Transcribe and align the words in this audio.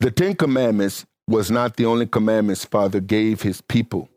The 0.00 0.12
Ten 0.12 0.36
Commandments 0.36 1.04
was 1.26 1.50
not 1.50 1.74
the 1.74 1.84
only 1.84 2.06
commandments 2.06 2.64
Father 2.64 3.00
gave 3.00 3.42
his 3.42 3.60
people. 3.60 4.08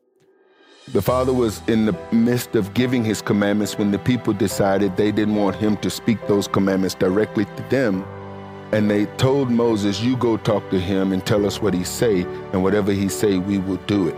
The 0.94 1.02
Father 1.02 1.34
was 1.34 1.60
in 1.68 1.88
the 1.88 1.98
midst 2.12 2.56
of 2.56 2.76
giving 2.76 3.04
his 3.04 3.20
commandments 3.20 3.80
when 3.80 3.90
the 3.90 3.98
people 3.98 4.32
decided 4.32 4.96
they 4.96 5.12
didn't 5.12 5.38
want 5.38 5.56
him 5.56 5.78
to 5.78 5.90
speak 5.90 6.20
those 6.28 6.48
commandments 6.48 6.94
directly 6.94 7.46
to 7.46 7.66
them. 7.72 8.04
And 8.72 8.92
they 8.92 9.08
told 9.18 9.50
Moses, 9.50 10.02
you 10.02 10.18
go 10.18 10.38
talk 10.38 10.70
to 10.70 10.80
him 10.80 11.12
and 11.12 11.26
tell 11.26 11.48
us 11.48 11.64
what 11.64 11.74
he 11.74 11.84
say, 11.84 12.28
and 12.54 12.62
whatever 12.62 12.92
he 12.92 13.10
say, 13.10 13.40
we 13.40 13.58
will 13.58 13.82
do 13.88 14.08
it. 14.08 14.16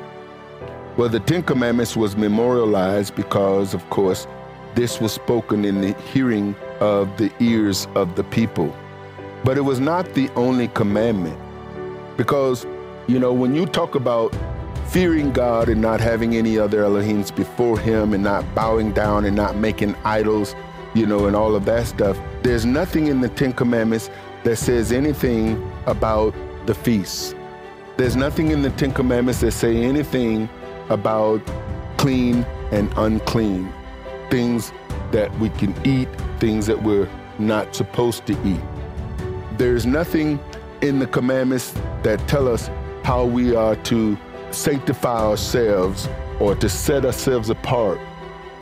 Well, 0.97 1.07
the 1.07 1.21
Ten 1.21 1.43
Commandments 1.43 1.95
was 1.95 2.17
memorialized 2.17 3.15
because, 3.15 3.73
of 3.73 3.89
course, 3.89 4.27
this 4.75 4.99
was 4.99 5.13
spoken 5.13 5.63
in 5.63 5.79
the 5.79 5.93
hearing 6.11 6.55
of 6.81 7.15
the 7.15 7.31
ears 7.39 7.87
of 7.95 8.17
the 8.17 8.25
people. 8.25 8.75
But 9.45 9.57
it 9.57 9.61
was 9.61 9.79
not 9.79 10.13
the 10.13 10.29
only 10.35 10.67
commandment. 10.67 11.39
Because, 12.17 12.65
you 13.07 13.19
know, 13.19 13.33
when 13.33 13.55
you 13.55 13.65
talk 13.65 13.95
about 13.95 14.35
fearing 14.87 15.31
God 15.31 15.69
and 15.69 15.81
not 15.81 15.99
having 15.99 16.35
any 16.35 16.59
other 16.59 16.83
Elohims 16.83 17.35
before 17.35 17.79
Him 17.79 18.13
and 18.13 18.23
not 18.23 18.43
bowing 18.53 18.91
down 18.91 19.25
and 19.25 19.35
not 19.35 19.55
making 19.55 19.95
idols, 20.03 20.55
you 20.93 21.05
know, 21.05 21.25
and 21.25 21.35
all 21.35 21.55
of 21.55 21.65
that 21.65 21.87
stuff, 21.87 22.19
there's 22.43 22.65
nothing 22.65 23.07
in 23.07 23.21
the 23.21 23.29
Ten 23.29 23.53
Commandments 23.53 24.09
that 24.43 24.57
says 24.57 24.91
anything 24.91 25.71
about 25.87 26.35
the 26.65 26.75
feasts. 26.75 27.33
There's 27.97 28.15
nothing 28.15 28.51
in 28.51 28.61
the 28.61 28.69
Ten 28.71 28.91
Commandments 28.91 29.41
that 29.41 29.51
say 29.51 29.77
anything 29.77 30.49
about 30.89 31.41
clean 31.97 32.43
and 32.71 32.91
unclean 32.97 33.71
things 34.29 34.71
that 35.11 35.33
we 35.39 35.49
can 35.49 35.75
eat, 35.85 36.09
things 36.39 36.65
that 36.65 36.81
we're 36.81 37.07
not 37.39 37.75
supposed 37.75 38.25
to 38.25 38.33
eat. 38.47 38.61
There's 39.57 39.85
nothing 39.85 40.39
in 40.83 40.99
the 40.99 41.07
commandments 41.07 41.73
that 42.03 42.19
tell 42.27 42.47
us 42.47 42.69
how 43.03 43.23
we 43.23 43.55
are 43.55 43.75
to 43.77 44.17
sanctify 44.51 45.21
ourselves 45.21 46.09
or 46.41 46.55
to 46.55 46.67
set 46.67 47.05
ourselves 47.05 47.49
apart 47.49 47.99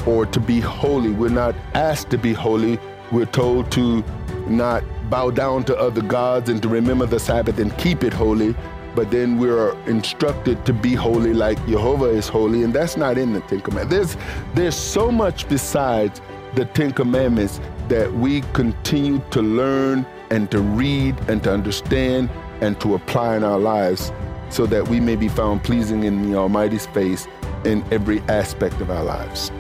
or 0.06 0.26
to 0.28 0.40
be 0.40 0.60
holy. 0.60 1.10
We're 1.10 1.30
not 1.30 1.56
asked 1.74 2.12
to 2.12 2.20
be 2.20 2.32
holy. 2.32 2.80
We're 3.12 3.26
told 3.26 3.72
to 3.72 4.04
not 4.48 4.84
bow 5.10 5.32
down 5.32 5.64
to 5.66 5.76
other 5.76 6.02
gods 6.02 6.48
and 6.50 6.62
to 6.62 6.70
remember 6.70 7.08
the 7.08 7.20
Sabbath 7.20 7.58
and 7.58 7.76
keep 7.78 8.04
it 8.04 8.14
holy 8.14 8.56
but 8.94 9.10
then 9.10 9.38
we're 9.38 9.72
instructed 9.86 10.66
to 10.66 10.74
be 10.74 10.94
holy 10.96 11.34
like 11.34 11.58
Jehovah 11.66 12.10
is 12.10 12.28
holy, 12.28 12.64
and 12.64 12.74
that's 12.74 12.98
not 12.98 13.18
in 13.18 13.32
the 13.32 13.40
Ten 13.42 13.62
Commandments. 13.62 14.16
There's, 14.16 14.26
there's 14.54 14.76
so 14.76 15.10
much 15.10 15.48
besides 15.48 16.22
the 16.56 16.66
Ten 16.66 16.92
Commandments 16.92 17.62
that 17.88 18.12
we 18.12 18.42
continue 18.54 19.22
to 19.32 19.42
learn 19.42 20.06
and 20.32 20.50
to 20.50 20.60
read 20.62 21.16
and 21.30 21.44
to 21.44 21.54
understand 21.54 22.32
and 22.62 22.80
to 22.82 22.96
apply 22.96 23.36
in 23.36 23.44
our 23.44 23.60
lives 23.60 24.12
so 24.50 24.66
that 24.66 24.88
we 24.88 25.00
may 25.00 25.16
be 25.16 25.28
found 25.28 25.64
pleasing 25.64 26.04
in 26.04 26.32
the 26.32 26.38
Almighty's 26.38 26.88
face 26.88 27.28
in 27.66 27.84
every 27.92 28.20
aspect 28.22 28.82
of 28.82 28.90
our 28.90 29.04
lives. 29.04 29.52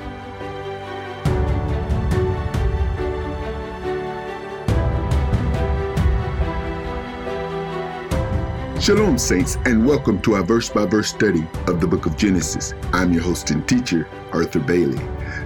Shalom, 8.81 9.19
Saints, 9.19 9.59
and 9.65 9.85
welcome 9.85 10.19
to 10.23 10.33
our 10.33 10.41
verse 10.41 10.67
by 10.67 10.87
verse 10.87 11.09
study 11.09 11.47
of 11.67 11.79
the 11.79 11.85
book 11.85 12.07
of 12.07 12.17
Genesis. 12.17 12.73
I'm 12.93 13.13
your 13.13 13.21
host 13.21 13.51
and 13.51 13.67
teacher, 13.69 14.07
Arthur 14.33 14.59
Bailey. 14.59 14.99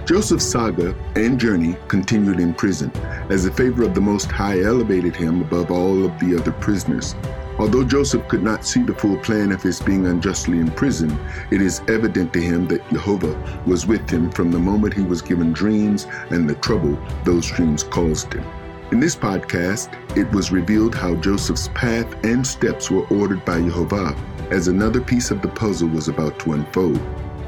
Joseph's 0.06 0.46
saga 0.46 0.96
and 1.16 1.38
journey 1.38 1.76
continued 1.86 2.40
in 2.40 2.54
prison, 2.54 2.90
as 3.28 3.44
the 3.44 3.50
favor 3.50 3.82
of 3.82 3.94
the 3.94 4.00
Most 4.00 4.32
High 4.32 4.62
elevated 4.62 5.14
him 5.14 5.42
above 5.42 5.70
all 5.70 6.02
of 6.02 6.18
the 6.18 6.34
other 6.34 6.52
prisoners. 6.52 7.14
Although 7.58 7.84
Joseph 7.84 8.26
could 8.26 8.42
not 8.42 8.64
see 8.64 8.82
the 8.82 8.94
full 8.94 9.18
plan 9.18 9.52
of 9.52 9.62
his 9.62 9.82
being 9.82 10.06
unjustly 10.06 10.58
imprisoned, 10.58 11.18
it 11.50 11.60
is 11.60 11.82
evident 11.88 12.32
to 12.32 12.40
him 12.40 12.66
that 12.68 12.88
Jehovah 12.88 13.62
was 13.66 13.86
with 13.86 14.08
him 14.08 14.30
from 14.30 14.50
the 14.50 14.58
moment 14.58 14.94
he 14.94 15.02
was 15.02 15.20
given 15.20 15.52
dreams 15.52 16.06
and 16.30 16.48
the 16.48 16.54
trouble 16.54 16.98
those 17.24 17.50
dreams 17.50 17.82
caused 17.82 18.32
him. 18.32 18.46
In 18.92 19.00
this 19.00 19.16
podcast, 19.16 19.88
it 20.16 20.30
was 20.30 20.52
revealed 20.52 20.94
how 20.94 21.16
Joseph's 21.16 21.66
path 21.74 22.06
and 22.24 22.46
steps 22.46 22.88
were 22.88 23.04
ordered 23.08 23.44
by 23.44 23.60
Jehovah 23.60 24.14
as 24.52 24.68
another 24.68 25.00
piece 25.00 25.32
of 25.32 25.42
the 25.42 25.48
puzzle 25.48 25.88
was 25.88 26.06
about 26.06 26.38
to 26.40 26.52
unfold. 26.52 27.00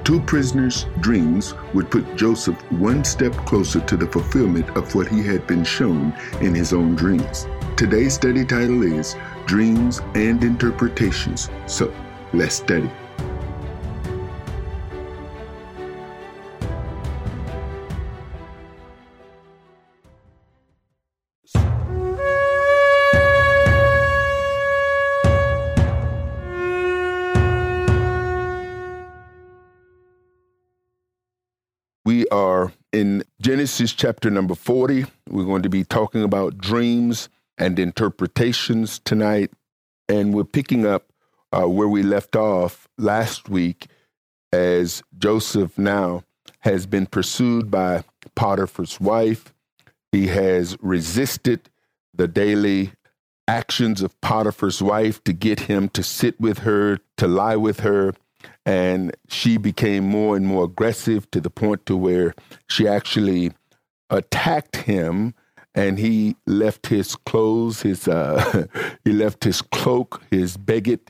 Two 0.02 0.20
prisoners' 0.22 0.86
dreams 0.98 1.54
would 1.74 1.92
put 1.92 2.16
Joseph 2.16 2.60
one 2.72 3.04
step 3.04 3.32
closer 3.46 3.78
to 3.78 3.96
the 3.96 4.08
fulfillment 4.08 4.68
of 4.70 4.92
what 4.96 5.06
he 5.06 5.22
had 5.22 5.46
been 5.46 5.62
shown 5.62 6.12
in 6.40 6.56
his 6.56 6.72
own 6.72 6.96
dreams. 6.96 7.46
Today's 7.76 8.14
study 8.14 8.44
title 8.44 8.82
is 8.82 9.14
Dreams 9.46 10.00
and 10.16 10.42
Interpretations. 10.42 11.50
So, 11.66 11.94
let's 12.32 12.56
study. 12.56 12.90
Genesis 33.48 33.94
chapter 33.94 34.28
number 34.28 34.54
40. 34.54 35.06
We're 35.30 35.46
going 35.46 35.62
to 35.62 35.70
be 35.70 35.82
talking 35.82 36.22
about 36.22 36.58
dreams 36.58 37.30
and 37.56 37.78
interpretations 37.78 38.98
tonight. 38.98 39.50
And 40.06 40.34
we're 40.34 40.44
picking 40.44 40.84
up 40.84 41.10
uh, 41.50 41.66
where 41.66 41.88
we 41.88 42.02
left 42.02 42.36
off 42.36 42.88
last 42.98 43.48
week 43.48 43.86
as 44.52 45.02
Joseph 45.16 45.78
now 45.78 46.24
has 46.58 46.84
been 46.84 47.06
pursued 47.06 47.70
by 47.70 48.04
Potiphar's 48.36 49.00
wife. 49.00 49.54
He 50.12 50.26
has 50.26 50.76
resisted 50.82 51.70
the 52.12 52.28
daily 52.28 52.92
actions 53.46 54.02
of 54.02 54.20
Potiphar's 54.20 54.82
wife 54.82 55.24
to 55.24 55.32
get 55.32 55.60
him 55.60 55.88
to 55.88 56.02
sit 56.02 56.38
with 56.38 56.58
her, 56.58 56.98
to 57.16 57.26
lie 57.26 57.56
with 57.56 57.80
her 57.80 58.12
and 58.68 59.16
she 59.30 59.56
became 59.56 60.04
more 60.04 60.36
and 60.36 60.46
more 60.46 60.64
aggressive 60.64 61.28
to 61.30 61.40
the 61.40 61.48
point 61.48 61.86
to 61.86 61.96
where 61.96 62.34
she 62.68 62.86
actually 62.86 63.50
attacked 64.10 64.76
him 64.76 65.34
and 65.74 65.98
he 65.98 66.36
left 66.46 66.86
his 66.86 67.16
clothes 67.16 67.80
his 67.80 68.06
uh, 68.06 68.66
he 69.04 69.12
left 69.12 69.42
his 69.42 69.62
cloak 69.62 70.22
his 70.30 70.58
beged 70.58 71.00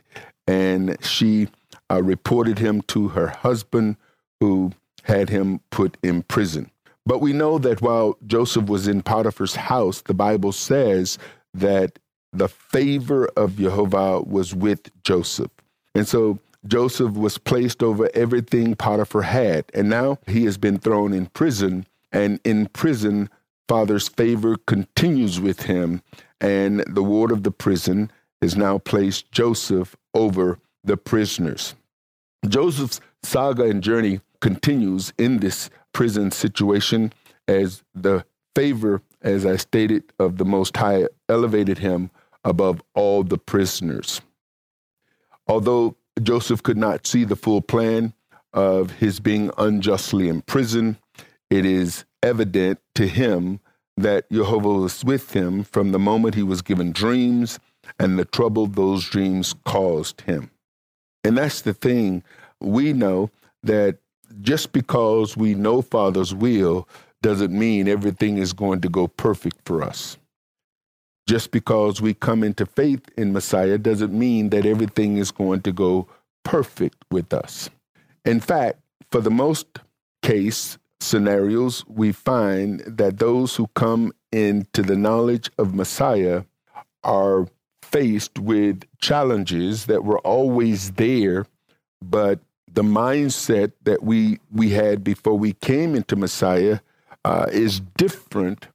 and 0.47 0.97
she 1.05 1.49
uh, 1.91 2.01
reported 2.01 2.61
him 2.61 2.81
to 2.83 3.09
her 3.09 3.27
husband 3.27 3.97
who 4.39 4.71
had 5.03 5.29
him 5.29 5.61
put 5.71 5.97
in 6.03 6.23
prison. 6.23 6.71
But 7.07 7.21
we 7.21 7.33
know 7.33 7.59
that 7.59 7.83
while 7.83 8.17
joseph 8.25 8.67
was 8.67 8.87
in 8.87 9.03
potiphar's 9.03 9.57
house 9.57 10.03
the 10.03 10.15
bible 10.15 10.53
says 10.53 11.19
that 11.55 11.99
the 12.33 12.49
favor 12.49 13.27
of 13.37 13.57
jehovah 13.57 14.21
was 14.21 14.55
with 14.55 14.91
joseph. 15.03 15.51
And 15.97 16.07
so 16.07 16.39
Joseph 16.67 17.13
was 17.13 17.39
placed 17.39 17.83
over 17.83 18.11
everything 18.15 18.75
Potiphar 18.75 19.23
had, 19.23 19.65
and 19.75 19.89
now 19.89 20.19
he 20.27 20.45
has 20.45 20.59
been 20.59 20.79
thrown 20.79 21.13
in 21.13 21.27
prison. 21.27 21.87
And 22.11 22.41
in 22.45 22.67
prison, 22.67 23.31
Father's 23.69 24.09
favor 24.09 24.57
continues 24.57 25.41
with 25.41 25.63
him, 25.63 26.03
and 26.41 26.81
the 26.89 27.03
ward 27.03 27.31
of 27.31 27.43
the 27.43 27.51
prison 27.51 28.11
has 28.41 28.57
now 28.57 28.79
placed 28.79 29.31
Joseph 29.31 29.95
over 30.15 30.59
the 30.83 30.97
prisoners. 30.97 31.75
Joseph's 32.49 33.01
saga 33.23 33.65
and 33.65 33.83
journey 33.83 34.21
continues 34.41 35.13
in 35.19 35.39
this 35.39 35.71
prison 35.93 36.31
situation 36.31 37.13
as 37.47 37.83
the 37.95 38.25
favor, 38.55 39.03
as 39.23 39.45
I 39.45 39.57
stated, 39.57 40.05
of 40.19 40.39
the 40.39 40.45
Most 40.45 40.77
High 40.77 41.09
elevated 41.29 41.79
him 41.79 42.11
above 42.45 42.81
all 42.95 43.23
the 43.23 43.39
prisoners. 43.39 44.21
Although 45.47 45.97
Joseph 46.21 46.63
could 46.63 46.77
not 46.77 47.07
see 47.07 47.25
the 47.25 47.37
full 47.37 47.61
plan 47.61 48.13
of 48.53 48.93
his 48.93 49.21
being 49.21 49.51
unjustly 49.59 50.29
imprisoned. 50.29 50.97
It 51.51 51.65
is 51.65 52.05
evident 52.23 52.81
to 52.95 53.07
him 53.07 53.61
that 53.97 54.31
Jehovah 54.31 54.73
was 54.75 55.05
with 55.05 55.33
him 55.33 55.65
from 55.65 55.93
the 55.93 55.99
moment 55.99 56.35
he 56.35 56.43
was 56.43 56.63
given 56.63 56.93
dreams 56.93 57.59
and 57.99 58.19
the 58.19 58.25
trouble 58.25 58.67
those 58.67 59.09
dreams 59.09 59.55
caused 59.65 60.23
him. 60.23 60.51
And 61.25 61.37
that's 61.37 61.63
the 61.63 61.75
thing. 61.75 62.23
We 62.61 62.93
know 62.93 63.31
that 63.63 63.99
just 64.41 64.73
because 64.73 65.37
we 65.37 65.55
know 65.55 65.83
Father's 65.83 66.35
will 66.35 66.89
doesn't 67.23 67.53
mean 67.53 67.89
everything 67.89 68.39
is 68.39 68.53
going 68.53 68.81
to 68.83 68.89
go 68.89 69.09
perfect 69.09 69.59
for 69.65 69.83
us. 69.83 70.17
Just 71.29 71.51
because 71.51 72.01
we 72.01 72.15
come 72.15 72.43
into 72.43 72.65
faith 72.65 73.03
in 73.19 73.35
Messiah 73.35 73.77
doesn't 73.77 74.19
mean 74.19 74.49
that 74.49 74.65
everything 74.65 75.19
is 75.19 75.31
going 75.31 75.61
to 75.61 75.73
go 75.73 76.09
perfect 76.43 76.97
with 77.11 77.35
us. 77.35 77.69
In 78.25 78.41
fact, 78.41 78.79
for 79.11 79.21
the 79.21 79.31
most 79.31 79.67
case 80.23 80.79
scenarios, 81.01 81.85
we 81.87 82.13
find 82.13 82.81
that 82.87 83.19
those 83.19 83.57
who 83.57 83.67
come 83.75 84.11
into 84.33 84.81
the 84.81 84.97
knowledge 84.97 85.51
of 85.59 85.75
Messiah 85.75 86.45
are 87.05 87.47
faced 87.83 88.39
with 88.39 88.85
challenges 88.99 89.85
that 89.85 90.05
were 90.05 90.21
always 90.21 90.93
there, 90.93 91.45
but 92.01 92.41
the 92.73 92.83
mindset 92.83 93.73
that 93.83 94.03
we 94.03 94.41
we 94.51 94.71
had 94.71 95.05
before 95.05 95.39
we 95.39 95.53
came 95.53 95.95
into 95.95 96.17
Messiah 96.17 96.79
uh, 97.27 97.49
is 97.53 97.81
different 97.99 98.69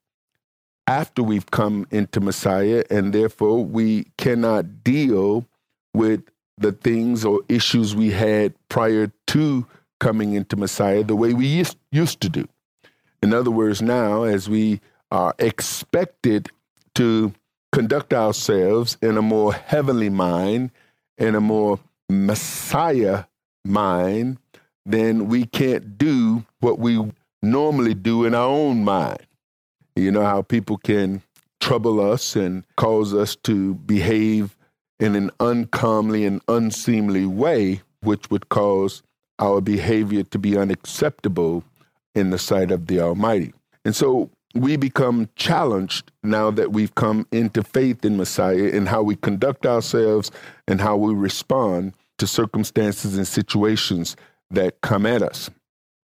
after 0.87 1.23
we've 1.23 1.49
come 1.51 1.87
into 1.91 2.19
Messiah, 2.19 2.83
and 2.89 3.13
therefore 3.13 3.63
we 3.63 4.07
cannot 4.17 4.83
deal 4.83 5.45
with 5.93 6.23
the 6.57 6.71
things 6.71 7.25
or 7.25 7.41
issues 7.49 7.95
we 7.95 8.11
had 8.11 8.53
prior 8.69 9.11
to 9.27 9.65
coming 9.99 10.33
into 10.33 10.55
Messiah 10.55 11.03
the 11.03 11.15
way 11.15 11.33
we 11.33 11.47
used, 11.91 12.21
to 12.21 12.29
do. 12.29 12.47
In 13.21 13.33
other 13.33 13.51
words, 13.51 13.81
now 13.81 14.23
as 14.23 14.49
we 14.49 14.81
are 15.11 15.33
expected 15.39 16.49
to 16.95 17.33
conduct 17.71 18.13
ourselves 18.13 18.97
in 19.01 19.17
a 19.17 19.21
more 19.21 19.53
heavenly 19.53 20.09
mind, 20.09 20.71
in 21.17 21.35
a 21.35 21.41
more 21.41 21.79
Messiah 22.09 23.23
mind, 23.63 24.37
then 24.85 25.27
we 25.27 25.45
can't 25.45 25.97
do 25.97 26.45
what 26.59 26.79
we 26.79 27.11
normally 27.41 27.93
do 27.93 28.25
in 28.25 28.35
our 28.35 28.47
own 28.47 28.83
mind. 28.83 29.25
You 29.95 30.11
know 30.11 30.23
how 30.23 30.41
people 30.41 30.77
can 30.77 31.21
trouble 31.59 31.99
us 31.99 32.35
and 32.35 32.65
cause 32.75 33.13
us 33.13 33.35
to 33.37 33.75
behave 33.75 34.57
in 34.99 35.15
an 35.15 35.31
uncomely 35.39 36.25
and 36.25 36.41
unseemly 36.47 37.25
way, 37.25 37.81
which 38.01 38.29
would 38.29 38.49
cause 38.49 39.03
our 39.39 39.61
behavior 39.61 40.23
to 40.23 40.39
be 40.39 40.57
unacceptable 40.57 41.63
in 42.15 42.29
the 42.29 42.37
sight 42.37 42.71
of 42.71 42.87
the 42.87 42.99
Almighty. 42.99 43.53
And 43.85 43.95
so 43.95 44.29
we 44.55 44.77
become 44.77 45.29
challenged 45.35 46.11
now 46.21 46.51
that 46.51 46.71
we've 46.71 46.93
come 46.95 47.27
into 47.31 47.63
faith 47.63 48.05
in 48.05 48.17
Messiah 48.17 48.55
in 48.55 48.85
how 48.85 49.01
we 49.01 49.15
conduct 49.15 49.65
ourselves 49.65 50.31
and 50.67 50.79
how 50.79 50.95
we 50.95 51.13
respond 51.13 51.93
to 52.19 52.27
circumstances 52.27 53.17
and 53.17 53.27
situations 53.27 54.15
that 54.51 54.81
come 54.81 55.05
at 55.05 55.21
us. 55.21 55.49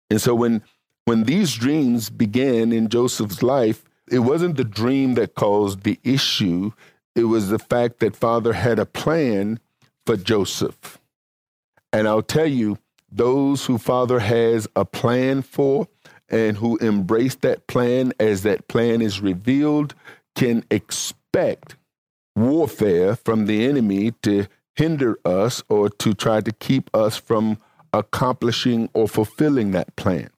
And 0.09 0.21
so 0.21 0.33
when 0.33 0.63
when 1.09 1.23
these 1.23 1.55
dreams 1.55 2.11
began 2.11 2.71
in 2.71 2.87
Joseph's 2.87 3.41
life, 3.41 3.83
it 4.11 4.19
wasn't 4.19 4.57
the 4.57 4.63
dream 4.63 5.15
that 5.15 5.33
caused 5.33 5.81
the 5.81 5.97
issue. 6.03 6.71
It 7.15 7.23
was 7.23 7.49
the 7.49 7.57
fact 7.57 7.99
that 8.01 8.15
Father 8.15 8.53
had 8.53 8.77
a 8.77 8.85
plan 8.85 9.59
for 10.05 10.15
Joseph. 10.15 10.99
And 11.91 12.07
I'll 12.07 12.21
tell 12.21 12.45
you, 12.45 12.77
those 13.11 13.65
who 13.65 13.79
Father 13.79 14.19
has 14.19 14.67
a 14.75 14.85
plan 14.85 15.41
for 15.41 15.87
and 16.29 16.57
who 16.57 16.77
embrace 16.77 17.33
that 17.37 17.65
plan 17.65 18.13
as 18.19 18.43
that 18.43 18.67
plan 18.67 19.01
is 19.01 19.19
revealed 19.19 19.95
can 20.35 20.63
expect 20.69 21.75
warfare 22.35 23.15
from 23.15 23.47
the 23.47 23.65
enemy 23.65 24.11
to 24.21 24.45
hinder 24.75 25.17
us 25.25 25.63
or 25.69 25.89
to 25.89 26.13
try 26.13 26.39
to 26.41 26.51
keep 26.51 26.95
us 26.95 27.17
from 27.17 27.57
accomplishing 27.93 28.91
or 28.93 29.07
fulfilling 29.07 29.71
that 29.71 29.95
plan. 29.95 30.29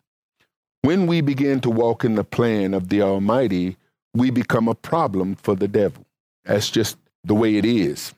When 0.83 1.06
we 1.06 1.22
begin 1.22 1.60
to 1.62 1.69
walk 1.69 2.04
in 2.04 2.16
the 2.16 2.24
plan 2.24 2.74
of 2.74 2.89
the 2.89 3.04
Almighty, 3.04 3.78
we 4.16 4.31
become 4.31 4.68
a 4.68 4.74
problem 4.74 5.36
for 5.36 5.56
the 5.56 5.68
devil. 5.68 6.06
That's 6.44 6.72
just 6.72 6.98
the 7.24 7.36
way 7.36 7.57
it 7.57 7.66
is. 7.66 8.16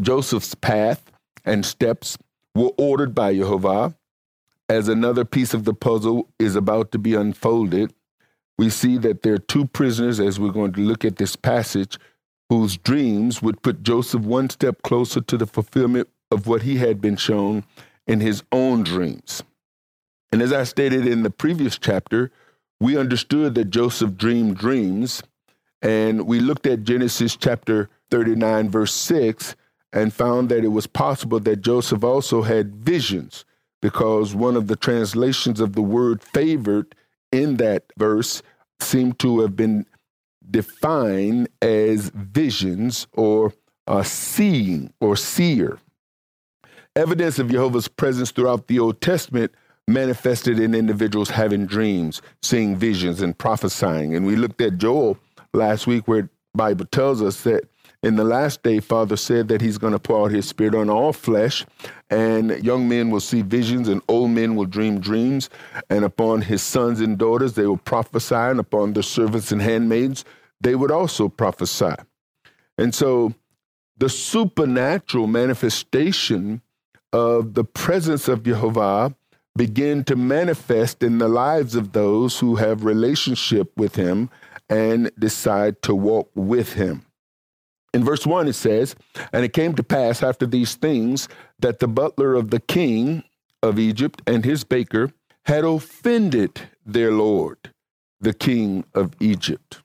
Joseph's 0.00 0.54
path 0.54 1.10
and 1.44 1.66
steps 1.66 2.16
were 2.54 2.70
ordered 2.78 3.16
by 3.16 3.34
Jehovah. 3.34 3.94
As 4.68 4.86
another 4.86 5.24
piece 5.24 5.54
of 5.54 5.64
the 5.64 5.74
puzzle 5.74 6.28
is 6.38 6.54
about 6.54 6.92
to 6.92 6.98
be 6.98 7.14
unfolded, 7.14 7.92
we 8.58 8.70
see 8.70 8.96
that 8.98 9.22
there 9.22 9.34
are 9.34 9.38
two 9.38 9.64
prisoners, 9.64 10.20
as 10.20 10.38
we're 10.38 10.50
going 10.50 10.72
to 10.74 10.80
look 10.80 11.04
at 11.04 11.16
this 11.16 11.34
passage, 11.34 11.98
whose 12.48 12.76
dreams 12.76 13.42
would 13.42 13.60
put 13.62 13.82
Joseph 13.82 14.22
one 14.22 14.50
step 14.50 14.82
closer 14.82 15.20
to 15.20 15.36
the 15.36 15.46
fulfillment 15.46 16.08
of 16.30 16.46
what 16.46 16.62
he 16.62 16.76
had 16.76 17.00
been 17.00 17.16
shown 17.16 17.64
in 18.06 18.20
his 18.20 18.42
own 18.52 18.84
dreams. 18.84 19.42
And 20.30 20.42
as 20.42 20.52
I 20.52 20.64
stated 20.64 21.06
in 21.06 21.22
the 21.22 21.30
previous 21.30 21.78
chapter, 21.78 22.30
we 22.80 22.96
understood 22.96 23.54
that 23.54 23.70
Joseph 23.70 24.16
dreamed 24.16 24.56
dreams, 24.56 25.22
and 25.82 26.26
we 26.26 26.40
looked 26.40 26.66
at 26.66 26.84
Genesis 26.84 27.36
chapter 27.36 27.88
39, 28.10 28.70
verse 28.70 28.92
6, 28.92 29.56
and 29.92 30.12
found 30.12 30.48
that 30.50 30.64
it 30.64 30.68
was 30.68 30.86
possible 30.86 31.40
that 31.40 31.62
Joseph 31.62 32.04
also 32.04 32.42
had 32.42 32.76
visions, 32.76 33.44
because 33.80 34.34
one 34.34 34.56
of 34.56 34.66
the 34.66 34.76
translations 34.76 35.60
of 35.60 35.74
the 35.74 35.82
word 35.82 36.22
favored 36.22 36.94
in 37.32 37.56
that 37.56 37.84
verse 37.96 38.42
seemed 38.80 39.18
to 39.18 39.40
have 39.40 39.56
been 39.56 39.86
defined 40.50 41.48
as 41.60 42.10
visions 42.14 43.06
or 43.12 43.52
uh, 43.86 44.02
seeing 44.02 44.92
or 45.00 45.16
seer. 45.16 45.78
Evidence 46.94 47.38
of 47.38 47.50
Jehovah's 47.50 47.88
presence 47.88 48.30
throughout 48.30 48.66
the 48.66 48.78
Old 48.78 49.00
Testament 49.00 49.52
manifested 49.88 50.60
in 50.60 50.74
individuals 50.74 51.30
having 51.30 51.66
dreams, 51.66 52.22
seeing 52.42 52.76
visions, 52.76 53.20
and 53.22 53.36
prophesying. 53.36 54.14
And 54.14 54.26
we 54.26 54.36
looked 54.36 54.60
at 54.60 54.78
Joel 54.78 55.18
last 55.52 55.86
week, 55.86 56.06
where 56.06 56.30
Bible 56.54 56.84
tells 56.86 57.22
us 57.22 57.42
that 57.42 57.64
in 58.02 58.14
the 58.14 58.24
last 58.24 58.62
day, 58.62 58.78
Father 58.78 59.16
said 59.16 59.48
that 59.48 59.60
He's 59.60 59.78
going 59.78 59.92
to 59.92 59.98
pour 59.98 60.26
out 60.26 60.30
His 60.30 60.48
Spirit 60.48 60.74
on 60.74 60.88
all 60.88 61.12
flesh, 61.12 61.66
and 62.10 62.62
young 62.64 62.88
men 62.88 63.10
will 63.10 63.20
see 63.20 63.42
visions, 63.42 63.88
and 63.88 64.02
old 64.08 64.30
men 64.30 64.54
will 64.54 64.66
dream 64.66 65.00
dreams, 65.00 65.50
and 65.90 66.04
upon 66.04 66.42
His 66.42 66.62
sons 66.62 67.00
and 67.00 67.18
daughters 67.18 67.54
they 67.54 67.66
will 67.66 67.76
prophesy, 67.76 68.34
and 68.34 68.60
upon 68.60 68.92
their 68.92 69.02
servants 69.02 69.50
and 69.50 69.60
handmaids 69.60 70.24
they 70.60 70.74
would 70.74 70.90
also 70.90 71.28
prophesy. 71.28 71.94
And 72.76 72.94
so, 72.94 73.34
the 73.96 74.08
supernatural 74.08 75.26
manifestation 75.26 76.62
of 77.12 77.54
the 77.54 77.64
presence 77.64 78.28
of 78.28 78.44
Jehovah 78.44 79.14
begin 79.58 80.04
to 80.04 80.16
manifest 80.16 81.02
in 81.02 81.18
the 81.18 81.28
lives 81.28 81.74
of 81.74 81.92
those 81.92 82.38
who 82.38 82.56
have 82.56 82.84
relationship 82.84 83.70
with 83.76 83.96
him 83.96 84.30
and 84.70 85.10
decide 85.18 85.82
to 85.82 85.94
walk 85.94 86.30
with 86.34 86.74
him. 86.74 87.02
In 87.92 88.04
verse 88.04 88.24
1 88.26 88.48
it 88.48 88.54
says, 88.54 88.94
"And 89.32 89.44
it 89.44 89.52
came 89.52 89.74
to 89.74 89.82
pass 89.82 90.22
after 90.22 90.46
these 90.46 90.76
things 90.76 91.28
that 91.58 91.80
the 91.80 91.88
butler 91.88 92.34
of 92.34 92.50
the 92.50 92.60
king 92.60 93.24
of 93.62 93.78
Egypt 93.78 94.22
and 94.26 94.44
his 94.44 94.64
baker 94.64 95.10
had 95.46 95.64
offended 95.64 96.60
their 96.86 97.10
lord, 97.10 97.72
the 98.20 98.34
king 98.34 98.84
of 98.94 99.14
Egypt." 99.20 99.82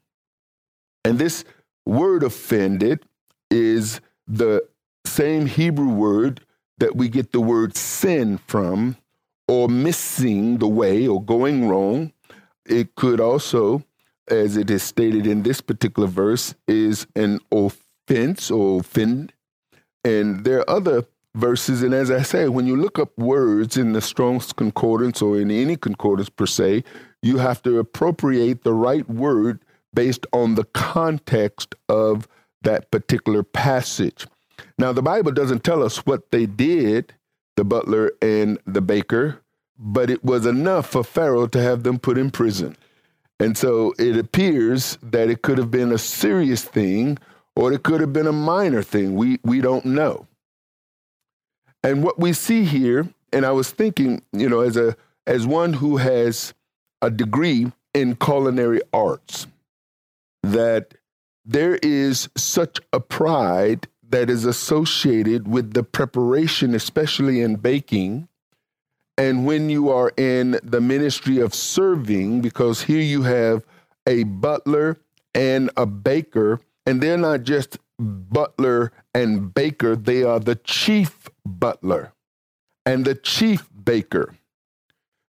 And 1.04 1.18
this 1.18 1.44
word 1.86 2.24
offended 2.24 3.06
is 3.50 4.00
the 4.28 4.66
same 5.06 5.48
Hebrew 5.48 5.90
word 5.90 6.46
that 6.78 6.96
we 6.96 7.10
get 7.10 7.32
the 7.32 7.42
word 7.42 7.76
sin 7.76 8.38
from 8.48 8.98
or 9.48 9.68
missing 9.68 10.58
the 10.58 10.68
way 10.68 11.08
or 11.08 11.22
going 11.24 11.68
wrong. 11.68 12.12
It 12.66 12.96
could 12.96 13.20
also, 13.20 13.84
as 14.28 14.56
it 14.58 14.70
is 14.70 14.84
stated 14.84 15.28
in 15.28 15.44
this 15.44 15.62
particular 15.62 16.08
verse, 16.08 16.56
is 16.68 17.08
an 17.16 17.40
offense 17.52 18.50
or 18.50 18.80
offend. 18.80 19.34
And 20.06 20.46
there 20.46 20.60
are 20.60 20.70
other 20.70 21.06
verses, 21.36 21.82
and 21.82 21.94
as 21.94 22.12
I 22.12 22.22
say, 22.22 22.48
when 22.48 22.68
you 22.68 22.78
look 22.78 23.00
up 23.00 23.18
words 23.18 23.78
in 23.78 23.94
the 23.94 24.02
Strong's 24.02 24.54
Concordance 24.54 25.22
or 25.22 25.40
in 25.40 25.50
any 25.50 25.76
concordance 25.76 26.30
per 26.30 26.46
se, 26.46 26.84
you 27.22 27.38
have 27.38 27.62
to 27.64 27.80
appropriate 27.80 28.64
the 28.64 28.74
right 28.74 29.10
word 29.10 29.60
based 29.94 30.26
on 30.34 30.56
the 30.56 30.66
context 30.66 31.76
of 31.90 32.28
that 32.62 32.92
particular 32.92 33.44
passage. 33.44 34.26
Now, 34.78 34.94
the 34.94 35.02
Bible 35.02 35.32
doesn't 35.32 35.64
tell 35.64 35.84
us 35.84 36.06
what 36.06 36.32
they 36.32 36.46
did 36.46 37.14
the 37.56 37.64
butler 37.64 38.12
and 38.22 38.60
the 38.66 38.82
baker, 38.82 39.42
but 39.78 40.10
it 40.10 40.24
was 40.24 40.46
enough 40.46 40.88
for 40.90 41.04
Pharaoh 41.04 41.48
to 41.48 41.62
have 41.62 41.84
them 41.84 42.00
put 42.00 42.18
in 42.18 42.32
prison. 42.32 42.76
And 43.40 43.58
so 43.58 43.94
it 43.98 44.18
appears 44.18 44.98
that 45.02 45.30
it 45.30 45.42
could 45.42 45.58
have 45.58 45.72
been 45.72 45.92
a 45.92 45.98
serious 45.98 46.64
thing 46.64 47.18
or 47.56 47.72
it 47.74 47.84
could 47.84 48.02
have 48.02 48.14
been 48.14 48.28
a 48.28 48.32
minor 48.32 48.82
thing. 48.82 49.16
We, 49.16 49.40
we 49.44 49.62
don't 49.62 49.86
know. 49.86 50.28
And 51.84 52.04
what 52.04 52.20
we 52.20 52.34
see 52.34 52.64
here, 52.64 53.10
and 53.32 53.46
I 53.46 53.52
was 53.52 53.70
thinking, 53.70 54.22
you 54.32 54.48
know, 54.48 54.62
as 54.62 54.78
a 54.78 54.96
as 55.26 55.46
one 55.46 55.74
who 55.74 55.98
has 55.98 56.54
a 57.02 57.10
degree 57.10 57.72
in 57.94 58.16
culinary 58.16 58.82
arts, 58.92 59.48
that 60.44 60.94
there 61.46 61.76
is 61.82 62.30
such 62.36 62.80
a 62.92 63.00
pride 63.00 63.88
that 64.14 64.30
is 64.30 64.46
associated 64.46 65.48
with 65.48 65.74
the 65.74 65.82
preparation, 65.82 66.76
especially 66.76 67.42
in 67.42 67.56
baking. 67.56 68.28
And 69.18 69.48
when 69.48 69.72
you 69.72 69.90
are 69.90 70.12
in 70.16 70.60
the 70.62 70.82
ministry 70.82 71.40
of 71.40 71.56
serving, 71.56 72.42
because 72.42 72.84
here 72.84 73.02
you 73.02 73.24
have 73.24 73.66
a 74.06 74.22
butler 74.26 74.98
and 75.34 75.72
a 75.78 75.88
baker, 75.88 76.60
and 76.86 77.02
they're 77.02 77.18
not 77.18 77.42
just 77.42 77.80
butler 77.98 78.92
and 79.16 79.52
baker, 79.52 79.96
they 79.96 80.22
are 80.22 80.40
the 80.40 80.58
chief 80.58 81.28
butler 81.44 82.14
and 82.86 83.06
the 83.06 83.16
chief 83.16 83.68
baker. 83.84 84.36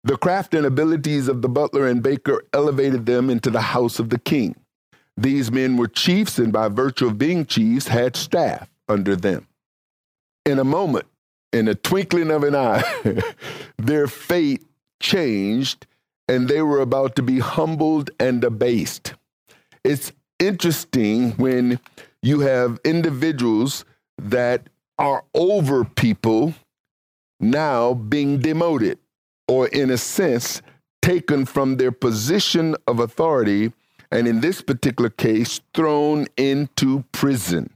The 0.04 0.18
craft 0.18 0.54
and 0.54 0.66
abilities 0.66 1.30
of 1.30 1.42
the 1.42 1.48
butler 1.48 1.88
and 1.88 2.04
baker 2.04 2.44
elevated 2.52 3.06
them 3.06 3.30
into 3.30 3.50
the 3.50 3.62
house 3.62 3.98
of 3.98 4.10
the 4.10 4.20
king. 4.20 4.58
these 5.16 5.52
men 5.52 5.78
were 5.78 5.88
chiefs 5.88 6.38
and 6.38 6.52
by 6.52 6.68
virtue 6.68 7.08
of 7.08 7.18
being 7.18 7.46
chiefs 7.46 7.88
had 7.88 8.18
staff 8.18 8.68
under 8.88 9.16
them. 9.16 9.48
In 10.46 10.60
a 10.60 10.64
moment, 10.64 11.06
in 11.52 11.68
a 11.68 11.76
twinkling 11.76 12.32
of 12.32 12.44
an 12.44 12.56
eye, 12.56 12.84
their 13.78 14.08
fate 14.08 14.64
changed 15.02 15.86
and 16.28 16.48
they 16.48 16.62
were 16.62 16.80
about 16.80 17.16
to 17.16 17.22
be 17.22 17.40
humbled 17.40 18.12
and 18.20 18.44
abased. 18.44 19.14
It's 19.84 20.12
interesting 20.40 21.32
when 21.32 21.80
you 22.22 22.42
have 22.42 22.80
individuals 22.86 23.86
that 24.18 24.68
are 24.98 25.24
over 25.34 25.84
people 25.84 26.54
now 27.40 27.94
being 27.94 28.40
demoted 28.40 29.00
or, 29.48 29.68
in 29.68 29.90
a 29.90 29.98
sense, 29.98 30.62
taken 31.02 31.46
from 31.46 31.76
their 31.76 31.92
position 31.92 32.76
of 32.88 33.00
authority, 33.00 33.74
and 34.10 34.28
in 34.28 34.40
this 34.40 34.62
particular 34.62 35.10
case, 35.10 35.60
thrown 35.74 36.28
into 36.38 37.04
prison. 37.12 37.73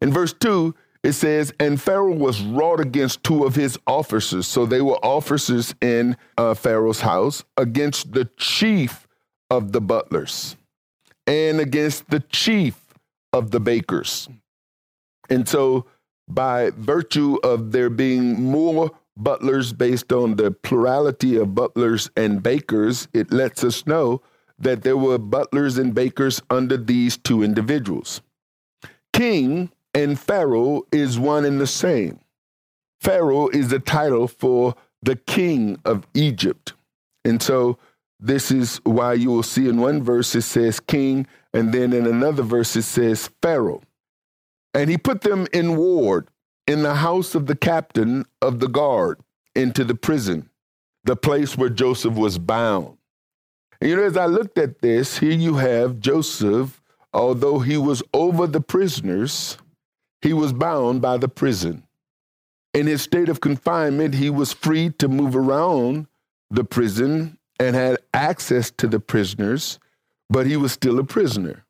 In 0.00 0.12
verse 0.12 0.32
2, 0.32 0.74
it 1.02 1.12
says, 1.12 1.52
And 1.60 1.80
Pharaoh 1.80 2.14
was 2.14 2.42
wrought 2.42 2.80
against 2.80 3.22
two 3.22 3.44
of 3.44 3.54
his 3.54 3.78
officers. 3.86 4.46
So 4.46 4.66
they 4.66 4.80
were 4.80 5.04
officers 5.04 5.74
in 5.80 6.16
uh, 6.36 6.54
Pharaoh's 6.54 7.00
house 7.00 7.44
against 7.56 8.12
the 8.12 8.26
chief 8.36 9.06
of 9.50 9.72
the 9.72 9.80
butlers 9.80 10.56
and 11.26 11.60
against 11.60 12.10
the 12.10 12.20
chief 12.20 12.94
of 13.32 13.50
the 13.50 13.60
bakers. 13.60 14.28
And 15.30 15.48
so, 15.48 15.86
by 16.26 16.70
virtue 16.76 17.38
of 17.42 17.72
there 17.72 17.90
being 17.90 18.42
more 18.42 18.90
butlers 19.16 19.72
based 19.72 20.12
on 20.12 20.36
the 20.36 20.50
plurality 20.50 21.36
of 21.36 21.54
butlers 21.54 22.10
and 22.16 22.42
bakers, 22.42 23.08
it 23.12 23.30
lets 23.30 23.64
us 23.64 23.86
know 23.86 24.22
that 24.58 24.82
there 24.82 24.96
were 24.96 25.18
butlers 25.18 25.78
and 25.78 25.94
bakers 25.94 26.42
under 26.50 26.76
these 26.76 27.16
two 27.16 27.42
individuals. 27.42 28.20
King 29.12 29.70
and 29.98 30.16
Pharaoh 30.16 30.82
is 30.92 31.18
one 31.18 31.44
and 31.44 31.60
the 31.60 31.66
same. 31.66 32.20
Pharaoh 33.00 33.48
is 33.48 33.68
the 33.68 33.80
title 33.80 34.28
for 34.28 34.76
the 35.02 35.16
king 35.16 35.80
of 35.84 36.06
Egypt. 36.14 36.74
And 37.24 37.42
so 37.42 37.78
this 38.20 38.52
is 38.52 38.80
why 38.84 39.14
you 39.14 39.30
will 39.30 39.42
see 39.42 39.68
in 39.68 39.80
one 39.80 40.02
verse 40.02 40.36
it 40.36 40.42
says 40.42 40.78
king, 40.78 41.26
and 41.52 41.74
then 41.74 41.92
in 41.92 42.06
another 42.06 42.44
verse 42.44 42.76
it 42.76 42.82
says 42.82 43.28
Pharaoh. 43.42 43.82
And 44.72 44.88
he 44.88 44.96
put 44.98 45.22
them 45.22 45.48
in 45.52 45.76
ward 45.76 46.28
in 46.68 46.82
the 46.82 46.94
house 46.94 47.34
of 47.34 47.46
the 47.46 47.56
captain 47.56 48.24
of 48.40 48.60
the 48.60 48.68
guard 48.68 49.18
into 49.56 49.82
the 49.82 49.96
prison, 49.96 50.48
the 51.02 51.16
place 51.16 51.58
where 51.58 51.70
Joseph 51.70 52.14
was 52.14 52.38
bound. 52.38 52.98
And 53.80 53.90
you 53.90 53.96
know, 53.96 54.04
as 54.04 54.16
I 54.16 54.26
looked 54.26 54.58
at 54.58 54.80
this, 54.80 55.18
here 55.18 55.32
you 55.32 55.54
have 55.56 55.98
Joseph, 55.98 56.80
although 57.12 57.58
he 57.58 57.76
was 57.76 58.00
over 58.14 58.46
the 58.46 58.60
prisoners, 58.60 59.58
he 60.22 60.32
was 60.32 60.52
bound 60.52 61.00
by 61.00 61.16
the 61.16 61.28
prison. 61.28 61.84
In 62.74 62.86
his 62.86 63.02
state 63.02 63.28
of 63.28 63.40
confinement, 63.40 64.14
he 64.14 64.30
was 64.30 64.52
free 64.52 64.90
to 64.98 65.08
move 65.08 65.34
around 65.34 66.06
the 66.50 66.64
prison 66.64 67.38
and 67.58 67.74
had 67.74 67.98
access 68.14 68.70
to 68.72 68.86
the 68.86 69.00
prisoners, 69.00 69.78
but 70.30 70.46
he 70.46 70.56
was 70.56 70.72
still 70.72 70.98
a 70.98 71.04
prisoner. 71.04 71.64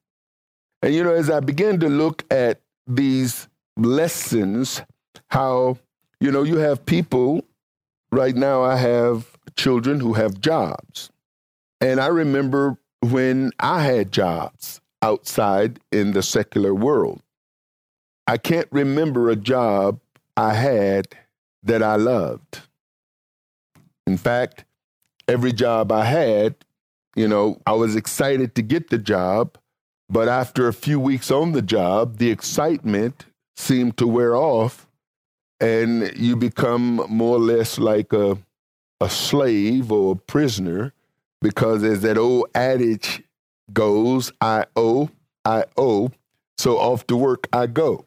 And 0.82 0.94
you 0.94 1.02
know, 1.02 1.12
as 1.12 1.30
I 1.30 1.40
began 1.40 1.80
to 1.80 1.88
look 1.88 2.24
at 2.30 2.60
these 2.86 3.48
lessons, 3.76 4.82
how, 5.28 5.78
you 6.20 6.30
know, 6.30 6.42
you 6.42 6.56
have 6.58 6.84
people, 6.86 7.44
right 8.12 8.34
now, 8.34 8.62
I 8.62 8.76
have 8.76 9.26
children 9.56 10.00
who 10.00 10.14
have 10.14 10.40
jobs. 10.40 11.10
And 11.80 12.00
I 12.00 12.06
remember 12.08 12.76
when 13.00 13.52
I 13.60 13.82
had 13.82 14.12
jobs 14.12 14.80
outside 15.02 15.78
in 15.92 16.12
the 16.12 16.22
secular 16.22 16.74
world. 16.74 17.22
I 18.28 18.36
can't 18.36 18.68
remember 18.70 19.30
a 19.30 19.36
job 19.36 20.00
I 20.36 20.52
had 20.52 21.08
that 21.62 21.82
I 21.82 21.96
loved. 21.96 22.60
In 24.06 24.18
fact, 24.18 24.66
every 25.26 25.50
job 25.50 25.90
I 25.90 26.04
had, 26.04 26.54
you 27.16 27.26
know, 27.26 27.58
I 27.66 27.72
was 27.72 27.96
excited 27.96 28.54
to 28.56 28.62
get 28.62 28.90
the 28.90 28.98
job, 28.98 29.56
but 30.10 30.28
after 30.28 30.68
a 30.68 30.74
few 30.74 31.00
weeks 31.00 31.30
on 31.30 31.52
the 31.52 31.62
job, 31.62 32.18
the 32.18 32.30
excitement 32.30 33.24
seemed 33.56 33.96
to 33.96 34.06
wear 34.06 34.36
off 34.36 34.86
and 35.58 36.12
you 36.14 36.36
become 36.36 36.96
more 37.08 37.36
or 37.36 37.40
less 37.40 37.78
like 37.78 38.12
a 38.12 38.36
a 39.00 39.08
slave 39.08 39.90
or 39.90 40.12
a 40.12 40.16
prisoner 40.16 40.92
because 41.40 41.82
as 41.82 42.02
that 42.02 42.18
old 42.18 42.46
adage 42.54 43.22
goes, 43.72 44.32
I 44.40 44.66
owe, 44.76 45.08
I 45.46 45.64
owe, 45.78 46.10
so 46.58 46.76
off 46.76 47.06
to 47.06 47.16
work 47.16 47.48
I 47.52 47.68
go. 47.68 48.04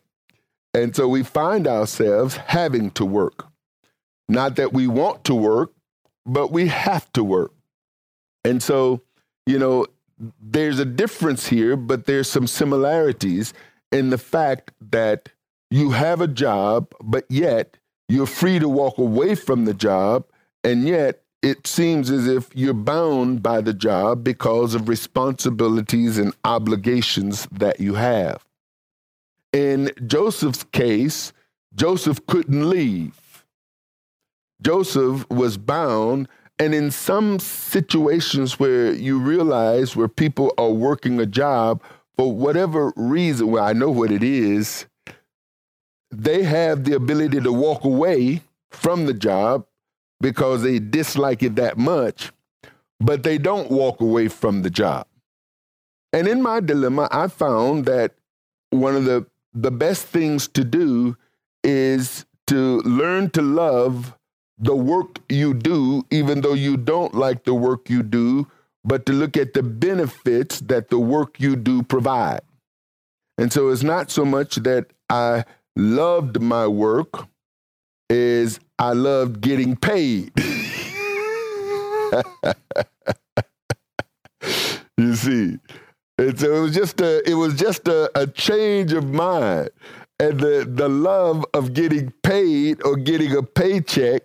And 0.73 0.95
so 0.95 1.07
we 1.07 1.23
find 1.23 1.67
ourselves 1.67 2.37
having 2.37 2.91
to 2.91 3.05
work. 3.05 3.47
Not 4.29 4.55
that 4.55 4.71
we 4.71 4.87
want 4.87 5.23
to 5.25 5.35
work, 5.35 5.73
but 6.25 6.51
we 6.51 6.67
have 6.67 7.11
to 7.13 7.23
work. 7.23 7.53
And 8.45 8.63
so, 8.63 9.01
you 9.45 9.59
know, 9.59 9.85
there's 10.39 10.79
a 10.79 10.85
difference 10.85 11.47
here, 11.47 11.75
but 11.75 12.05
there's 12.05 12.29
some 12.29 12.47
similarities 12.47 13.53
in 13.91 14.09
the 14.09 14.17
fact 14.17 14.71
that 14.91 15.29
you 15.69 15.91
have 15.91 16.21
a 16.21 16.27
job, 16.27 16.93
but 17.01 17.25
yet 17.29 17.77
you're 18.07 18.25
free 18.25 18.59
to 18.59 18.69
walk 18.69 18.97
away 18.97 19.35
from 19.35 19.65
the 19.65 19.73
job, 19.73 20.25
and 20.63 20.87
yet 20.87 21.23
it 21.41 21.65
seems 21.65 22.09
as 22.11 22.27
if 22.27 22.55
you're 22.55 22.73
bound 22.73 23.41
by 23.41 23.61
the 23.61 23.73
job 23.73 24.23
because 24.23 24.75
of 24.75 24.87
responsibilities 24.87 26.17
and 26.17 26.33
obligations 26.43 27.47
that 27.51 27.79
you 27.79 27.95
have. 27.95 28.45
In 29.53 29.91
Joseph's 30.07 30.63
case, 30.63 31.33
Joseph 31.75 32.25
couldn't 32.25 32.69
leave. 32.69 33.45
Joseph 34.61 35.29
was 35.29 35.57
bound. 35.57 36.27
And 36.59 36.75
in 36.75 36.91
some 36.91 37.39
situations 37.39 38.59
where 38.59 38.93
you 38.93 39.19
realize 39.19 39.95
where 39.95 40.07
people 40.07 40.53
are 40.59 40.69
working 40.69 41.19
a 41.19 41.25
job 41.25 41.81
for 42.15 42.31
whatever 42.31 42.93
reason, 42.95 43.47
well, 43.49 43.63
I 43.63 43.73
know 43.73 43.89
what 43.89 44.11
it 44.11 44.21
is, 44.21 44.85
they 46.11 46.43
have 46.43 46.83
the 46.83 46.93
ability 46.93 47.41
to 47.41 47.51
walk 47.51 47.83
away 47.83 48.41
from 48.69 49.07
the 49.07 49.13
job 49.13 49.65
because 50.19 50.61
they 50.61 50.77
dislike 50.77 51.41
it 51.41 51.55
that 51.55 51.79
much, 51.79 52.31
but 52.99 53.23
they 53.23 53.39
don't 53.39 53.71
walk 53.71 53.99
away 53.99 54.27
from 54.27 54.61
the 54.61 54.69
job. 54.69 55.07
And 56.13 56.27
in 56.27 56.43
my 56.43 56.59
dilemma, 56.59 57.07
I 57.11 57.27
found 57.27 57.85
that 57.85 58.13
one 58.69 58.95
of 58.95 59.05
the 59.05 59.25
the 59.53 59.71
best 59.71 60.05
things 60.05 60.47
to 60.49 60.63
do 60.63 61.17
is 61.63 62.25
to 62.47 62.79
learn 62.79 63.29
to 63.31 63.41
love 63.41 64.15
the 64.57 64.75
work 64.75 65.19
you 65.29 65.53
do, 65.53 66.03
even 66.11 66.41
though 66.41 66.53
you 66.53 66.77
don't 66.77 67.15
like 67.15 67.43
the 67.43 67.53
work 67.53 67.89
you 67.89 68.03
do, 68.03 68.47
but 68.83 69.05
to 69.05 69.13
look 69.13 69.37
at 69.37 69.53
the 69.53 69.63
benefits 69.63 70.59
that 70.61 70.89
the 70.89 70.99
work 70.99 71.39
you 71.39 71.55
do 71.55 71.83
provide. 71.83 72.41
And 73.37 73.51
so 73.51 73.69
it's 73.69 73.83
not 73.83 74.11
so 74.11 74.25
much 74.25 74.55
that 74.57 74.87
I 75.09 75.45
loved 75.75 76.41
my 76.41 76.67
work, 76.67 77.27
is 78.09 78.59
I 78.77 78.93
loved 78.93 79.41
getting 79.41 79.75
paid. 79.75 80.31
you 84.97 85.15
see, 85.15 85.57
and 86.21 86.39
so 86.39 86.55
it 86.55 86.59
was 86.59 86.75
just 86.75 87.01
a 87.01 87.29
it 87.29 87.33
was 87.33 87.55
just 87.55 87.87
a, 87.87 88.11
a 88.19 88.27
change 88.27 88.93
of 88.93 89.05
mind. 89.09 89.71
And 90.19 90.39
the, 90.39 90.67
the 90.69 90.87
love 90.87 91.43
of 91.55 91.73
getting 91.73 92.11
paid 92.21 92.79
or 92.85 92.95
getting 92.95 93.35
a 93.35 93.41
paycheck 93.41 94.21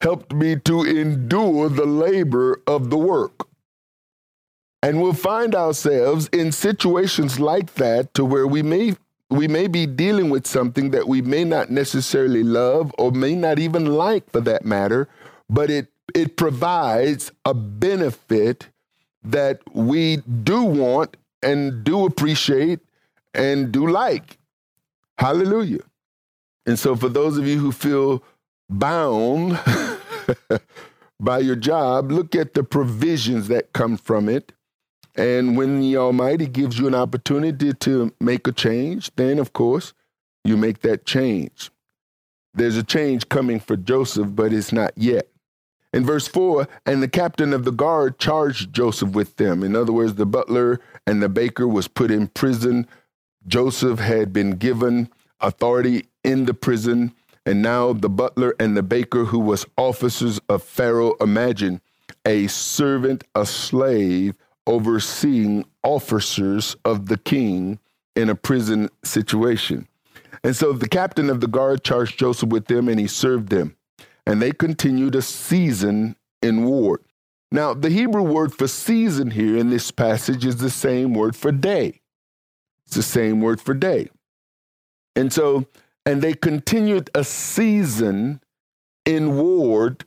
helped 0.00 0.34
me 0.34 0.56
to 0.56 0.82
endure 0.82 1.68
the 1.68 1.86
labor 1.86 2.60
of 2.66 2.90
the 2.90 2.98
work. 2.98 3.46
And 4.82 5.00
we'll 5.00 5.12
find 5.12 5.54
ourselves 5.54 6.28
in 6.32 6.50
situations 6.50 7.38
like 7.38 7.74
that 7.74 8.12
to 8.14 8.24
where 8.24 8.48
we 8.48 8.62
may 8.62 8.96
we 9.30 9.46
may 9.46 9.68
be 9.68 9.86
dealing 9.86 10.28
with 10.28 10.44
something 10.44 10.90
that 10.90 11.06
we 11.06 11.22
may 11.22 11.44
not 11.44 11.70
necessarily 11.70 12.42
love 12.42 12.92
or 12.98 13.12
may 13.12 13.36
not 13.36 13.60
even 13.60 13.86
like 13.86 14.28
for 14.32 14.40
that 14.40 14.64
matter, 14.64 15.08
but 15.48 15.70
it 15.70 15.86
it 16.16 16.36
provides 16.36 17.30
a 17.44 17.54
benefit 17.54 18.71
that 19.24 19.60
we 19.74 20.18
do 20.44 20.62
want 20.62 21.16
and 21.42 21.84
do 21.84 22.04
appreciate 22.06 22.80
and 23.34 23.72
do 23.72 23.86
like. 23.86 24.38
Hallelujah. 25.18 25.82
And 26.66 26.78
so, 26.78 26.94
for 26.96 27.08
those 27.08 27.36
of 27.38 27.46
you 27.46 27.58
who 27.58 27.72
feel 27.72 28.22
bound 28.68 29.58
by 31.20 31.38
your 31.38 31.56
job, 31.56 32.10
look 32.10 32.34
at 32.34 32.54
the 32.54 32.62
provisions 32.62 33.48
that 33.48 33.72
come 33.72 33.96
from 33.96 34.28
it. 34.28 34.52
And 35.14 35.56
when 35.56 35.80
the 35.80 35.96
Almighty 35.96 36.46
gives 36.46 36.78
you 36.78 36.86
an 36.86 36.94
opportunity 36.94 37.72
to 37.74 38.14
make 38.20 38.46
a 38.46 38.52
change, 38.52 39.14
then 39.16 39.38
of 39.38 39.52
course 39.52 39.92
you 40.44 40.56
make 40.56 40.80
that 40.80 41.04
change. 41.04 41.70
There's 42.54 42.76
a 42.76 42.82
change 42.82 43.28
coming 43.28 43.60
for 43.60 43.76
Joseph, 43.76 44.28
but 44.34 44.52
it's 44.52 44.72
not 44.72 44.92
yet. 44.96 45.28
In 45.92 46.06
verse 46.06 46.26
4, 46.26 46.66
and 46.86 47.02
the 47.02 47.08
captain 47.08 47.52
of 47.52 47.64
the 47.64 47.70
guard 47.70 48.18
charged 48.18 48.72
Joseph 48.72 49.10
with 49.10 49.36
them. 49.36 49.62
In 49.62 49.76
other 49.76 49.92
words, 49.92 50.14
the 50.14 50.24
butler 50.24 50.80
and 51.06 51.22
the 51.22 51.28
baker 51.28 51.68
was 51.68 51.86
put 51.86 52.10
in 52.10 52.28
prison. 52.28 52.86
Joseph 53.46 53.98
had 53.98 54.32
been 54.32 54.52
given 54.52 55.10
authority 55.40 56.06
in 56.24 56.46
the 56.46 56.54
prison, 56.54 57.12
and 57.44 57.60
now 57.60 57.92
the 57.92 58.08
butler 58.08 58.54
and 58.58 58.76
the 58.76 58.82
baker, 58.82 59.24
who 59.26 59.38
was 59.38 59.66
officers 59.76 60.40
of 60.48 60.62
Pharaoh, 60.62 61.14
imagine 61.20 61.80
a 62.24 62.46
servant, 62.46 63.24
a 63.34 63.44
slave, 63.44 64.34
overseeing 64.66 65.64
officers 65.82 66.76
of 66.84 67.06
the 67.06 67.18
king 67.18 67.78
in 68.14 68.30
a 68.30 68.34
prison 68.34 68.88
situation. 69.04 69.88
And 70.44 70.56
so 70.56 70.72
the 70.72 70.88
captain 70.88 71.28
of 71.28 71.40
the 71.40 71.48
guard 71.48 71.84
charged 71.84 72.18
Joseph 72.18 72.48
with 72.48 72.66
them, 72.66 72.88
and 72.88 72.98
he 72.98 73.06
served 73.06 73.48
them. 73.48 73.76
And 74.26 74.40
they 74.40 74.52
continued 74.52 75.14
a 75.14 75.22
season 75.22 76.16
in 76.40 76.64
ward. 76.64 77.00
Now, 77.50 77.74
the 77.74 77.90
Hebrew 77.90 78.22
word 78.22 78.54
for 78.54 78.66
season 78.66 79.30
here 79.30 79.56
in 79.56 79.68
this 79.68 79.90
passage 79.90 80.46
is 80.46 80.56
the 80.56 80.70
same 80.70 81.12
word 81.12 81.36
for 81.36 81.52
day. 81.52 82.00
It's 82.86 82.96
the 82.96 83.02
same 83.02 83.40
word 83.40 83.60
for 83.60 83.74
day. 83.74 84.08
And 85.14 85.32
so, 85.32 85.66
and 86.06 86.22
they 86.22 86.34
continued 86.34 87.10
a 87.14 87.24
season 87.24 88.40
in 89.04 89.36
ward. 89.36 90.04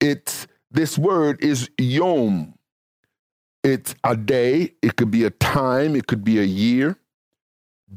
It's 0.00 0.46
this 0.70 0.96
word 0.96 1.42
is 1.42 1.68
yom. 1.78 2.54
It's 3.64 3.94
a 4.04 4.16
day, 4.16 4.74
it 4.82 4.96
could 4.96 5.10
be 5.10 5.24
a 5.24 5.30
time, 5.30 5.96
it 5.96 6.06
could 6.06 6.22
be 6.22 6.38
a 6.38 6.44
year, 6.44 6.96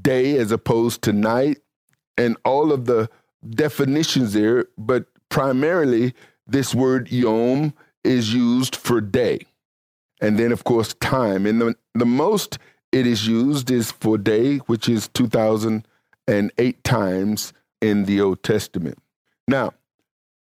day 0.01 0.37
as 0.37 0.51
opposed 0.51 1.03
to 1.03 1.13
night, 1.13 1.59
and 2.17 2.35
all 2.43 2.71
of 2.71 2.85
the 2.85 3.09
definitions 3.47 4.33
there, 4.33 4.65
but 4.77 5.05
primarily 5.31 6.13
this 6.45 6.75
word 6.75 7.11
yom 7.11 7.73
is 8.03 8.33
used 8.33 8.75
for 8.75 9.01
day. 9.01 9.39
And 10.21 10.37
then, 10.37 10.51
of 10.51 10.63
course, 10.63 10.93
time. 10.95 11.47
And 11.47 11.59
the, 11.59 11.75
the 11.95 12.05
most 12.05 12.59
it 12.91 13.07
is 13.07 13.25
used 13.27 13.71
is 13.71 13.91
for 13.91 14.19
day, 14.19 14.57
which 14.57 14.87
is 14.87 15.07
2008 15.07 16.83
times 16.83 17.53
in 17.81 18.05
the 18.05 18.21
Old 18.21 18.43
Testament. 18.43 18.99
Now, 19.47 19.73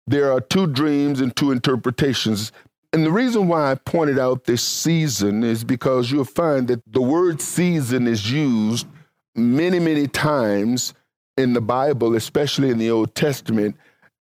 there 0.08 0.32
are 0.32 0.42
two 0.42 0.66
dreams 0.66 1.22
and 1.22 1.36
two 1.36 1.52
interpretations. 1.52 2.52
And 2.92 3.06
the 3.06 3.12
reason 3.12 3.48
why 3.48 3.72
I 3.72 3.76
pointed 3.76 4.18
out 4.18 4.46
this 4.46 4.64
season 4.64 5.44
is 5.44 5.64
because 5.64 6.12
you'll 6.12 6.26
find 6.26 6.68
that 6.70 6.82
the 6.92 7.02
word 7.02 7.42
season 7.42 8.08
is 8.08 8.32
used 8.32 8.88
many, 9.36 9.80
many 9.80 10.08
times 10.08 10.96
in 11.38 11.54
the 11.54 11.62
Bible, 11.62 12.16
especially 12.16 12.70
in 12.70 12.80
the 12.80 12.90
Old 12.90 13.14
Testament, 13.14 13.76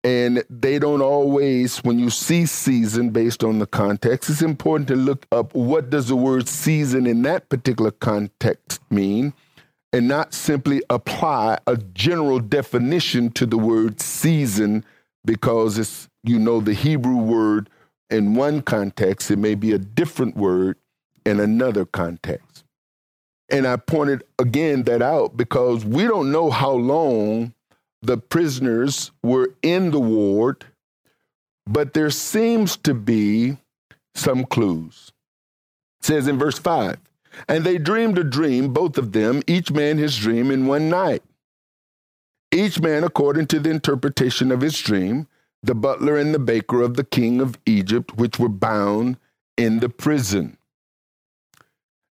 and 0.09 0.43
they 0.49 0.79
don't 0.79 1.03
always 1.03 1.79
when 1.79 1.99
you 1.99 2.09
see 2.09 2.47
season 2.47 3.11
based 3.11 3.45
on 3.45 3.59
the 3.59 3.67
context 3.67 4.31
it's 4.31 4.41
important 4.41 4.89
to 4.89 4.97
look 4.97 5.27
up 5.33 5.55
what 5.55 5.91
does 5.91 6.09
the 6.09 6.17
word 6.17 6.49
season 6.49 7.07
in 7.07 7.21
that 7.21 7.47
particular 7.51 7.91
context 7.91 8.81
mean 8.91 9.35
and 9.93 10.09
not 10.09 10.33
simply 10.33 10.83
apply 10.89 11.59
a 11.67 11.77
general 11.77 12.41
definition 12.41 13.31
to 13.31 13.45
the 13.45 13.59
word 13.59 14.01
season 14.01 14.83
because 15.27 15.77
it's 15.77 16.09
you 16.25 16.39
know 16.39 16.59
the 16.61 16.73
hebrew 16.73 17.17
word 17.17 17.69
in 18.09 18.35
one 18.35 18.63
context 18.63 19.31
it 19.31 19.37
may 19.39 19.55
be 19.55 19.73
a 19.73 19.79
different 19.79 20.35
word 20.37 20.79
in 21.27 21.39
another 21.39 21.85
context. 21.85 22.65
And 23.51 23.67
i 23.67 23.77
pointed 23.77 24.23
again 24.39 24.85
that 24.85 25.03
out 25.03 25.37
because 25.37 25.85
we 25.85 26.05
don't 26.05 26.33
know 26.33 26.51
how 26.51 26.73
long 26.73 27.53
the 28.03 28.19
prisoners 28.19 29.11
were 29.23 29.55
in 29.63 29.91
the 29.91 30.01
ward, 30.01 30.67
but 31.67 31.95
there 31.95 32.11
seems 32.11 32.77
to 32.79 32.95
be 32.95 33.59
some 34.15 34.45
clues. 34.45 35.13
It 36.01 36.07
says 36.07 36.29
in 36.29 36.39
verse 36.39 36.59
5 36.59 36.99
And 37.49 37.65
they 37.65 37.79
dreamed 37.79 38.19
a 38.19 38.25
dream, 38.25 38.73
both 38.73 38.99
of 38.99 39.13
them, 39.13 39.43
each 39.47 39.71
man 39.71 39.99
his 39.99 40.17
dream 40.17 40.51
in 40.51 40.67
one 40.67 40.89
night. 40.89 41.23
Each 42.51 42.81
man 42.81 43.05
according 43.05 43.47
to 43.49 43.61
the 43.61 43.71
interpretation 43.71 44.51
of 44.51 44.63
his 44.63 44.79
dream, 44.79 45.27
the 45.63 45.75
butler 45.75 46.17
and 46.17 46.35
the 46.35 46.39
baker 46.39 46.83
of 46.83 46.95
the 46.95 47.05
king 47.05 47.41
of 47.41 47.59
Egypt, 47.67 48.17
which 48.17 48.39
were 48.39 48.49
bound 48.49 49.19
in 49.57 49.81
the 49.81 49.89
prison. 49.89 50.57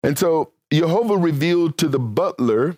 And 0.04 0.19
so 0.19 0.52
Jehovah 0.71 1.17
revealed 1.17 1.78
to 1.80 1.88
the 1.88 2.00
butler 2.00 2.78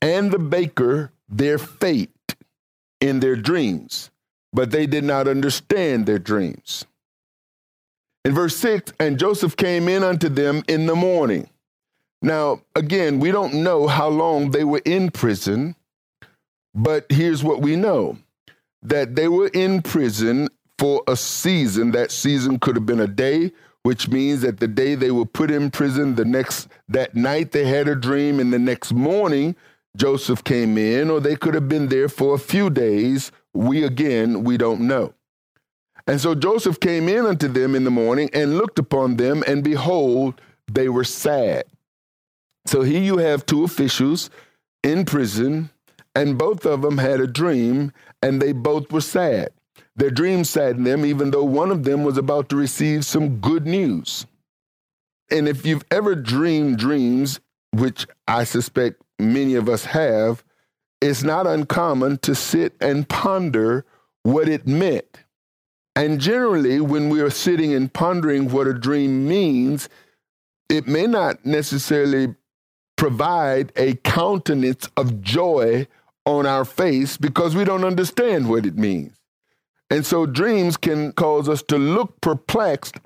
and 0.00 0.30
the 0.30 0.38
baker 0.38 1.12
their 1.28 1.58
fate 1.58 2.10
in 3.06 3.20
their 3.20 3.36
dreams, 3.36 4.10
but 4.52 4.70
they 4.70 4.86
did 4.86 5.04
not 5.04 5.28
understand 5.28 6.06
their 6.06 6.18
dreams. 6.18 6.84
In 8.24 8.34
verse 8.34 8.56
6, 8.56 8.92
and 8.98 9.18
Joseph 9.18 9.56
came 9.56 9.88
in 9.88 10.02
unto 10.02 10.28
them 10.28 10.64
in 10.66 10.86
the 10.86 10.96
morning. 10.96 11.48
Now, 12.22 12.62
again, 12.74 13.20
we 13.20 13.30
don't 13.30 13.54
know 13.62 13.86
how 13.86 14.08
long 14.08 14.50
they 14.50 14.64
were 14.64 14.82
in 14.84 15.10
prison, 15.10 15.76
but 16.74 17.06
here's 17.08 17.44
what 17.44 17.62
we 17.62 17.76
know 17.76 18.18
that 18.82 19.14
they 19.16 19.28
were 19.28 19.48
in 19.48 19.82
prison 19.82 20.48
for 20.78 21.02
a 21.06 21.16
season. 21.16 21.92
That 21.92 22.10
season 22.10 22.58
could 22.58 22.76
have 22.76 22.86
been 22.86 23.00
a 23.00 23.06
day, 23.06 23.52
which 23.82 24.08
means 24.08 24.42
that 24.42 24.58
the 24.58 24.68
day 24.68 24.94
they 24.94 25.10
were 25.10 25.24
put 25.24 25.50
in 25.50 25.70
prison, 25.70 26.14
the 26.16 26.24
next 26.24 26.68
that 26.88 27.14
night 27.14 27.52
they 27.52 27.64
had 27.64 27.88
a 27.88 27.94
dream, 27.94 28.40
and 28.40 28.52
the 28.52 28.58
next 28.58 28.92
morning 28.92 29.54
Joseph 29.96 30.44
came 30.44 30.78
in, 30.78 31.10
or 31.10 31.20
they 31.20 31.36
could 31.36 31.54
have 31.54 31.68
been 31.68 31.88
there 31.88 32.08
for 32.08 32.34
a 32.34 32.38
few 32.38 32.70
days. 32.70 33.32
We 33.54 33.82
again, 33.84 34.44
we 34.44 34.56
don't 34.56 34.82
know. 34.82 35.14
And 36.06 36.20
so 36.20 36.34
Joseph 36.34 36.78
came 36.78 37.08
in 37.08 37.26
unto 37.26 37.48
them 37.48 37.74
in 37.74 37.84
the 37.84 37.90
morning 37.90 38.30
and 38.32 38.58
looked 38.58 38.78
upon 38.78 39.16
them, 39.16 39.42
and 39.46 39.64
behold, 39.64 40.40
they 40.70 40.88
were 40.88 41.04
sad. 41.04 41.64
So 42.66 42.82
here 42.82 43.02
you 43.02 43.18
have 43.18 43.46
two 43.46 43.64
officials 43.64 44.30
in 44.82 45.04
prison, 45.04 45.70
and 46.14 46.38
both 46.38 46.64
of 46.64 46.82
them 46.82 46.98
had 46.98 47.20
a 47.20 47.26
dream, 47.26 47.92
and 48.22 48.40
they 48.40 48.52
both 48.52 48.92
were 48.92 49.00
sad. 49.00 49.50
Their 49.96 50.10
dream 50.10 50.44
saddened 50.44 50.86
them, 50.86 51.04
even 51.04 51.30
though 51.30 51.44
one 51.44 51.70
of 51.70 51.84
them 51.84 52.04
was 52.04 52.18
about 52.18 52.48
to 52.50 52.56
receive 52.56 53.04
some 53.04 53.38
good 53.38 53.66
news. 53.66 54.26
And 55.30 55.48
if 55.48 55.66
you've 55.66 55.84
ever 55.90 56.14
dreamed 56.14 56.78
dreams, 56.78 57.40
which 57.72 58.06
I 58.28 58.44
suspect 58.44 59.02
many 59.18 59.54
of 59.54 59.68
us 59.68 59.86
have, 59.86 60.44
it's 61.00 61.22
not 61.22 61.46
uncommon 61.46 62.18
to 62.18 62.34
sit 62.34 62.74
and 62.80 63.08
ponder 63.08 63.84
what 64.22 64.48
it 64.48 64.66
meant. 64.66 65.20
And 65.94 66.20
generally, 66.20 66.80
when 66.80 67.08
we 67.08 67.20
are 67.20 67.30
sitting 67.30 67.72
and 67.72 67.92
pondering 67.92 68.50
what 68.50 68.66
a 68.66 68.74
dream 68.74 69.26
means, 69.26 69.88
it 70.68 70.86
may 70.86 71.06
not 71.06 71.44
necessarily 71.46 72.34
provide 72.96 73.72
a 73.76 73.94
countenance 73.96 74.88
of 74.96 75.22
joy 75.22 75.86
on 76.24 76.44
our 76.44 76.64
face 76.64 77.16
because 77.16 77.54
we 77.54 77.64
don't 77.64 77.84
understand 77.84 78.48
what 78.50 78.66
it 78.66 78.76
means. 78.76 79.16
And 79.90 80.04
so 80.04 80.26
dreams 80.26 80.76
can 80.76 81.12
cause 81.12 81.48
us 81.48 81.62
to 81.64 81.78
look 81.78 82.20
perplexed 82.20 82.96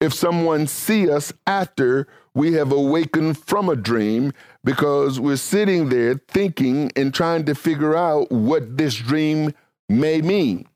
if 0.00 0.14
someone 0.14 0.66
see 0.66 1.10
us 1.10 1.32
after 1.46 2.08
we 2.34 2.52
have 2.54 2.72
awakened 2.72 3.38
from 3.38 3.68
a 3.68 3.76
dream 3.76 4.32
because 4.64 5.18
we're 5.18 5.36
sitting 5.36 5.88
there 5.88 6.20
thinking 6.28 6.92
and 6.94 7.12
trying 7.12 7.44
to 7.46 7.54
figure 7.54 7.96
out 7.96 8.30
what 8.30 8.76
this 8.76 8.94
dream 8.94 9.52
may 9.88 10.20
mean. 10.20 10.66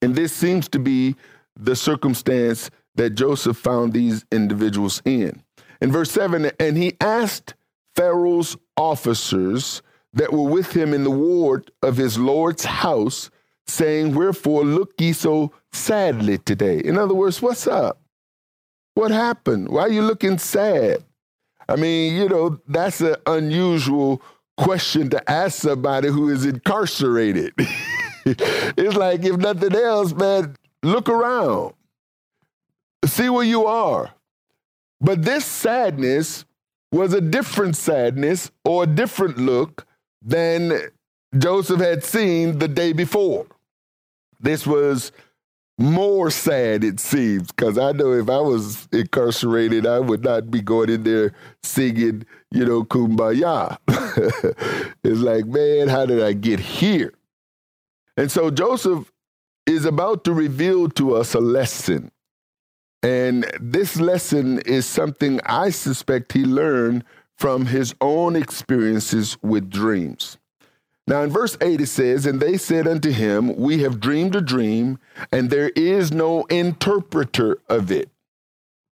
And 0.00 0.14
this 0.14 0.32
seems 0.32 0.68
to 0.68 0.78
be 0.78 1.16
the 1.56 1.74
circumstance 1.74 2.70
that 2.94 3.10
Joseph 3.10 3.56
found 3.56 3.92
these 3.92 4.24
individuals 4.30 5.02
in. 5.04 5.42
In 5.80 5.90
verse 5.90 6.10
7, 6.10 6.50
and 6.60 6.76
he 6.76 6.96
asked 7.00 7.54
Pharaoh's 7.94 8.56
officers 8.76 9.82
that 10.12 10.32
were 10.32 10.48
with 10.48 10.72
him 10.72 10.94
in 10.94 11.04
the 11.04 11.10
ward 11.10 11.70
of 11.82 11.96
his 11.96 12.18
Lord's 12.18 12.64
house, 12.64 13.30
saying, 13.66 14.14
Wherefore 14.14 14.64
look 14.64 14.92
ye 14.98 15.12
so 15.12 15.52
sadly 15.72 16.38
today? 16.38 16.78
In 16.78 16.96
other 16.96 17.14
words, 17.14 17.42
what's 17.42 17.66
up? 17.66 18.00
What 18.96 19.10
happened? 19.10 19.68
Why 19.68 19.82
are 19.82 19.90
you 19.90 20.00
looking 20.00 20.38
sad? 20.38 21.04
I 21.68 21.76
mean, 21.76 22.14
you 22.14 22.30
know, 22.30 22.58
that's 22.66 23.02
an 23.02 23.16
unusual 23.26 24.22
question 24.56 25.10
to 25.10 25.30
ask 25.30 25.60
somebody 25.60 26.08
who 26.08 26.30
is 26.30 26.46
incarcerated. 26.46 27.52
it's 28.24 28.96
like, 28.96 29.22
if 29.22 29.36
nothing 29.36 29.74
else, 29.74 30.14
man, 30.14 30.56
look 30.82 31.10
around, 31.10 31.74
see 33.04 33.28
where 33.28 33.44
you 33.44 33.66
are. 33.66 34.14
But 34.98 35.24
this 35.24 35.44
sadness 35.44 36.46
was 36.90 37.12
a 37.12 37.20
different 37.20 37.76
sadness 37.76 38.50
or 38.64 38.84
a 38.84 38.86
different 38.86 39.36
look 39.36 39.86
than 40.22 40.72
Joseph 41.36 41.80
had 41.82 42.02
seen 42.02 42.60
the 42.60 42.68
day 42.68 42.94
before. 42.94 43.44
This 44.40 44.66
was 44.66 45.12
more 45.78 46.30
sad, 46.30 46.84
it 46.84 47.00
seems, 47.00 47.48
because 47.48 47.76
I 47.78 47.92
know 47.92 48.12
if 48.12 48.30
I 48.30 48.40
was 48.40 48.88
incarcerated, 48.92 49.86
I 49.86 50.00
would 50.00 50.24
not 50.24 50.50
be 50.50 50.62
going 50.62 50.88
in 50.88 51.02
there 51.02 51.32
singing, 51.62 52.24
you 52.50 52.64
know, 52.64 52.84
kumbaya. 52.84 53.76
it's 55.04 55.20
like, 55.20 55.46
man, 55.46 55.88
how 55.88 56.06
did 56.06 56.22
I 56.22 56.32
get 56.32 56.60
here? 56.60 57.12
And 58.16 58.30
so 58.30 58.50
Joseph 58.50 59.12
is 59.66 59.84
about 59.84 60.24
to 60.24 60.32
reveal 60.32 60.88
to 60.90 61.14
us 61.14 61.34
a 61.34 61.40
lesson. 61.40 62.10
And 63.02 63.44
this 63.60 64.00
lesson 64.00 64.60
is 64.60 64.86
something 64.86 65.40
I 65.44 65.70
suspect 65.70 66.32
he 66.32 66.44
learned 66.44 67.04
from 67.36 67.66
his 67.66 67.94
own 68.00 68.34
experiences 68.34 69.36
with 69.42 69.68
dreams. 69.68 70.38
Now, 71.08 71.22
in 71.22 71.30
verse 71.30 71.56
8, 71.60 71.80
it 71.80 71.86
says, 71.86 72.26
And 72.26 72.40
they 72.40 72.56
said 72.56 72.88
unto 72.88 73.10
him, 73.10 73.54
We 73.56 73.82
have 73.82 74.00
dreamed 74.00 74.34
a 74.34 74.40
dream, 74.40 74.98
and 75.30 75.50
there 75.50 75.70
is 75.70 76.10
no 76.10 76.44
interpreter 76.44 77.58
of 77.68 77.92
it. 77.92 78.10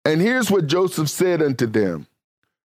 And 0.06 0.21
here's 0.21 0.52
what 0.52 0.67
Joseph 0.67 1.10
said 1.10 1.41
unto 1.41 1.65
them 1.65 2.08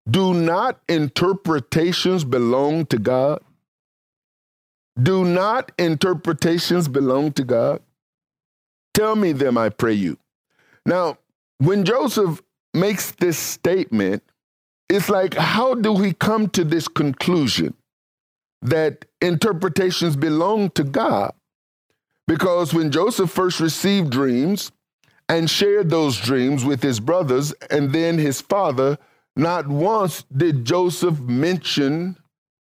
Do 0.08 0.32
not 0.32 0.80
interpretations 0.88 2.24
belong 2.24 2.86
to 2.86 2.98
God? 2.98 3.40
Do 5.00 5.24
not 5.24 5.72
interpretations 5.78 6.88
belong 6.88 7.32
to 7.32 7.44
God? 7.44 7.82
Tell 8.94 9.16
me 9.16 9.32
them, 9.32 9.58
I 9.58 9.68
pray 9.68 9.92
you. 9.92 10.16
Now, 10.86 11.18
when 11.58 11.84
Joseph 11.84 12.40
makes 12.72 13.10
this 13.10 13.36
statement, 13.36 14.22
it's 14.88 15.10
like, 15.10 15.34
how 15.34 15.74
do 15.74 15.92
we 15.92 16.14
come 16.14 16.48
to 16.50 16.64
this 16.64 16.88
conclusion 16.88 17.74
that 18.62 19.04
interpretations 19.20 20.16
belong 20.16 20.70
to 20.70 20.84
God? 20.84 21.32
Because 22.26 22.74
when 22.74 22.90
Joseph 22.90 23.30
first 23.30 23.60
received 23.60 24.10
dreams 24.10 24.72
and 25.28 25.48
shared 25.48 25.90
those 25.90 26.18
dreams 26.18 26.64
with 26.64 26.82
his 26.82 27.00
brothers 27.00 27.52
and 27.70 27.92
then 27.92 28.18
his 28.18 28.40
father, 28.40 28.98
not 29.36 29.68
once 29.68 30.24
did 30.34 30.64
Joseph 30.64 31.20
mention 31.20 32.16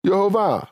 Jehovah. 0.04 0.68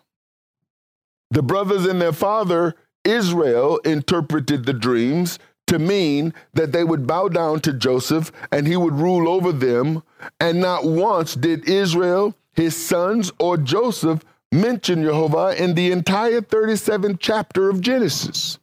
The 1.30 1.42
brothers 1.42 1.86
and 1.86 2.00
their 2.00 2.12
father, 2.12 2.74
Israel, 3.04 3.78
interpreted 3.78 4.64
the 4.64 4.72
dreams 4.72 5.38
to 5.66 5.78
mean 5.78 6.32
that 6.54 6.72
they 6.72 6.84
would 6.84 7.06
bow 7.06 7.28
down 7.28 7.60
to 7.60 7.72
Joseph 7.72 8.32
and 8.50 8.66
he 8.66 8.76
would 8.76 8.94
rule 8.94 9.28
over 9.28 9.52
them. 9.52 10.02
And 10.40 10.60
not 10.60 10.84
once 10.84 11.34
did 11.34 11.68
Israel, 11.68 12.34
his 12.54 12.74
sons, 12.76 13.30
or 13.38 13.56
Joseph 13.56 14.24
mention 14.52 15.02
Jehovah 15.02 15.62
in 15.62 15.74
the 15.74 15.92
entire 15.92 16.40
37th 16.40 17.18
chapter 17.20 17.68
of 17.68 17.80
Genesis. 17.80 18.58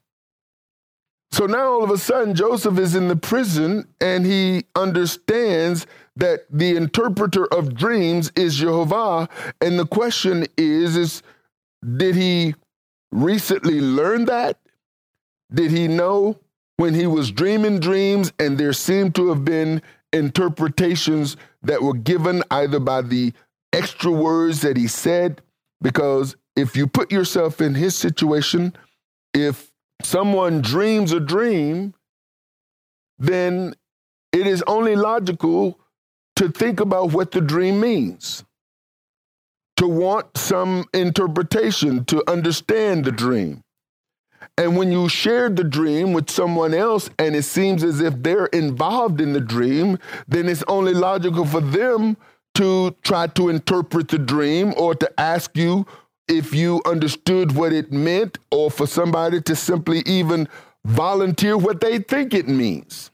So 1.32 1.46
now 1.48 1.66
all 1.66 1.84
of 1.84 1.92
a 1.92 1.98
sudden, 1.98 2.34
Joseph 2.34 2.80
is 2.80 2.96
in 2.96 3.10
the 3.10 3.16
prison 3.16 3.88
and 4.00 4.26
he 4.26 4.64
understands 4.74 5.86
that 6.16 6.46
the 6.50 6.78
interpreter 6.78 7.46
of 7.54 7.76
dreams 7.76 8.32
is 8.38 8.56
Jehovah. 8.56 9.28
And 9.60 9.78
the 9.78 9.86
question 9.86 10.46
is, 10.58 10.96
is 10.96 11.24
did 11.98 12.16
he 12.16 12.56
recently 13.12 13.82
learn 13.82 14.26
that? 14.26 14.60
Did 15.54 15.72
he 15.72 15.88
know 15.88 16.40
when 16.78 16.94
he 16.94 17.06
was 17.06 17.32
dreaming 17.32 17.80
dreams 17.80 18.32
and 18.40 18.58
there 18.58 18.74
seemed 18.74 19.14
to 19.16 19.30
have 19.30 19.44
been 19.44 19.82
interpretations 20.14 21.36
that 21.64 21.84
were 21.84 21.94
given 21.94 22.44
either 22.50 22.80
by 22.80 23.02
the 23.02 23.34
extra 23.74 24.10
words 24.10 24.62
that 24.62 24.78
he 24.78 24.88
said? 24.88 25.42
Because 25.86 26.36
if 26.56 26.76
you 26.76 26.88
put 26.88 27.12
yourself 27.12 27.62
in 27.62 27.76
his 27.76 27.94
situation, 27.94 28.76
if 29.36 29.72
someone 30.02 30.62
dreams 30.62 31.12
a 31.12 31.20
dream, 31.20 31.94
then 33.20 33.76
it 34.32 34.48
is 34.48 34.64
only 34.66 34.96
logical 34.96 35.80
to 36.38 36.50
think 36.50 36.80
about 36.80 37.12
what 37.12 37.30
the 37.30 37.40
dream 37.40 37.80
means 37.80 38.44
to 39.76 39.88
want 39.88 40.36
some 40.36 40.86
interpretation, 40.92 42.04
to 42.06 42.24
understand 42.28 43.06
the 43.06 43.12
dream. 43.12 43.62
And 44.58 44.76
when 44.76 44.92
you 44.92 45.08
share 45.08 45.50
the 45.50 45.64
dream 45.64 46.14
with 46.14 46.32
someone 46.32 46.74
else 46.74 47.12
and 47.20 47.36
it 47.36 47.44
seems 47.44 47.84
as 47.84 48.02
if 48.02 48.24
they're 48.24 48.48
involved 48.48 49.22
in 49.22 49.34
the 49.34 49.40
dream, 49.40 50.00
then 50.28 50.50
it's 50.50 50.64
only 50.68 50.96
logical 50.96 51.46
for 51.46 51.62
them 51.62 52.18
to 52.56 52.96
try 53.04 53.28
to 53.28 53.50
interpret 53.50 54.08
the 54.08 54.18
dream 54.18 54.74
or 54.78 54.96
to 54.96 55.20
ask 55.20 55.56
you 55.56 55.86
if 56.28 56.54
you 56.54 56.82
understood 56.86 57.54
what 57.56 57.72
it 57.72 57.92
meant 57.92 58.38
or 58.52 58.72
for 58.72 58.88
somebody 58.88 59.42
to 59.42 59.56
simply 59.56 60.02
even 60.06 60.48
volunteer 60.84 61.58
what 61.58 61.82
they 61.82 62.00
think 62.00 62.34
it 62.34 62.48
means. 62.48 63.12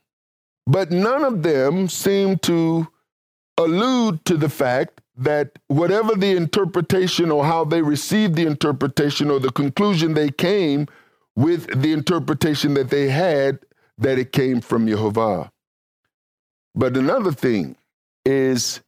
But 0.65 0.91
none 0.91 1.25
of 1.25 1.43
them 1.43 1.87
seem 1.89 2.37
to 2.39 2.87
allude 3.57 4.23
to 4.25 4.37
the 4.37 4.49
fact 4.49 5.01
that 5.17 5.59
whatever 5.67 6.15
the 6.15 6.35
interpretation 6.35 7.31
or 7.31 7.43
how 7.45 7.65
they 7.65 7.81
received 7.81 8.35
the 8.35 8.45
interpretation 8.45 9.29
or 9.29 9.39
the 9.39 9.51
conclusion 9.51 10.13
they 10.13 10.29
came 10.29 10.87
with 11.35 11.81
the 11.81 11.91
interpretation 11.93 12.73
that 12.75 12.89
they 12.89 13.09
had, 13.09 13.59
that 13.97 14.17
it 14.17 14.31
came 14.31 14.61
from 14.61 14.87
Jehovah. 14.87 15.51
But 16.73 16.95
another 16.95 17.31
thing 17.31 17.75
is 18.25 18.81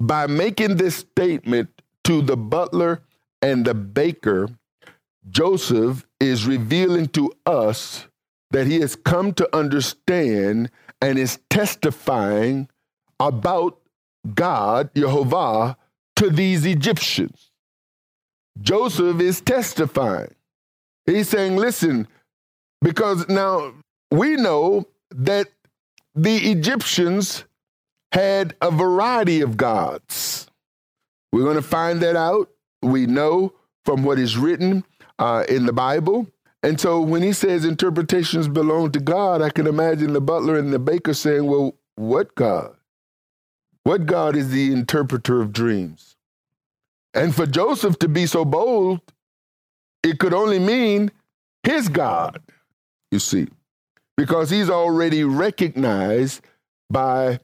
by 0.00 0.26
making 0.26 0.76
this 0.76 0.96
statement 0.96 1.82
to 2.04 2.22
the 2.22 2.36
butler 2.36 3.02
and 3.42 3.64
the 3.64 3.74
baker, 3.74 4.48
Joseph 5.28 6.06
is 6.18 6.46
revealing 6.46 7.06
to 7.08 7.30
us 7.44 8.06
that 8.50 8.66
he 8.66 8.80
has 8.80 8.96
come 8.96 9.32
to 9.34 9.56
understand 9.56 10.70
and 11.00 11.18
is 11.18 11.38
testifying 11.50 12.68
about 13.20 13.78
God, 14.34 14.90
Jehovah, 14.94 15.76
to 16.16 16.30
these 16.30 16.64
Egyptians. 16.64 17.50
Joseph 18.60 19.20
is 19.20 19.40
testifying. 19.40 20.34
He's 21.06 21.28
saying, 21.28 21.56
listen, 21.56 22.08
because 22.82 23.28
now 23.28 23.72
we 24.10 24.36
know 24.36 24.86
that 25.10 25.48
the 26.14 26.36
Egyptians 26.50 27.44
had 28.12 28.54
a 28.60 28.70
variety 28.70 29.40
of 29.40 29.56
gods. 29.56 30.48
We're 31.32 31.44
going 31.44 31.56
to 31.56 31.62
find 31.62 32.00
that 32.00 32.16
out. 32.16 32.50
We 32.82 33.06
know 33.06 33.54
from 33.84 34.02
what 34.02 34.18
is 34.18 34.36
written 34.36 34.84
uh, 35.18 35.44
in 35.48 35.66
the 35.66 35.72
Bible. 35.72 36.26
And 36.62 36.80
so 36.80 37.00
when 37.00 37.22
he 37.22 37.32
says 37.32 37.64
interpretations 37.64 38.48
belong 38.48 38.92
to 38.92 39.00
God, 39.00 39.40
I 39.40 39.50
can 39.50 39.66
imagine 39.66 40.12
the 40.12 40.20
butler 40.20 40.58
and 40.58 40.72
the 40.72 40.78
baker 40.78 41.14
saying, 41.14 41.46
well, 41.46 41.74
what 41.94 42.34
God? 42.34 42.74
What 43.84 44.06
God 44.06 44.36
is 44.36 44.50
the 44.50 44.72
interpreter 44.72 45.40
of 45.40 45.52
dreams? 45.52 46.16
And 47.14 47.34
for 47.34 47.46
Joseph 47.46 47.98
to 48.00 48.08
be 48.08 48.26
so 48.26 48.44
bold, 48.44 49.00
it 50.02 50.18
could 50.18 50.34
only 50.34 50.58
mean 50.58 51.10
his 51.62 51.88
God, 51.88 52.40
you 53.10 53.18
see, 53.18 53.48
because 54.16 54.50
he's 54.50 54.70
already 54.70 55.24
recognized 55.24 56.42
by 56.88 57.40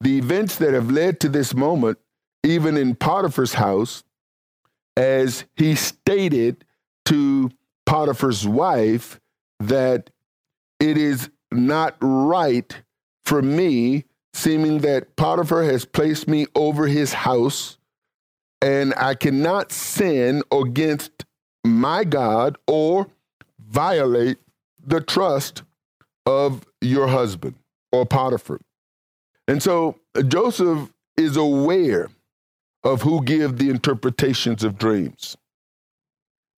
the 0.00 0.18
events 0.18 0.56
that 0.56 0.74
have 0.74 0.90
led 0.90 1.20
to 1.20 1.28
this 1.28 1.54
moment, 1.54 1.98
even 2.42 2.76
in 2.76 2.94
Potiphar's 2.94 3.54
house, 3.54 4.04
as 4.96 5.44
he 5.56 5.74
stated 5.74 6.64
to 7.06 7.50
Potiphar's 7.86 8.46
wife 8.46 9.20
that 9.60 10.10
it 10.80 10.96
is 10.96 11.30
not 11.50 11.96
right 12.00 12.82
for 13.24 13.42
me 13.42 14.04
seeming 14.32 14.80
that 14.80 15.16
Potiphar 15.16 15.62
has 15.62 15.84
placed 15.84 16.28
me 16.28 16.46
over 16.54 16.86
his 16.86 17.12
house, 17.12 17.78
and 18.60 18.92
I 18.96 19.14
cannot 19.14 19.72
sin 19.72 20.42
against 20.50 21.24
my 21.64 22.04
God 22.04 22.58
or 22.66 23.06
violate 23.58 24.38
the 24.84 25.00
trust 25.00 25.62
of 26.26 26.66
your 26.80 27.06
husband 27.06 27.54
or 27.92 28.04
Potiphar. 28.04 28.60
And 29.46 29.62
so 29.62 29.98
uh, 30.14 30.22
Joseph 30.22 30.92
is 31.16 31.36
aware 31.36 32.08
of 32.82 33.02
who 33.02 33.22
give 33.22 33.58
the 33.58 33.70
interpretations 33.70 34.64
of 34.64 34.78
dreams. 34.78 35.36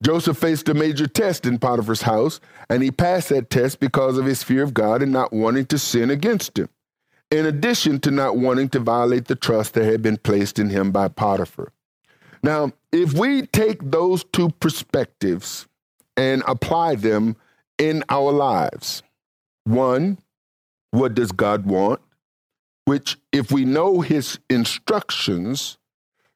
Joseph 0.02 0.36
faced 0.36 0.68
a 0.68 0.74
major 0.74 1.06
test 1.06 1.46
in 1.46 1.58
Potiphar's 1.58 2.02
house, 2.02 2.40
and 2.68 2.82
he 2.82 2.90
passed 2.90 3.30
that 3.30 3.48
test 3.48 3.80
because 3.80 4.18
of 4.18 4.26
his 4.26 4.42
fear 4.42 4.62
of 4.62 4.74
God 4.74 5.02
and 5.02 5.12
not 5.12 5.32
wanting 5.32 5.66
to 5.66 5.78
sin 5.78 6.10
against 6.10 6.58
him 6.58 6.68
in 7.30 7.46
addition 7.46 7.98
to 8.00 8.10
not 8.10 8.36
wanting 8.36 8.68
to 8.70 8.78
violate 8.78 9.26
the 9.26 9.34
trust 9.34 9.74
that 9.74 9.84
had 9.84 10.02
been 10.02 10.16
placed 10.16 10.58
in 10.58 10.70
him 10.70 10.92
by 10.92 11.08
Potiphar. 11.08 11.72
Now, 12.42 12.72
if 12.92 13.12
we 13.12 13.46
take 13.46 13.78
those 13.82 14.24
two 14.24 14.50
perspectives 14.60 15.66
and 16.16 16.42
apply 16.46 16.96
them 16.96 17.36
in 17.78 18.04
our 18.08 18.30
lives, 18.30 19.02
one, 19.64 20.18
what 20.92 21.14
does 21.14 21.32
God 21.32 21.66
want? 21.66 22.00
Which, 22.86 23.18
if 23.32 23.52
we 23.52 23.64
know 23.64 24.00
his 24.00 24.38
instructions, 24.48 25.76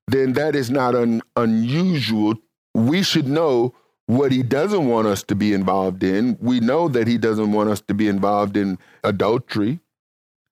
then 0.07 0.35
that 0.35 0.55
is 0.55 0.71
not 0.71 0.95
un- 0.95 1.23
unusual. 1.37 2.35
We 2.75 3.03
should 3.03 3.27
know 3.27 3.75
what 4.07 4.33
he 4.33 4.43
doesn't 4.43 4.89
want 4.89 5.07
us 5.07 5.23
to 5.25 5.37
be 5.37 5.55
involved 5.55 6.03
in. 6.03 6.37
We 6.41 6.59
know 6.61 6.89
that 6.89 7.07
he 7.07 7.17
doesn't 7.17 7.53
want 7.53 7.71
us 7.71 7.81
to 7.83 7.95
be 7.95 8.09
involved 8.09 8.57
in 8.57 8.79
adultery. 9.05 9.81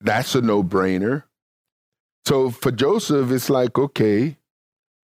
That's 0.00 0.34
a 0.36 0.40
no 0.40 0.62
brainer. 0.62 1.24
So 2.24 2.50
for 2.50 2.70
Joseph, 2.70 3.32
it's 3.32 3.50
like, 3.50 3.76
okay, 3.76 4.36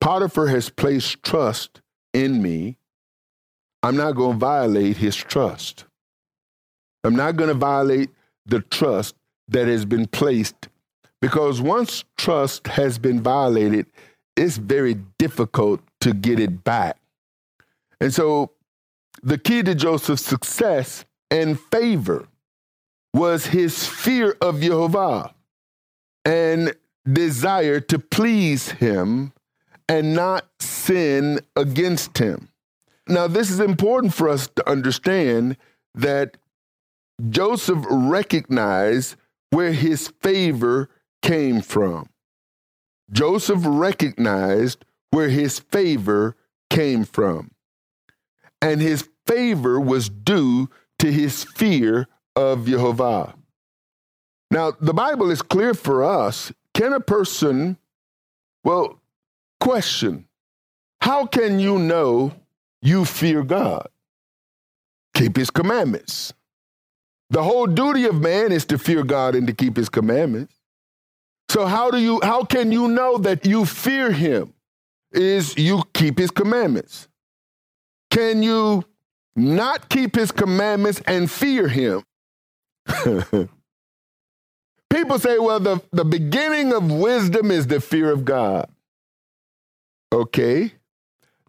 Potiphar 0.01 0.47
has 0.49 0.71
placed 0.71 1.23
trust 1.25 1.81
in 2.13 2.43
me. 2.43 2.77
I'm 3.83 3.97
not 3.97 4.13
going 4.13 4.35
to 4.35 4.39
violate 4.39 4.99
his 4.99 5.17
trust. 5.17 5.85
I'm 7.03 7.17
not 7.17 7.37
going 7.37 7.49
to 7.49 7.55
violate 7.55 8.11
the 8.47 8.61
trust 8.61 9.17
that 9.49 9.67
has 9.67 9.85
been 9.85 10.07
placed 10.07 10.69
because 11.25 11.59
once 11.59 12.05
trust 12.19 12.67
has 12.67 12.99
been 12.99 13.19
violated, 13.19 13.87
it's 14.37 14.59
very 14.59 14.93
difficult 15.19 15.81
to 15.99 16.13
get 16.13 16.39
it 16.39 16.63
back. 16.65 16.99
And 17.99 18.13
so 18.13 18.51
the 19.23 19.39
key 19.39 19.63
to 19.63 19.75
Joseph's 19.75 20.23
success 20.23 21.07
and 21.31 21.59
favor 21.59 22.29
was 23.15 23.47
his 23.47 23.87
fear 23.87 24.37
of 24.43 24.61
Jehovah 24.61 25.35
and 26.27 26.75
desire 27.11 27.81
to 27.81 27.99
please 27.99 28.73
him 28.73 29.33
and 29.89 30.15
not 30.15 30.47
sin 30.61 31.41
against 31.57 32.19
him. 32.19 32.51
Now, 33.09 33.29
this 33.29 33.51
is 33.51 33.61
important 33.61 34.13
for 34.13 34.29
us 34.29 34.47
to 34.57 34.71
understand 34.71 35.57
that 35.95 36.37
Joseph 37.31 37.83
recognized 37.89 39.17
where 39.49 39.73
his 39.73 40.09
favor 40.21 40.91
came 41.25 41.63
from. 41.63 42.07
Joseph 43.11 43.61
recognized 43.65 44.85
where 45.11 45.31
his 45.31 45.59
favor 45.59 46.37
came 46.69 47.05
from. 47.05 47.51
And 48.61 48.81
his 48.81 49.09
favor 49.27 49.81
was 49.81 50.09
due 50.09 50.69
to 50.99 51.11
his 51.11 51.43
fear 51.43 52.07
of 52.37 52.67
Jehovah. 52.67 53.35
Now, 54.51 54.73
the 54.81 54.93
Bible 54.95 55.31
is 55.31 55.41
clear 55.41 55.73
for 55.73 56.05
us. 56.05 56.53
Can 56.75 56.93
a 56.93 57.01
person, 57.01 57.79
well, 58.63 59.01
question, 59.61 60.27
how 61.01 61.27
can 61.27 61.59
you 61.59 61.79
know 61.79 62.33
you 62.83 63.05
fear 63.05 63.43
God? 63.43 63.89
Keep 65.15 65.37
his 65.37 65.51
commandments. 65.51 66.35
The 67.31 67.43
whole 67.43 67.67
duty 67.67 68.05
of 68.05 68.21
man 68.21 68.53
is 68.53 68.67
to 68.67 68.79
fear 68.79 69.03
God 69.03 69.35
and 69.35 69.47
to 69.47 69.55
keep 69.55 69.77
his 69.77 69.89
commandments. 69.89 70.55
So 71.49 71.67
how 71.67 71.91
do 71.91 71.99
you 71.99 72.21
how 72.23 72.45
can 72.45 72.73
you 72.73 72.89
know 72.89 73.19
that 73.19 73.47
you 73.47 73.65
fear 73.65 74.11
him? 74.13 74.55
Is 75.13 75.57
you 75.57 75.83
keep 75.93 76.19
his 76.19 76.31
commandments. 76.31 77.09
Can 78.11 78.43
you 78.43 78.85
not 79.37 79.89
keep 79.89 80.17
his 80.17 80.33
commandments 80.33 81.01
and 81.07 81.31
fear 81.31 81.69
him? 81.69 82.03
People 84.91 85.19
say, 85.19 85.39
well, 85.39 85.59
the, 85.59 85.81
the 85.93 86.05
beginning 86.05 86.73
of 86.73 86.91
wisdom 86.91 87.51
is 87.51 87.67
the 87.67 87.81
fear 87.81 88.13
of 88.13 88.25
God. 88.25 88.69
Okay. 90.13 90.73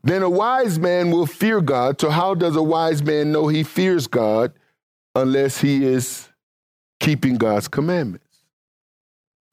Then 0.04 0.24
a 0.24 0.30
wise 0.30 0.80
man 0.80 1.12
will 1.12 1.28
fear 1.28 1.62
God. 1.62 2.02
So, 2.02 2.10
how 2.10 2.34
does 2.34 2.56
a 2.56 2.64
wise 2.64 3.04
man 3.04 3.32
know 3.32 3.48
he 3.48 3.64
fears 3.64 4.08
God 4.08 4.54
unless 5.14 5.60
he 5.62 5.86
is 5.86 6.28
keeping 7.00 7.36
God's 7.38 7.68
commandments? 7.68 8.25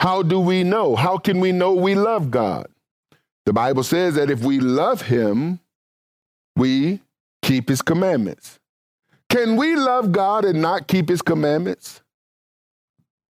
How 0.02 0.24
do 0.24 0.40
we 0.40 0.64
know? 0.64 0.96
How 0.96 1.16
can 1.16 1.38
we 1.38 1.52
know 1.52 1.74
we 1.74 1.94
love 1.94 2.32
God? 2.32 2.66
The 3.46 3.52
Bible 3.52 3.84
says 3.84 4.16
that 4.16 4.32
if 4.32 4.40
we 4.40 4.58
love 4.58 5.02
him, 5.02 5.60
we 6.56 7.00
keep 7.40 7.68
his 7.68 7.82
commandments. 7.82 8.58
Can 9.30 9.54
we 9.56 9.76
love 9.76 10.10
God 10.10 10.44
and 10.44 10.60
not 10.60 10.88
keep 10.88 11.08
his 11.08 11.22
commandments? 11.22 12.02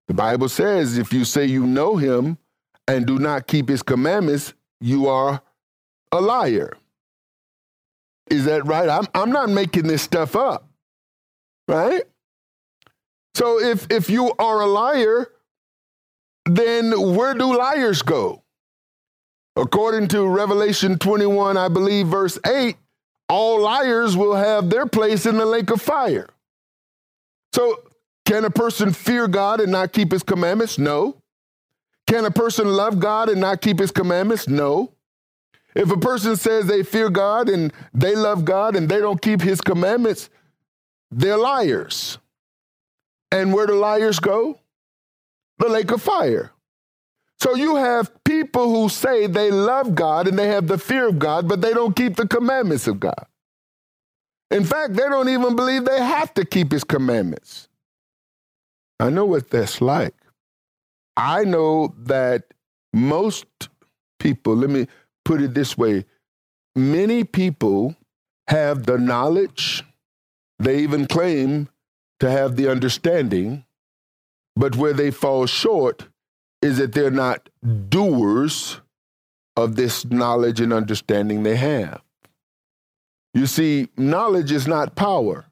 The 0.09 0.15
Bible 0.15 0.49
says 0.49 0.99
if 0.99 1.13
you 1.13 1.25
say 1.25 1.45
you 1.45 1.65
know 1.65 1.99
him 1.99 2.37
and 2.89 3.07
do 3.07 3.21
not 3.21 3.47
keep 3.47 3.69
his 3.69 3.85
commandments, 3.85 4.53
you 4.81 5.07
are 5.07 5.41
a 6.11 6.21
liar. 6.21 6.73
Is 8.29 8.45
that 8.47 8.67
right? 8.67 8.89
I'm, 8.89 9.07
I'm 9.15 9.31
not 9.31 9.51
making 9.51 9.87
this 9.87 10.03
stuff 10.03 10.35
up, 10.35 10.69
right? 11.69 12.03
So 13.37 13.61
if, 13.61 13.87
if 13.89 14.11
you 14.11 14.33
are 14.41 14.63
a 14.63 14.67
liar, 14.67 15.29
then 16.47 17.15
where 17.15 17.35
do 17.35 17.57
liars 17.57 18.03
go? 18.03 18.43
According 19.57 20.09
to 20.09 20.27
Revelation 20.27 20.99
21, 20.99 21.57
I 21.57 21.69
believe, 21.69 22.09
verse 22.09 22.39
8, 22.47 22.77
all 23.29 23.61
liars 23.61 24.17
will 24.17 24.35
have 24.35 24.71
their 24.71 24.87
place 24.87 25.27
in 25.27 25.37
the 25.37 25.47
lake 25.47 25.71
of 25.71 25.83
fire. 25.83 26.29
So 27.53 27.83
can 28.27 28.45
a 28.45 28.51
person 28.51 28.93
fear 28.93 29.27
God 29.29 29.61
and 29.61 29.73
not 29.73 29.93
keep 29.93 30.13
his 30.13 30.23
commandments? 30.23 30.79
No. 30.79 31.17
Can 32.07 32.25
a 32.25 32.31
person 32.31 32.69
love 32.69 33.01
God 33.01 33.29
and 33.29 33.41
not 33.41 33.61
keep 33.61 33.79
his 33.79 33.91
commandments? 33.91 34.47
No. 34.47 34.93
If 35.75 35.91
a 35.91 35.97
person 35.97 36.37
says 36.37 36.67
they 36.67 36.83
fear 36.83 37.11
God 37.11 37.49
and 37.49 37.73
they 37.93 38.15
love 38.15 38.45
God 38.45 38.77
and 38.77 38.89
they 38.89 38.99
don't 38.99 39.21
keep 39.21 39.41
his 39.41 39.61
commandments, 39.61 40.31
they're 41.11 41.37
liars. 41.37 42.19
And 43.33 43.53
where 43.53 43.67
do 43.67 43.75
liars 43.75 44.19
go? 44.19 44.59
The 45.59 45.69
lake 45.69 45.91
of 45.91 46.03
fire. 46.03 46.53
So 47.39 47.55
you 47.55 47.77
have 47.77 48.25
people 48.25 48.71
who 48.71 48.89
say 48.89 49.27
they 49.27 49.51
love 49.51 49.95
God 49.95 50.27
and 50.27 50.39
they 50.39 50.49
have 50.49 50.67
the 50.69 50.79
fear 50.79 51.09
of 51.09 51.19
God, 51.19 51.49
but 51.49 51.61
they 51.61 51.73
don't 51.73 51.95
keep 51.95 52.17
the 52.17 52.27
commandments 52.27 52.87
of 52.87 52.99
God. 52.99 53.27
In 54.51 54.65
fact, 54.65 54.95
they 54.95 55.09
don't 55.09 55.29
even 55.29 55.57
believe 55.57 55.85
they 55.85 56.03
have 56.03 56.33
to 56.35 56.45
keep 56.45 56.73
his 56.73 56.85
commandments. 56.85 57.69
I 58.99 59.11
know 59.11 59.27
what 59.27 59.51
that's 59.51 59.81
like. 59.81 60.15
I 61.17 61.45
know 61.45 61.95
that 62.05 62.45
most 62.93 63.47
people, 64.19 64.57
let 64.57 64.71
me 64.71 64.87
put 65.25 65.43
it 65.43 65.55
this 65.55 65.77
way 65.77 66.05
many 66.75 67.25
people 67.25 67.97
have 68.49 68.85
the 68.87 68.99
knowledge, 68.99 69.83
they 70.59 70.79
even 70.81 71.07
claim 71.07 71.69
to 72.21 72.31
have 72.31 72.57
the 72.57 72.71
understanding, 72.71 73.65
but 74.57 74.77
where 74.77 74.93
they 74.93 75.11
fall 75.11 75.47
short 75.47 76.09
is 76.63 76.79
that 76.79 76.93
they're 76.93 77.11
not 77.11 77.49
doers 77.89 78.81
of 79.57 79.77
this 79.77 80.05
knowledge 80.07 80.61
and 80.61 80.73
understanding 80.73 81.43
they 81.43 81.57
have. 81.57 82.03
You 83.35 83.47
see, 83.47 83.89
knowledge 83.97 84.51
is 84.51 84.67
not 84.67 84.97
power. 84.97 85.47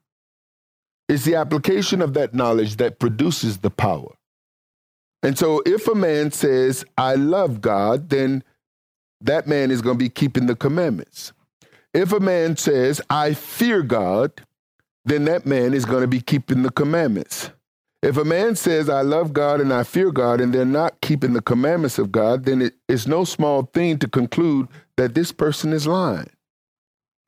It's 1.08 1.24
the 1.24 1.34
application 1.34 2.00
of 2.00 2.14
that 2.14 2.34
knowledge 2.34 2.76
that 2.76 2.98
produces 2.98 3.58
the 3.58 3.70
power. 3.70 4.14
And 5.22 5.38
so 5.38 5.62
if 5.66 5.86
a 5.88 5.94
man 5.94 6.30
says, 6.32 6.84
I 6.96 7.14
love 7.14 7.60
God, 7.60 8.08
then 8.08 8.42
that 9.20 9.46
man 9.46 9.70
is 9.70 9.82
going 9.82 9.98
to 9.98 10.04
be 10.04 10.10
keeping 10.10 10.46
the 10.46 10.56
commandments. 10.56 11.32
If 11.92 12.12
a 12.12 12.20
man 12.20 12.56
says, 12.56 13.00
I 13.08 13.34
fear 13.34 13.82
God, 13.82 14.32
then 15.04 15.24
that 15.26 15.46
man 15.46 15.74
is 15.74 15.84
going 15.84 16.00
to 16.00 16.08
be 16.08 16.20
keeping 16.20 16.62
the 16.62 16.70
commandments. 16.70 17.50
If 18.04 18.18
a 18.18 18.24
man 18.24 18.54
says, 18.54 18.90
I 18.90 19.00
love 19.00 19.32
God 19.32 19.62
and 19.62 19.72
I 19.72 19.82
fear 19.82 20.12
God, 20.12 20.38
and 20.38 20.52
they're 20.52 20.66
not 20.66 21.00
keeping 21.00 21.32
the 21.32 21.40
commandments 21.40 21.98
of 21.98 22.12
God, 22.12 22.44
then 22.44 22.70
it's 22.86 23.06
no 23.06 23.24
small 23.24 23.62
thing 23.72 23.98
to 24.00 24.08
conclude 24.08 24.68
that 24.98 25.14
this 25.14 25.32
person 25.32 25.72
is 25.72 25.86
lying. 25.86 26.28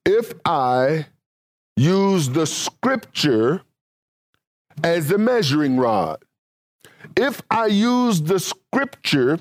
If 0.05 0.35
I 0.45 1.07
use 1.77 2.29
the 2.29 2.47
scripture 2.47 3.63
as 4.85 5.09
the 5.09 5.17
measuring 5.17 5.79
rod. 5.79 6.23
If 7.17 7.41
I 7.51 7.67
use 7.67 8.21
the 8.21 8.39
scripture 8.39 9.39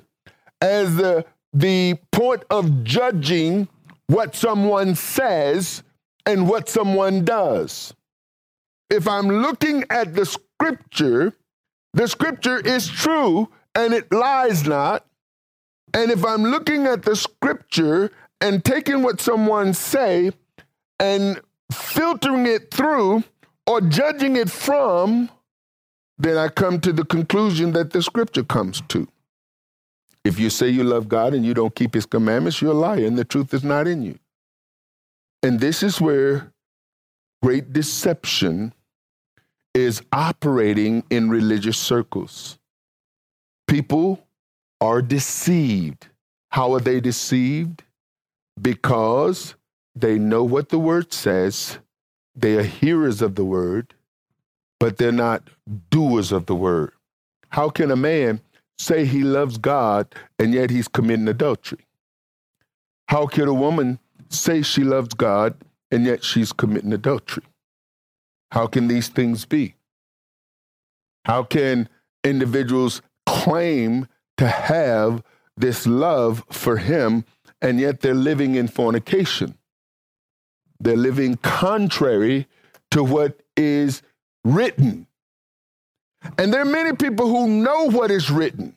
as 0.62 0.96
the, 0.96 1.26
the 1.52 1.98
point 2.12 2.44
of 2.50 2.84
judging 2.84 3.68
what 4.08 4.36
someone 4.36 4.96
says 4.96 5.84
and 6.26 6.48
what 6.48 6.70
someone 6.70 7.26
does, 7.26 7.94
if 8.90 9.08
I'm 9.08 9.28
looking 9.28 9.84
at 9.90 10.14
the 10.14 10.26
scripture, 10.60 11.34
the 11.94 12.08
scripture 12.08 12.60
is 12.60 12.88
true 12.88 13.50
and 13.74 13.94
it 13.94 14.12
lies 14.12 14.66
not. 14.66 15.06
And 15.94 16.12
if 16.12 16.26
I'm 16.26 16.44
looking 16.44 16.88
at 16.88 17.04
the 17.04 17.16
scripture 17.16 18.12
and 18.42 18.64
taking 18.64 19.02
what 19.02 19.22
someone 19.22 19.74
say 19.74 20.32
and 21.00 21.40
filtering 21.72 22.46
it 22.46 22.72
through 22.72 23.24
or 23.66 23.82
judging 23.82 24.36
it 24.36 24.50
from, 24.50 25.30
then 26.18 26.38
I 26.38 26.50
come 26.50 26.80
to 26.82 26.94
the 26.94 27.06
conclusion 27.06 27.74
that 27.74 27.92
the 27.92 28.02
scripture 28.02 28.44
comes 28.44 28.82
to. 28.90 29.08
If 30.24 30.40
you 30.40 30.50
say 30.50 30.70
you 30.70 30.84
love 30.84 31.08
God 31.08 31.34
and 31.34 31.46
you 31.46 31.54
don't 31.54 31.76
keep 31.76 31.94
his 31.94 32.06
commandments, 32.06 32.62
you're 32.62 32.72
a 32.72 32.76
liar 32.76 33.06
and 33.06 33.18
the 33.18 33.26
truth 33.26 33.54
is 33.54 33.64
not 33.64 33.88
in 33.88 34.02
you. 34.02 34.18
And 35.44 35.60
this 35.60 35.84
is 35.84 36.02
where 36.02 36.52
great 37.44 37.72
deception 37.72 38.74
is 39.76 40.02
operating 40.14 41.04
in 41.10 41.30
religious 41.30 41.78
circles. 41.78 42.58
People 43.68 44.26
are 44.80 45.02
deceived. 45.02 46.08
How 46.50 46.74
are 46.74 46.80
they 46.80 47.02
deceived? 47.02 47.84
Because 48.60 49.56
they 49.94 50.18
know 50.18 50.44
what 50.44 50.70
the 50.70 50.80
word 50.80 51.12
says, 51.12 51.78
they 52.36 52.56
are 52.56 52.64
hearers 52.64 53.22
of 53.22 53.36
the 53.36 53.44
word, 53.44 53.94
but 54.80 54.98
they're 54.98 55.12
not 55.12 55.50
doers 55.90 56.32
of 56.32 56.46
the 56.46 56.56
word. 56.56 56.94
How 57.50 57.70
can 57.70 57.92
a 57.92 57.96
man 57.98 58.40
say 58.78 59.06
he 59.06 59.24
loves 59.24 59.58
God 59.58 60.14
and 60.40 60.54
yet 60.54 60.70
he's 60.70 60.88
committing 60.88 61.28
adultery? 61.28 61.86
How 63.10 63.28
can 63.28 63.48
a 63.48 63.54
woman 63.54 64.00
say 64.30 64.62
she 64.62 64.84
loves 64.84 65.14
God 65.14 65.56
and 65.92 66.06
yet 66.06 66.24
she's 66.24 66.54
committing 66.54 66.94
adultery? 66.94 67.44
How 68.56 68.68
can 68.68 68.88
these 68.88 69.10
things 69.10 69.44
be? 69.44 69.76
How 71.26 71.44
can 71.44 71.90
individuals 72.24 73.02
claim 73.26 74.08
to 74.38 74.48
have 74.48 75.22
this 75.58 75.86
love 75.86 76.46
for 76.50 76.78
him 76.78 77.26
and 77.62 77.82
yet 77.82 78.00
they're 78.00 78.14
living 78.14 78.56
in 78.56 78.70
fornication? 78.70 79.58
They're 80.80 80.96
living 80.96 81.36
contrary 81.36 82.48
to 82.92 83.04
what 83.04 83.42
is 83.58 84.02
written. 84.46 85.08
And 86.38 86.54
there 86.54 86.62
are 86.62 86.66
many 86.66 86.96
people 86.96 87.28
who 87.28 87.50
know 87.50 87.90
what 87.90 88.10
is 88.10 88.32
written. 88.32 88.74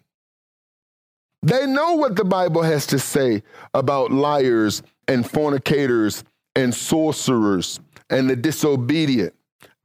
They 1.44 1.66
know 1.66 1.94
what 1.94 2.16
the 2.16 2.24
Bible 2.24 2.62
has 2.62 2.84
to 2.88 2.98
say 2.98 3.44
about 3.72 4.10
liars 4.10 4.82
and 5.06 5.24
fornicators 5.24 6.24
and 6.56 6.74
sorcerers 6.74 7.78
and 8.10 8.28
the 8.28 8.34
disobedient 8.34 9.34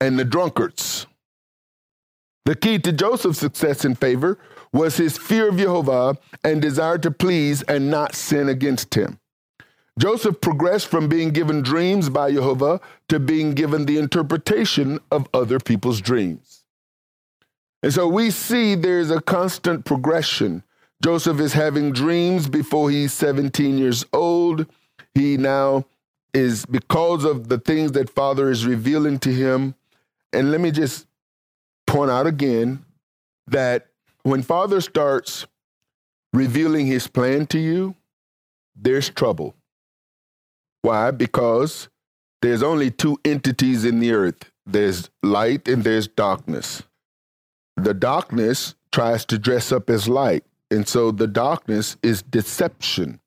and 0.04 0.20
the 0.20 0.26
drunkards. 0.26 1.08
The 2.44 2.56
key 2.56 2.78
to 2.80 2.92
Joseph's 2.92 3.39
success 3.39 3.86
and 3.86 3.98
favor 3.98 4.38
was 4.74 4.98
his 4.98 5.18
fear 5.18 5.48
of 5.48 5.58
Jehovah 5.58 6.18
and 6.44 6.62
desire 6.62 6.98
to 6.98 7.10
please 7.10 7.62
and 7.63 7.89
not 7.89 8.13
sin 8.13 8.50
against 8.50 8.96
him. 8.96 9.20
Joseph 9.98 10.42
progressed 10.42 10.88
from 10.88 11.08
being 11.08 11.30
given 11.30 11.62
dreams 11.62 12.10
by 12.10 12.34
Jehovah 12.34 12.82
to 13.08 13.18
being 13.18 13.54
given 13.54 13.86
the 13.86 13.98
interpretation 13.98 15.00
of 15.10 15.30
other 15.34 15.58
people's 15.58 16.02
dreams. 16.02 16.66
And 17.82 17.94
so 17.94 18.06
we 18.10 18.30
see 18.30 18.76
there's 18.76 19.10
a 19.10 19.22
constant 19.22 19.86
progression. 19.86 20.63
Joseph 21.02 21.39
is 21.39 21.54
having 21.54 21.94
dreams 21.94 22.50
before 22.50 22.89
he's 22.89 23.13
17 23.13 23.78
years 23.78 24.06
old. 24.12 24.66
He 25.13 25.38
now 25.38 25.86
is 26.34 26.66
because 26.66 27.24
of 27.24 27.48
the 27.48 27.60
things 27.60 27.94
that 27.94 28.10
Father 28.10 28.50
is 28.50 28.66
revealing 28.66 29.20
to 29.20 29.32
him. 29.32 29.76
And 30.34 30.52
let 30.52 30.62
me 30.62 30.72
just 30.72 31.08
point 31.88 32.12
out 32.12 32.28
again 32.28 32.84
that 33.48 33.88
when 34.24 34.41
Father 34.41 34.82
starts 34.82 35.46
revealing 36.34 36.88
his 36.88 37.08
plan 37.08 37.46
to 37.48 37.60
you, 37.60 37.96
there's 38.76 39.10
trouble. 39.10 39.56
Why? 40.82 41.12
Because 41.12 41.89
there's 42.41 42.63
only 42.63 42.89
two 42.91 43.19
entities 43.24 43.86
in 43.86 44.00
the 44.00 44.12
earth 44.12 44.52
there's 44.65 45.10
light 45.22 45.67
and 45.67 45.84
there's 45.84 46.08
darkness. 46.08 46.84
The 47.76 47.93
darkness 47.93 48.76
tries 48.91 49.26
to 49.26 49.38
dress 49.38 49.72
up 49.72 49.89
as 49.89 50.08
light. 50.08 50.43
And 50.72 50.88
so 50.88 51.12
the 51.12 51.28
darkness 51.28 51.98
is 52.02 52.22
deception. 52.22 53.19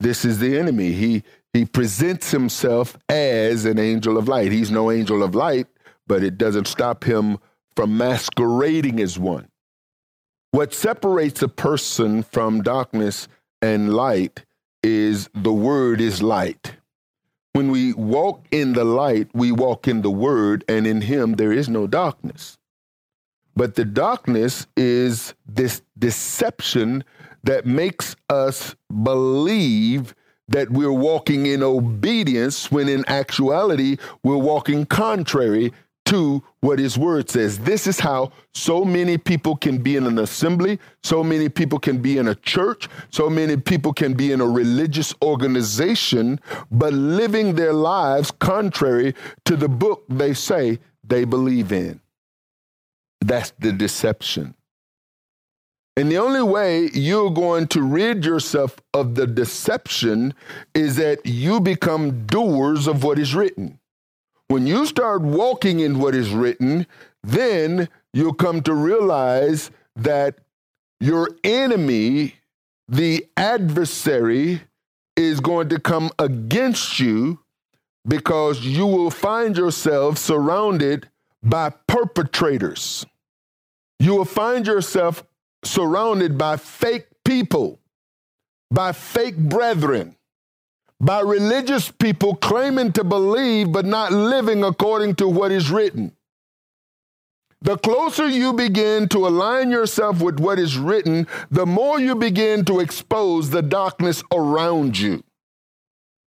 This 0.00 0.24
is 0.24 0.38
the 0.38 0.58
enemy. 0.58 0.92
He 0.92 1.22
he 1.52 1.64
presents 1.64 2.30
himself 2.30 2.98
as 3.08 3.64
an 3.64 3.78
angel 3.78 4.18
of 4.18 4.28
light. 4.28 4.52
He's 4.52 4.70
no 4.70 4.90
angel 4.90 5.22
of 5.22 5.34
light, 5.34 5.66
but 6.06 6.22
it 6.22 6.38
doesn't 6.38 6.66
stop 6.66 7.04
him 7.04 7.38
from 7.74 7.96
masquerading 7.96 9.00
as 9.00 9.18
one. 9.18 9.48
What 10.50 10.72
separates 10.72 11.42
a 11.42 11.48
person 11.48 12.22
from 12.22 12.62
darkness 12.62 13.28
and 13.60 13.92
light 13.92 14.44
is 14.82 15.28
the 15.34 15.52
word 15.52 16.00
is 16.00 16.22
light. 16.22 16.76
When 17.52 17.70
we 17.70 17.92
walk 17.94 18.46
in 18.50 18.74
the 18.74 18.84
light, 18.84 19.28
we 19.34 19.50
walk 19.50 19.88
in 19.88 20.02
the 20.02 20.10
word, 20.10 20.64
and 20.68 20.86
in 20.86 21.00
him 21.00 21.34
there 21.34 21.52
is 21.52 21.68
no 21.68 21.86
darkness. 21.86 22.58
But 23.54 23.74
the 23.74 23.84
darkness 23.84 24.66
is 24.76 25.34
this 25.46 25.80
deception 25.98 27.02
that 27.44 27.64
makes 27.64 28.14
us 28.28 28.76
believe 29.02 30.14
that 30.48 30.70
we're 30.70 30.92
walking 30.92 31.46
in 31.46 31.62
obedience 31.62 32.70
when 32.70 32.88
in 32.88 33.08
actuality 33.08 33.96
we're 34.22 34.36
walking 34.36 34.84
contrary 34.84 35.72
to 36.06 36.42
what 36.60 36.78
his 36.78 36.96
word 36.96 37.28
says. 37.28 37.58
This 37.58 37.86
is 37.86 38.00
how 38.00 38.32
so 38.54 38.84
many 38.84 39.18
people 39.18 39.56
can 39.56 39.78
be 39.78 39.96
in 39.96 40.06
an 40.06 40.18
assembly, 40.18 40.78
so 41.02 41.22
many 41.22 41.48
people 41.48 41.78
can 41.78 41.98
be 41.98 42.18
in 42.18 42.28
a 42.28 42.34
church, 42.34 42.88
so 43.10 43.28
many 43.28 43.56
people 43.56 43.92
can 43.92 44.14
be 44.14 44.32
in 44.32 44.40
a 44.40 44.46
religious 44.46 45.14
organization, 45.22 46.40
but 46.70 46.92
living 46.92 47.54
their 47.54 47.72
lives 47.72 48.30
contrary 48.30 49.14
to 49.44 49.56
the 49.56 49.68
book 49.68 50.04
they 50.08 50.32
say 50.32 50.78
they 51.04 51.24
believe 51.24 51.72
in. 51.72 52.00
That's 53.20 53.52
the 53.58 53.72
deception. 53.72 54.54
And 55.96 56.10
the 56.10 56.18
only 56.18 56.42
way 56.42 56.90
you're 56.92 57.30
going 57.30 57.68
to 57.68 57.82
rid 57.82 58.24
yourself 58.24 58.76
of 58.92 59.14
the 59.14 59.26
deception 59.26 60.34
is 60.74 60.96
that 60.96 61.24
you 61.24 61.58
become 61.58 62.26
doers 62.26 62.86
of 62.86 63.02
what 63.02 63.18
is 63.18 63.34
written. 63.34 63.78
When 64.48 64.66
you 64.66 64.86
start 64.86 65.22
walking 65.22 65.80
in 65.80 65.98
what 65.98 66.14
is 66.14 66.30
written, 66.30 66.86
then 67.22 67.88
you'll 68.12 68.34
come 68.34 68.62
to 68.62 68.74
realize 68.74 69.70
that 69.96 70.38
your 71.00 71.30
enemy, 71.42 72.36
the 72.88 73.26
adversary, 73.36 74.62
is 75.16 75.40
going 75.40 75.68
to 75.70 75.80
come 75.80 76.10
against 76.18 77.00
you 77.00 77.40
because 78.06 78.64
you 78.64 78.86
will 78.86 79.10
find 79.10 79.56
yourself 79.56 80.18
surrounded 80.18 81.08
by 81.42 81.70
perpetrators. 81.88 83.04
You 83.98 84.14
will 84.14 84.24
find 84.24 84.66
yourself 84.66 85.24
surrounded 85.64 86.38
by 86.38 86.56
fake 86.56 87.06
people, 87.24 87.80
by 88.70 88.92
fake 88.92 89.36
brethren, 89.36 90.16
by 91.00 91.20
religious 91.20 91.90
people 91.90 92.36
claiming 92.36 92.92
to 92.92 93.04
believe 93.04 93.72
but 93.72 93.84
not 93.84 94.12
living 94.12 94.64
according 94.64 95.14
to 95.16 95.28
what 95.28 95.52
is 95.52 95.70
written. 95.70 96.12
The 97.62 97.78
closer 97.78 98.28
you 98.28 98.52
begin 98.52 99.08
to 99.08 99.26
align 99.26 99.70
yourself 99.70 100.20
with 100.20 100.38
what 100.38 100.58
is 100.58 100.78
written, 100.78 101.26
the 101.50 101.66
more 101.66 101.98
you 101.98 102.14
begin 102.14 102.64
to 102.66 102.80
expose 102.80 103.50
the 103.50 103.62
darkness 103.62 104.22
around 104.32 104.98
you. 104.98 105.22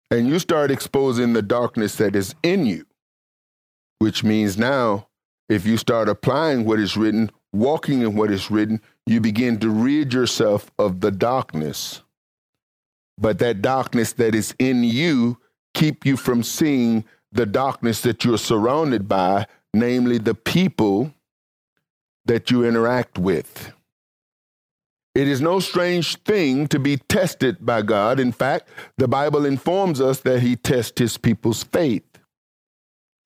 And 0.10 0.28
you 0.28 0.40
start 0.40 0.72
exposing 0.72 1.34
the 1.34 1.42
darkness 1.42 1.96
that 1.96 2.16
is 2.16 2.36
in 2.44 2.66
you, 2.66 2.86
which 4.00 4.24
means 4.24 4.58
now, 4.58 5.08
if 5.48 5.66
you 5.66 5.78
start 5.78 6.10
applying 6.10 6.66
what 6.66 6.80
is 6.80 6.98
written, 6.98 7.32
walking 7.54 8.02
in 8.02 8.16
what 8.16 8.32
is 8.32 8.52
written, 8.52 8.82
you 9.06 9.22
begin 9.22 9.60
to 9.60 9.70
rid 9.70 10.14
yourself 10.14 10.72
of 10.78 11.00
the 11.00 11.12
darkness. 11.12 12.02
But 13.22 13.40
that 13.40 13.62
darkness 13.62 14.14
that 14.14 14.36
is 14.36 14.56
in 14.60 14.84
you 14.84 15.38
keep 15.74 16.06
you 16.06 16.18
from 16.18 16.44
seeing 16.44 17.06
the 17.32 17.46
darkness 17.46 18.02
that 18.02 18.26
you're 18.26 18.38
surrounded 18.38 19.08
by, 19.08 19.46
namely 19.74 20.18
the 20.18 20.36
people 20.36 21.14
that 22.26 22.52
you 22.52 22.66
interact 22.66 23.18
with. 23.18 23.72
It 25.16 25.28
is 25.28 25.40
no 25.40 25.60
strange 25.60 26.18
thing 26.24 26.68
to 26.68 26.80
be 26.80 26.98
tested 26.98 27.66
by 27.66 27.84
God. 27.84 28.20
In 28.20 28.32
fact, 28.32 28.70
the 28.98 29.08
Bible 29.08 29.46
informs 29.46 30.02
us 30.02 30.22
that 30.22 30.42
He 30.42 30.56
tests 30.56 31.00
His 31.00 31.18
people's 31.18 31.64
faith. 31.64 32.04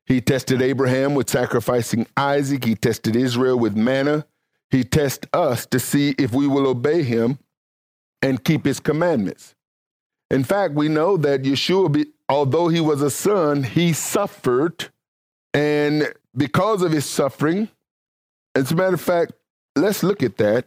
He 0.05 0.21
tested 0.21 0.61
Abraham 0.61 1.15
with 1.15 1.29
sacrificing 1.29 2.05
Isaac, 2.15 2.63
He 2.65 2.75
tested 2.75 3.15
Israel 3.15 3.57
with 3.57 3.75
manna, 3.75 4.25
he 4.69 4.83
tests 4.83 5.27
us 5.33 5.65
to 5.67 5.79
see 5.79 6.15
if 6.17 6.33
we 6.33 6.47
will 6.47 6.67
obey 6.67 7.03
him 7.03 7.39
and 8.21 8.43
keep 8.43 8.65
his 8.65 8.79
commandments. 8.79 9.54
In 10.29 10.43
fact, 10.43 10.73
we 10.73 10.87
know 10.87 11.17
that 11.17 11.43
Yeshua, 11.43 12.05
although 12.27 12.67
he 12.67 12.81
was 12.81 13.01
a 13.01 13.09
son, 13.09 13.63
he 13.63 13.93
suffered. 13.93 14.89
And 15.53 16.13
because 16.35 16.81
of 16.81 16.91
his 16.91 17.05
suffering, 17.05 17.69
as 18.55 18.71
a 18.71 18.75
matter 18.75 18.95
of 18.95 19.01
fact, 19.01 19.33
let's 19.75 20.03
look 20.03 20.23
at 20.23 20.37
that. 20.37 20.65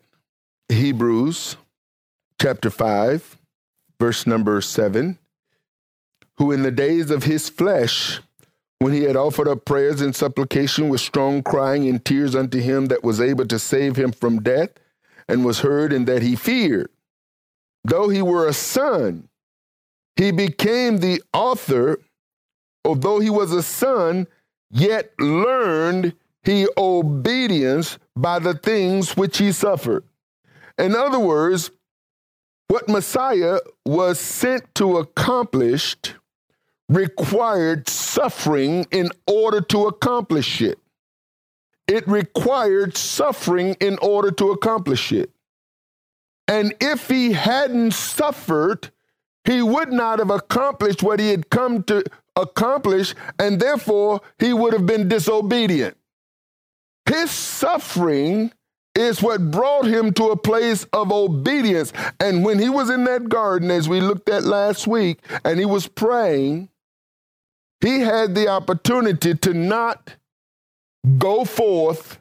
Hebrews 0.69 1.57
chapter 2.41 2.71
5, 2.71 3.37
verse 3.99 4.27
number 4.27 4.61
7. 4.61 5.19
Who 6.37 6.53
in 6.53 6.63
the 6.63 6.71
days 6.71 7.11
of 7.11 7.25
his 7.25 7.49
flesh 7.49 8.21
when 8.79 8.93
he 8.93 9.03
had 9.03 9.17
offered 9.17 9.49
up 9.49 9.65
prayers 9.65 10.01
and 10.01 10.15
supplication 10.15 10.89
with 10.89 11.01
strong 11.01 11.43
crying 11.43 11.89
and 11.89 12.05
tears 12.05 12.37
unto 12.37 12.61
him 12.61 12.87
that 12.87 13.03
was 13.03 13.21
able 13.21 13.45
to 13.47 13.59
save 13.59 13.97
him 13.97 14.13
from 14.13 14.41
death, 14.41 14.71
and 15.29 15.45
was 15.45 15.61
heard 15.61 15.93
in 15.93 16.05
that 16.07 16.23
he 16.23 16.37
feared. 16.37 16.89
Though 17.85 18.09
he 18.09 18.23
were 18.23 18.47
a 18.47 18.53
son, 18.53 19.29
he 20.19 20.33
became 20.33 20.99
the 20.99 21.23
author, 21.33 22.01
although 22.85 23.21
he 23.21 23.31
was 23.31 23.53
a 23.53 23.63
son, 23.63 24.27
yet 24.69 25.13
learned 25.21 26.15
he 26.43 26.67
obedience 26.77 27.99
by 28.17 28.41
the 28.41 28.55
things 28.55 29.17
which 29.17 29.39
he 29.39 29.53
suffered. 29.53 30.03
In 30.77 30.97
other 30.97 31.21
words, 31.21 31.71
what 32.67 32.89
Messiah 32.89 33.61
was 33.87 34.19
sent 34.19 34.75
to 34.75 34.99
accomplish 34.99 35.95
required 36.89 37.89
suffering 37.89 38.87
in 38.91 39.11
order 39.27 39.61
to 39.61 39.87
accomplish 39.87 40.61
it. 40.61 40.79
It 41.87 42.07
required 42.09 42.97
suffering 42.97 43.77
in 43.81 43.99
order 44.03 44.33
to 44.33 44.51
accomplish 44.51 45.13
it. 45.13 45.31
And 46.49 46.75
if 46.81 47.09
he 47.09 47.33
hadn't 47.33 47.93
suffered, 47.93 48.91
he 49.45 49.63
would 49.63 49.93
not 49.93 50.19
have 50.19 50.31
accomplished 50.31 51.03
what 51.03 51.21
he 51.21 51.31
had 51.31 51.51
come 51.51 51.83
to 51.85 52.05
accomplish, 52.37 53.15
and 53.39 53.61
therefore 53.61 54.21
he 54.39 54.53
would 54.53 54.73
have 54.73 54.87
been 54.87 55.09
disobedient. 55.09 55.97
His 57.07 57.31
suffering 57.31 58.53
is 58.95 59.23
what 59.23 59.51
brought 59.51 59.87
him 59.87 60.13
to 60.15 60.25
a 60.31 60.37
place 60.37 60.85
of 60.93 61.13
obedience. 61.13 61.93
And 62.21 62.45
when 62.45 62.59
he 62.59 62.69
was 62.69 62.91
in 62.91 63.05
that 63.05 63.29
garden, 63.29 63.71
as 63.71 63.89
we 63.89 64.01
looked 64.01 64.29
at 64.29 64.45
last 64.45 64.87
week, 64.87 65.21
and 65.45 65.59
he 65.59 65.65
was 65.65 65.87
praying, 65.87 66.69
he 67.81 68.01
had 68.01 68.35
the 68.35 68.49
opportunity 68.49 69.35
to 69.35 69.55
not 69.55 70.15
go 71.19 71.45
forth 71.45 72.19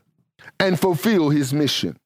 and 0.59 0.80
fulfill 0.80 1.30
his 1.30 1.53
mission. 1.53 1.97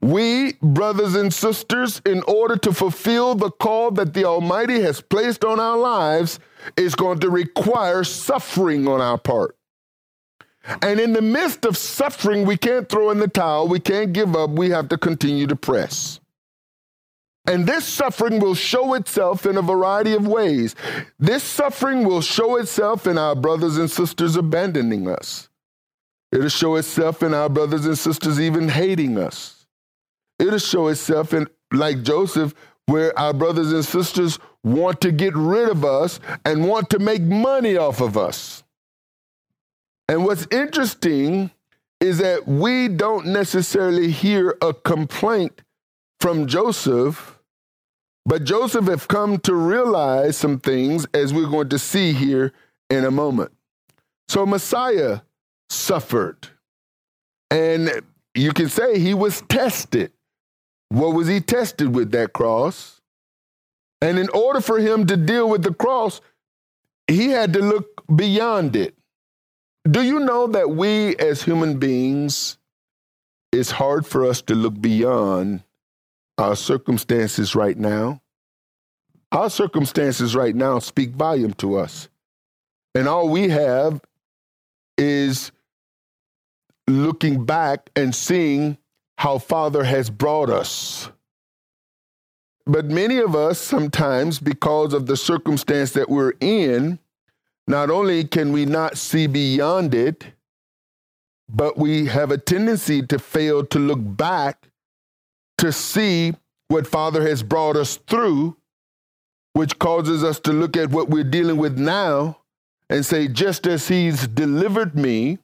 We, 0.00 0.54
brothers 0.62 1.14
and 1.14 1.32
sisters, 1.32 2.00
in 2.06 2.22
order 2.22 2.56
to 2.56 2.72
fulfill 2.72 3.34
the 3.34 3.50
call 3.50 3.90
that 3.92 4.14
the 4.14 4.24
Almighty 4.24 4.80
has 4.80 5.00
placed 5.00 5.44
on 5.44 5.60
our 5.60 5.76
lives, 5.76 6.40
is 6.76 6.94
going 6.94 7.20
to 7.20 7.30
require 7.30 8.02
suffering 8.04 8.88
on 8.88 9.00
our 9.00 9.18
part. 9.18 9.56
And 10.82 11.00
in 11.00 11.12
the 11.12 11.22
midst 11.22 11.64
of 11.64 11.76
suffering, 11.76 12.46
we 12.46 12.56
can't 12.56 12.88
throw 12.88 13.10
in 13.10 13.18
the 13.18 13.28
towel, 13.28 13.68
we 13.68 13.80
can't 13.80 14.12
give 14.12 14.36
up, 14.36 14.50
we 14.50 14.70
have 14.70 14.88
to 14.88 14.98
continue 14.98 15.46
to 15.46 15.56
press. 15.56 16.20
And 17.46 17.66
this 17.66 17.84
suffering 17.84 18.38
will 18.38 18.54
show 18.54 18.94
itself 18.94 19.46
in 19.46 19.56
a 19.56 19.62
variety 19.62 20.12
of 20.14 20.26
ways. 20.26 20.76
This 21.18 21.42
suffering 21.42 22.04
will 22.04 22.20
show 22.20 22.56
itself 22.56 23.06
in 23.06 23.18
our 23.18 23.34
brothers 23.34 23.76
and 23.76 23.90
sisters 23.90 24.36
abandoning 24.36 25.08
us. 25.08 25.48
It'll 26.30 26.48
show 26.48 26.76
itself 26.76 27.22
in 27.22 27.34
our 27.34 27.48
brothers 27.48 27.86
and 27.86 27.98
sisters 27.98 28.40
even 28.40 28.68
hating 28.68 29.18
us. 29.18 29.59
It'll 30.40 30.58
show 30.58 30.88
itself 30.88 31.32
in, 31.34 31.46
like 31.72 32.02
Joseph, 32.02 32.54
where 32.86 33.16
our 33.18 33.32
brothers 33.32 33.72
and 33.72 33.84
sisters 33.84 34.38
want 34.64 35.00
to 35.02 35.12
get 35.12 35.36
rid 35.36 35.68
of 35.68 35.84
us 35.84 36.18
and 36.44 36.66
want 36.66 36.90
to 36.90 36.98
make 36.98 37.22
money 37.22 37.76
off 37.76 38.00
of 38.00 38.16
us. 38.16 38.64
And 40.08 40.24
what's 40.24 40.46
interesting 40.50 41.50
is 42.00 42.18
that 42.18 42.48
we 42.48 42.88
don't 42.88 43.26
necessarily 43.26 44.10
hear 44.10 44.56
a 44.60 44.72
complaint 44.72 45.62
from 46.18 46.46
Joseph, 46.46 47.38
but 48.26 48.44
Joseph 48.44 48.86
have 48.86 49.06
come 49.08 49.38
to 49.40 49.54
realize 49.54 50.36
some 50.36 50.58
things 50.58 51.06
as 51.14 51.32
we're 51.32 51.48
going 51.48 51.68
to 51.68 51.78
see 51.78 52.12
here 52.12 52.52
in 52.88 53.04
a 53.04 53.10
moment. 53.10 53.52
So 54.28 54.46
Messiah 54.46 55.20
suffered. 55.68 56.48
And 57.50 58.02
you 58.34 58.52
can 58.52 58.68
say 58.68 58.98
he 58.98 59.14
was 59.14 59.42
tested. 59.42 60.12
What 60.90 61.14
was 61.14 61.28
he 61.28 61.40
tested 61.40 61.94
with 61.94 62.10
that 62.12 62.32
cross? 62.32 63.00
And 64.02 64.18
in 64.18 64.28
order 64.30 64.60
for 64.60 64.78
him 64.78 65.06
to 65.06 65.16
deal 65.16 65.48
with 65.48 65.62
the 65.62 65.74
cross, 65.74 66.20
he 67.06 67.28
had 67.28 67.52
to 67.52 67.60
look 67.60 68.02
beyond 68.14 68.76
it. 68.76 68.96
Do 69.88 70.02
you 70.02 70.20
know 70.20 70.48
that 70.48 70.70
we 70.70 71.16
as 71.16 71.42
human 71.42 71.78
beings, 71.78 72.58
it's 73.52 73.70
hard 73.70 74.06
for 74.06 74.26
us 74.26 74.42
to 74.42 74.54
look 74.54 74.80
beyond 74.80 75.62
our 76.38 76.56
circumstances 76.56 77.54
right 77.54 77.76
now? 77.76 78.20
Our 79.32 79.48
circumstances 79.48 80.34
right 80.34 80.54
now 80.54 80.80
speak 80.80 81.10
volume 81.10 81.54
to 81.54 81.76
us. 81.76 82.08
And 82.96 83.06
all 83.06 83.28
we 83.28 83.48
have 83.48 84.00
is 84.98 85.52
looking 86.88 87.44
back 87.44 87.90
and 87.94 88.12
seeing 88.14 88.76
how 89.20 89.36
Father 89.36 89.84
has 89.84 90.08
brought 90.08 90.48
us. 90.48 91.10
But 92.64 92.86
many 92.86 93.18
of 93.18 93.36
us, 93.36 93.60
sometimes, 93.60 94.38
because 94.38 94.94
of 94.94 95.04
the 95.04 95.16
circumstance 95.16 95.92
that 95.92 96.08
we're 96.08 96.32
in, 96.40 96.98
not 97.66 97.90
only 97.90 98.24
can 98.24 98.50
we 98.50 98.64
not 98.64 98.96
see 98.96 99.26
beyond 99.26 99.94
it, 99.94 100.24
but 101.50 101.76
we 101.76 102.06
have 102.06 102.30
a 102.30 102.38
tendency 102.38 103.02
to 103.08 103.18
fail 103.18 103.62
to 103.66 103.78
look 103.78 103.98
back 104.00 104.68
to 105.58 105.70
see 105.70 106.32
what 106.68 106.86
Father 106.86 107.20
has 107.20 107.42
brought 107.42 107.76
us 107.76 107.96
through, 107.96 108.56
which 109.52 109.78
causes 109.78 110.24
us 110.24 110.40
to 110.40 110.52
look 110.54 110.78
at 110.78 110.92
what 110.92 111.10
we're 111.10 111.24
dealing 111.24 111.58
with 111.58 111.78
now 111.78 112.38
and 112.88 113.04
say, 113.04 113.28
just 113.28 113.66
as 113.66 113.86
He's 113.88 114.26
delivered 114.26 114.94
me, 114.94 115.36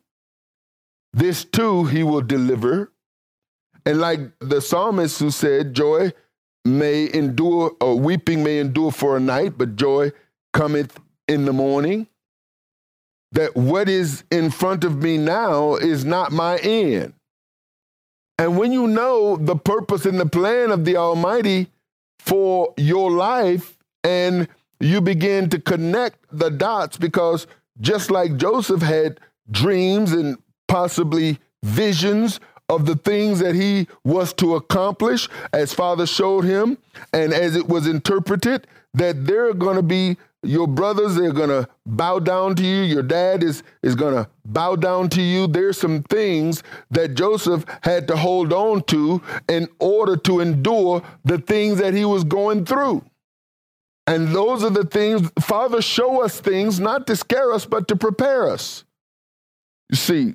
this 1.13 1.45
too 1.45 1.85
He 1.85 2.03
will 2.03 2.23
deliver. 2.23 2.91
And 3.87 4.01
like 4.01 4.21
the 4.41 4.61
psalmist 4.61 5.21
who 5.21 5.31
said, 5.31 5.73
joy 5.73 6.13
may 6.65 7.09
endure, 7.15 7.71
or 7.81 7.99
weeping 7.99 8.43
may 8.43 8.59
endure 8.59 8.91
for 8.91 9.17
a 9.17 9.21
night, 9.21 9.57
but 9.57 9.77
joy 9.77 10.11
cometh 10.53 10.99
in 11.29 11.45
the 11.45 11.53
morning 11.53 12.09
that 13.33 13.57
what 13.57 13.89
is 13.89 14.25
in 14.31 14.51
front 14.51 14.83
of 14.83 15.03
me 15.03 15.19
now 15.19 15.77
is 15.77 16.05
not 16.05 16.33
my 16.33 16.57
end. 16.59 17.13
And 18.39 18.59
when 18.59 18.73
you 18.73 18.87
know 18.87 19.37
the 19.37 19.57
purpose 19.57 20.05
and 20.05 20.19
the 20.19 20.27
plan 20.27 20.71
of 20.71 20.85
the 20.85 20.97
Almighty 20.97 21.71
for 22.19 22.75
your 22.77 23.11
life, 23.11 23.79
and 24.03 24.49
you 24.81 25.01
begin 25.01 25.49
to 25.51 25.61
connect 25.61 26.19
the 26.31 26.51
dots, 26.51 26.97
because 26.97 27.47
just 27.81 28.11
like 28.11 28.37
Joseph 28.37 28.83
had 28.83 29.21
dreams 29.51 30.13
and 30.13 30.39
possibly 30.69 31.39
visions 31.63 32.41
of 32.69 32.87
the 32.87 32.97
things 32.97 33.39
that 33.39 33.55
he 33.55 33.87
was 34.05 34.33
to 34.35 34.57
accomplish, 34.57 35.29
as 35.53 35.73
Father 35.73 36.07
showed 36.07 36.45
him, 36.45 36.79
and 37.13 37.33
as 37.33 37.55
it 37.57 37.69
was 37.69 37.87
interpreted, 37.87 38.67
that 38.95 39.27
they're 39.27 39.55
going 39.55 39.77
to 39.77 39.83
be 39.83 40.17
your 40.47 40.69
brothers 40.69 41.15
they're 41.15 41.33
going 41.33 41.49
to 41.49 41.69
bow 41.87 42.19
down 42.19 42.55
to 42.55 42.63
you 42.63 42.83
your 42.83 43.03
dad 43.03 43.43
is 43.43 43.63
is 43.83 43.95
going 43.95 44.15
to 44.15 44.29
bow 44.45 44.77
down 44.77 45.09
to 45.09 45.21
you. 45.21 45.47
There's 45.47 45.79
some 45.79 46.03
things 46.05 46.63
that 46.91 47.15
joseph 47.15 47.65
had 47.83 48.07
to 48.09 48.17
hold 48.17 48.53
on 48.53 48.83
to 48.85 49.21
in 49.49 49.69
order 49.81 50.17
to 50.19 50.41
endure 50.41 51.03
the 51.25 51.39
things 51.39 51.79
that 51.79 51.95
he 51.95 52.05
was 52.05 52.25
going 52.25 52.65
through. 52.65 53.05
And 54.07 54.29
those 54.29 54.63
are 54.63 54.71
the 54.71 54.85
things 54.85 55.29
father 55.41 55.83
show 55.83 56.23
us 56.23 56.39
things 56.39 56.79
not 56.79 57.07
to 57.09 57.17
scare 57.17 57.53
us 57.53 57.67
but 57.67 57.89
to 57.89 57.97
prepare 57.97 58.49
us. 58.49 58.85
You 59.91 59.97
see 59.97 60.35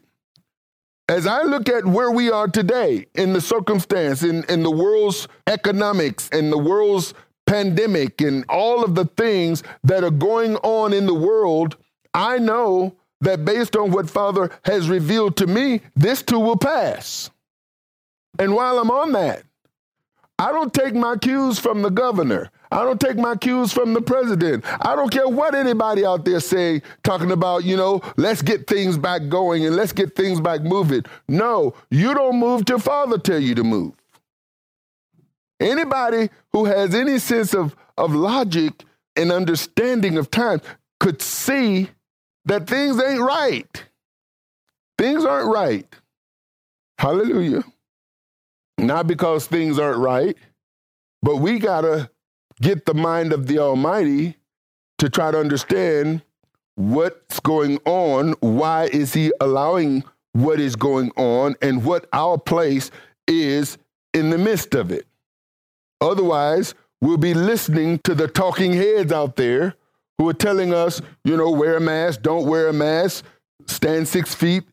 as 1.07 1.27
I 1.27 1.43
look 1.43 1.67
at 1.67 1.85
where 1.85 2.11
we 2.11 2.31
are 2.31 2.47
today 2.47 3.07
in 3.15 3.33
the 3.33 3.41
circumstance, 3.41 4.23
in, 4.23 4.43
in 4.45 4.63
the 4.63 4.71
world's 4.71 5.27
economics, 5.47 6.29
in 6.29 6.49
the 6.49 6.57
world's 6.57 7.13
pandemic 7.45 8.21
and 8.21 8.45
all 8.47 8.83
of 8.83 8.95
the 8.95 9.05
things 9.05 9.63
that 9.83 10.03
are 10.03 10.11
going 10.11 10.55
on 10.57 10.93
in 10.93 11.05
the 11.05 11.13
world, 11.13 11.75
I 12.13 12.37
know 12.37 12.95
that 13.21 13.45
based 13.45 13.75
on 13.75 13.91
what 13.91 14.09
Father 14.09 14.49
has 14.63 14.89
revealed 14.89 15.37
to 15.37 15.47
me, 15.47 15.81
this 15.95 16.21
too 16.21 16.39
will 16.39 16.57
pass. 16.57 17.29
And 18.39 18.55
while 18.55 18.79
I'm 18.79 18.89
on 18.89 19.11
that, 19.11 19.43
I 20.39 20.51
don't 20.51 20.73
take 20.73 20.95
my 20.95 21.17
cues 21.17 21.59
from 21.59 21.81
the 21.81 21.91
governor. 21.91 22.49
I 22.71 22.83
don't 22.85 23.01
take 23.01 23.17
my 23.17 23.35
cues 23.35 23.73
from 23.73 23.93
the 23.93 24.01
president. 24.01 24.63
I 24.79 24.95
don't 24.95 25.11
care 25.11 25.27
what 25.27 25.55
anybody 25.55 26.05
out 26.05 26.23
there 26.23 26.39
say, 26.39 26.81
talking 27.03 27.31
about, 27.31 27.65
you 27.65 27.75
know, 27.75 28.01
let's 28.15 28.41
get 28.41 28.67
things 28.67 28.97
back 28.97 29.27
going 29.27 29.65
and 29.65 29.75
let's 29.75 29.91
get 29.91 30.15
things 30.15 30.39
back 30.39 30.61
moving. 30.61 31.03
No, 31.27 31.73
you 31.89 32.13
don't 32.13 32.39
move 32.39 32.63
till 32.63 32.79
Father 32.79 33.17
tell 33.17 33.39
you 33.39 33.55
to 33.55 33.63
move. 33.63 33.93
Anybody 35.59 36.29
who 36.53 36.65
has 36.65 36.95
any 36.95 37.19
sense 37.19 37.53
of, 37.53 37.75
of 37.97 38.15
logic 38.15 38.85
and 39.17 39.31
understanding 39.33 40.17
of 40.17 40.31
time 40.31 40.61
could 40.99 41.21
see 41.21 41.89
that 42.45 42.67
things 42.67 43.01
ain't 43.01 43.21
right. 43.21 43.83
Things 44.97 45.25
aren't 45.25 45.53
right. 45.53 45.87
Hallelujah. 46.99 47.63
Not 48.77 49.07
because 49.07 49.47
things 49.47 49.79
aren't 49.79 49.97
right, 49.99 50.37
but 51.23 51.37
we 51.37 51.59
got 51.59 51.81
to 51.81 52.10
get 52.61 52.85
the 52.85 52.93
mind 52.93 53.33
of 53.33 53.47
the 53.47 53.59
Almighty 53.59 54.37
to 54.99 55.09
try 55.09 55.31
to 55.31 55.39
understand 55.39 56.21
what's 56.75 57.39
going 57.39 57.79
on, 57.85 58.33
why 58.39 58.85
is 58.85 59.13
He 59.13 59.31
allowing 59.41 60.03
what 60.33 60.59
is 60.59 60.75
going 60.75 61.11
on, 61.17 61.55
and 61.61 61.83
what 61.83 62.07
our 62.13 62.37
place 62.37 62.91
is 63.27 63.77
in 64.13 64.29
the 64.29 64.37
midst 64.37 64.75
of 64.75 64.91
it. 64.91 65.05
Otherwise, 65.99 66.73
we'll 67.01 67.17
be 67.17 67.33
listening 67.33 67.99
to 68.03 68.15
the 68.15 68.27
talking 68.27 68.73
heads 68.73 69.11
out 69.11 69.35
there 69.35 69.75
who 70.17 70.29
are 70.29 70.33
telling 70.33 70.73
us, 70.73 71.01
you 71.23 71.35
know, 71.35 71.49
wear 71.49 71.77
a 71.77 71.81
mask, 71.81 72.21
don't 72.21 72.47
wear 72.47 72.67
a 72.67 72.73
mask, 72.73 73.25
stand 73.67 74.07
six 74.07 74.33
feet, 74.33 74.63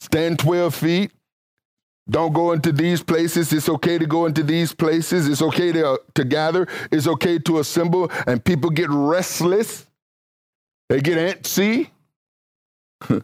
stand 0.00 0.38
12 0.38 0.74
feet, 0.74 1.12
don't 2.10 2.32
go 2.32 2.52
into 2.52 2.72
these 2.72 3.02
places. 3.02 3.52
It's 3.52 3.68
okay 3.68 3.96
to 3.96 4.06
go 4.06 4.26
into 4.26 4.42
these 4.42 4.74
places. 4.74 5.28
It's 5.28 5.42
okay 5.42 5.72
to, 5.72 5.92
uh, 5.92 5.96
to 6.14 6.24
gather. 6.24 6.66
It's 6.90 7.06
okay 7.06 7.38
to 7.38 7.60
assemble. 7.60 8.10
And 8.26 8.44
people 8.44 8.70
get 8.70 8.90
restless. 8.90 9.86
They 10.88 11.00
get 11.00 11.18
antsy, 11.18 11.90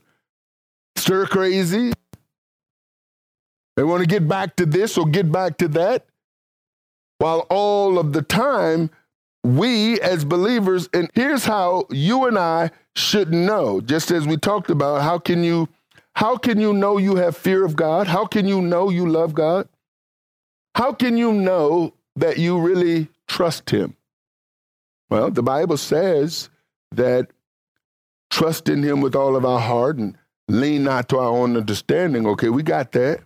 stir 0.96 1.26
crazy. 1.26 1.92
They 3.76 3.82
want 3.82 4.02
to 4.02 4.06
get 4.06 4.28
back 4.28 4.54
to 4.56 4.66
this 4.66 4.96
or 4.96 5.06
get 5.06 5.30
back 5.32 5.58
to 5.58 5.68
that. 5.68 6.06
While 7.18 7.40
all 7.50 7.98
of 7.98 8.12
the 8.12 8.22
time, 8.22 8.90
we 9.42 10.00
as 10.00 10.24
believers, 10.24 10.88
and 10.92 11.10
here's 11.14 11.44
how 11.44 11.86
you 11.90 12.26
and 12.26 12.38
I 12.38 12.70
should 12.94 13.32
know, 13.32 13.80
just 13.80 14.12
as 14.12 14.28
we 14.28 14.36
talked 14.36 14.70
about, 14.70 15.02
how 15.02 15.18
can 15.18 15.42
you 15.42 15.68
How 16.16 16.38
can 16.38 16.58
you 16.58 16.72
know 16.72 16.96
you 16.96 17.16
have 17.16 17.36
fear 17.36 17.62
of 17.62 17.76
God? 17.76 18.06
How 18.06 18.24
can 18.24 18.48
you 18.48 18.62
know 18.62 18.88
you 18.88 19.06
love 19.06 19.34
God? 19.34 19.68
How 20.74 20.94
can 20.94 21.18
you 21.18 21.30
know 21.30 21.92
that 22.16 22.38
you 22.38 22.58
really 22.58 23.08
trust 23.28 23.68
Him? 23.68 23.98
Well, 25.10 25.30
the 25.30 25.42
Bible 25.42 25.76
says 25.76 26.48
that 26.90 27.28
trust 28.30 28.70
in 28.70 28.82
Him 28.82 29.02
with 29.02 29.14
all 29.14 29.36
of 29.36 29.44
our 29.44 29.60
heart 29.60 29.98
and 29.98 30.16
lean 30.48 30.84
not 30.84 31.10
to 31.10 31.18
our 31.18 31.28
own 31.28 31.54
understanding. 31.54 32.26
Okay, 32.26 32.48
we 32.48 32.62
got 32.62 32.92
that. 32.92 33.20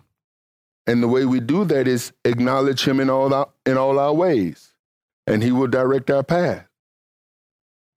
And 0.89 1.01
the 1.01 1.09
way 1.09 1.25
we 1.25 1.39
do 1.39 1.65
that 1.67 1.87
is 1.87 2.13
acknowledge 2.25 2.89
Him 2.89 2.99
in 2.99 3.09
all 3.09 3.33
our, 3.33 3.51
in 3.65 3.79
all 3.79 4.01
our 4.01 4.13
ways, 4.13 4.75
and 5.29 5.45
He 5.45 5.53
will 5.53 5.69
direct 5.69 6.11
our 6.11 6.25
path. 6.25 6.67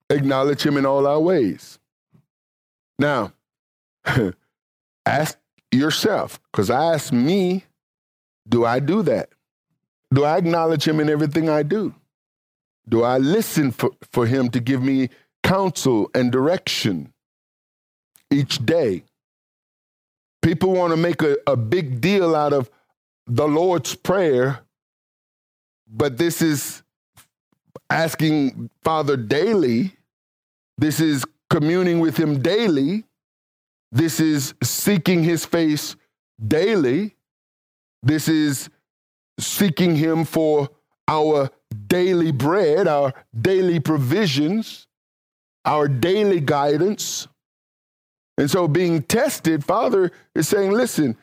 Acknowledge 0.08 0.64
Him 0.64 0.76
in 0.76 0.86
all 0.86 1.04
our 1.04 1.18
ways. 1.18 1.80
Now, 2.96 3.32
ask 5.06 5.38
yourself, 5.70 6.40
because 6.50 6.70
I 6.70 6.94
ask 6.94 7.12
me, 7.12 7.64
do 8.48 8.64
I 8.64 8.78
do 8.78 9.02
that? 9.02 9.30
Do 10.12 10.24
I 10.24 10.36
acknowledge 10.36 10.86
Him 10.86 11.00
in 11.00 11.08
everything 11.08 11.48
I 11.48 11.62
do? 11.62 11.94
Do 12.88 13.02
I 13.02 13.18
listen 13.18 13.72
for, 13.72 13.90
for 14.12 14.26
Him 14.26 14.50
to 14.50 14.60
give 14.60 14.82
me 14.82 15.10
counsel 15.42 16.10
and 16.14 16.30
direction 16.30 17.12
each 18.30 18.64
day? 18.64 19.04
People 20.42 20.72
want 20.72 20.92
to 20.92 20.96
make 20.96 21.22
a, 21.22 21.36
a 21.46 21.56
big 21.56 22.00
deal 22.00 22.36
out 22.36 22.52
of 22.52 22.70
the 23.26 23.48
Lord's 23.48 23.94
Prayer, 23.94 24.60
but 25.88 26.18
this 26.18 26.42
is 26.42 26.82
asking 27.88 28.70
Father 28.82 29.16
daily. 29.16 29.96
This 30.76 31.00
is 31.00 31.24
communing 31.48 32.00
with 32.00 32.16
Him 32.18 32.42
daily. 32.42 33.04
This 33.94 34.18
is 34.18 34.54
seeking 34.60 35.22
His 35.22 35.46
face 35.46 35.94
daily. 36.44 37.14
This 38.02 38.28
is 38.28 38.68
seeking 39.38 39.94
Him 39.94 40.24
for 40.24 40.68
our 41.06 41.48
daily 41.86 42.32
bread, 42.32 42.88
our 42.88 43.14
daily 43.40 43.78
provisions, 43.78 44.88
our 45.64 45.86
daily 45.86 46.40
guidance. 46.40 47.28
And 48.36 48.50
so, 48.50 48.66
being 48.66 49.04
tested, 49.04 49.64
Father 49.64 50.10
is 50.34 50.48
saying, 50.48 50.72
listen, 50.72 51.16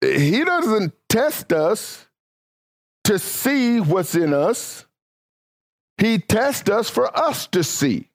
He 0.00 0.42
doesn't 0.42 0.94
test 1.10 1.52
us 1.52 2.06
to 3.04 3.18
see 3.18 3.78
what's 3.78 4.14
in 4.14 4.32
us, 4.32 4.86
He 5.98 6.18
tests 6.18 6.70
us 6.70 6.88
for 6.88 7.14
us 7.14 7.46
to 7.48 7.62
see. 7.62 8.08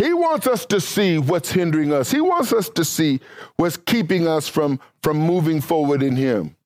He 0.00 0.14
wants 0.14 0.46
us 0.46 0.64
to 0.66 0.80
see 0.80 1.18
what's 1.18 1.52
hindering 1.52 1.92
us. 1.92 2.10
He 2.10 2.22
wants 2.22 2.54
us 2.54 2.70
to 2.70 2.86
see 2.86 3.20
what's 3.56 3.76
keeping 3.76 4.26
us 4.26 4.48
from, 4.48 4.80
from 5.02 5.18
moving 5.18 5.60
forward 5.60 6.02
in 6.02 6.16
Him. 6.16 6.56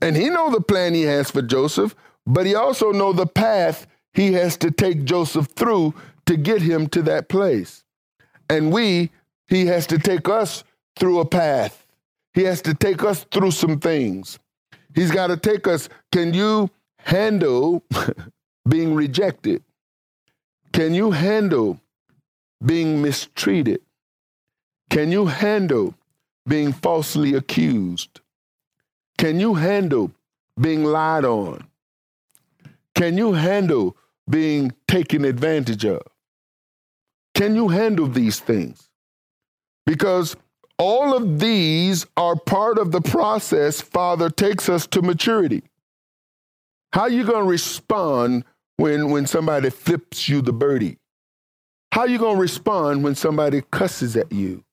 And 0.00 0.16
He 0.16 0.28
know 0.28 0.50
the 0.50 0.60
plan 0.60 0.92
He 0.92 1.02
has 1.02 1.30
for 1.30 1.40
Joseph, 1.40 1.94
but 2.26 2.44
He 2.44 2.56
also 2.56 2.90
know 2.90 3.12
the 3.12 3.28
path 3.28 3.86
He 4.12 4.32
has 4.32 4.56
to 4.56 4.72
take 4.72 5.04
Joseph 5.04 5.50
through 5.54 5.94
to 6.26 6.36
get 6.36 6.62
him 6.62 6.88
to 6.88 7.02
that 7.02 7.28
place. 7.28 7.84
And 8.50 8.72
we, 8.72 9.10
He 9.46 9.66
has 9.66 9.86
to 9.86 9.98
take 9.98 10.28
us 10.28 10.64
through 10.98 11.20
a 11.20 11.24
path. 11.24 11.86
He 12.34 12.42
has 12.42 12.60
to 12.62 12.74
take 12.74 13.04
us 13.04 13.24
through 13.30 13.52
some 13.52 13.78
things. 13.78 14.40
He's 14.96 15.12
got 15.12 15.28
to 15.28 15.36
take 15.36 15.68
us. 15.68 15.88
Can 16.10 16.34
you 16.34 16.70
handle 16.98 17.84
being 18.68 18.96
rejected? 18.96 19.62
Can 20.72 20.92
you 20.92 21.12
handle 21.12 21.78
being 22.64 23.02
mistreated? 23.02 23.80
Can 24.90 25.10
you 25.10 25.26
handle 25.26 25.94
being 26.46 26.72
falsely 26.72 27.34
accused? 27.34 28.20
Can 29.18 29.40
you 29.40 29.54
handle 29.54 30.12
being 30.60 30.84
lied 30.84 31.24
on? 31.24 31.66
Can 32.94 33.16
you 33.16 33.32
handle 33.32 33.96
being 34.28 34.72
taken 34.86 35.24
advantage 35.24 35.84
of? 35.84 36.02
Can 37.34 37.54
you 37.54 37.68
handle 37.68 38.06
these 38.06 38.38
things? 38.38 38.88
Because 39.86 40.36
all 40.78 41.16
of 41.16 41.40
these 41.40 42.06
are 42.16 42.36
part 42.36 42.78
of 42.78 42.92
the 42.92 43.00
process 43.00 43.80
Father 43.80 44.28
takes 44.28 44.68
us 44.68 44.86
to 44.88 45.02
maturity. 45.02 45.62
How 46.92 47.02
are 47.02 47.10
you 47.10 47.24
going 47.24 47.44
to 47.44 47.50
respond 47.50 48.44
when, 48.76 49.10
when 49.10 49.26
somebody 49.26 49.70
flips 49.70 50.28
you 50.28 50.42
the 50.42 50.52
birdie? 50.52 50.98
How 51.92 52.00
are 52.00 52.08
you 52.08 52.16
going 52.16 52.36
to 52.36 52.40
respond 52.40 53.04
when 53.04 53.14
somebody 53.14 53.60
cusses 53.70 54.16
at 54.16 54.32
you? 54.32 54.64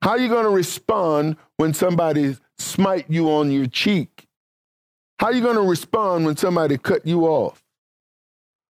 How 0.00 0.12
are 0.12 0.18
you 0.18 0.28
going 0.28 0.44
to 0.44 0.50
respond 0.50 1.36
when 1.58 1.74
somebody 1.74 2.38
smite 2.56 3.04
you 3.10 3.30
on 3.30 3.50
your 3.50 3.66
cheek? 3.66 4.26
How 5.20 5.26
are 5.26 5.32
you 5.34 5.42
going 5.42 5.56
to 5.56 5.68
respond 5.68 6.24
when 6.24 6.38
somebody 6.38 6.78
cut 6.78 7.06
you 7.06 7.26
off? 7.26 7.62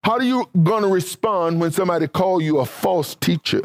How 0.04 0.14
are 0.14 0.22
you 0.22 0.48
going 0.62 0.84
to 0.84 0.90
respond 0.90 1.60
when 1.60 1.72
somebody 1.72 2.08
call 2.08 2.40
you 2.40 2.60
a 2.60 2.68
false 2.68 3.16
teacher, 3.16 3.64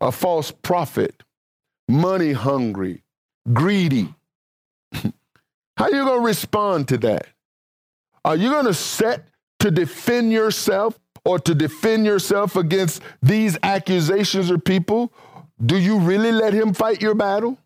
a 0.00 0.10
false 0.10 0.50
prophet, 0.50 1.22
money 1.88 2.32
hungry, 2.32 3.04
greedy? 3.52 4.12
How 4.92 5.84
are 5.84 5.90
you 5.92 6.04
going 6.04 6.20
to 6.22 6.26
respond 6.26 6.88
to 6.88 6.98
that? 6.98 7.28
Are 8.24 8.34
you 8.34 8.50
going 8.50 8.66
to 8.66 8.74
set 8.74 9.28
to 9.60 9.70
defend 9.70 10.32
yourself 10.32 10.98
or 11.24 11.38
to 11.38 11.54
defend 11.54 12.06
yourself 12.06 12.56
against 12.56 13.02
these 13.22 13.58
accusations 13.62 14.50
or 14.50 14.58
people? 14.58 15.12
Do 15.64 15.76
you 15.76 15.98
really 15.98 16.32
let 16.32 16.54
him 16.54 16.72
fight 16.74 17.02
your 17.02 17.14
battle? 17.14 17.58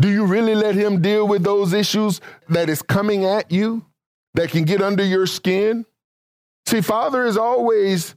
Do 0.00 0.08
you 0.08 0.26
really 0.26 0.54
let 0.54 0.74
him 0.74 1.00
deal 1.00 1.26
with 1.26 1.44
those 1.44 1.72
issues 1.72 2.20
that 2.48 2.68
is 2.68 2.82
coming 2.82 3.24
at 3.24 3.50
you 3.50 3.84
that 4.34 4.50
can 4.50 4.64
get 4.64 4.82
under 4.82 5.04
your 5.04 5.26
skin? 5.26 5.86
See, 6.66 6.80
Father 6.80 7.26
is 7.26 7.36
always 7.36 8.14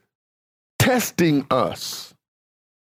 testing 0.80 1.46
us, 1.50 2.14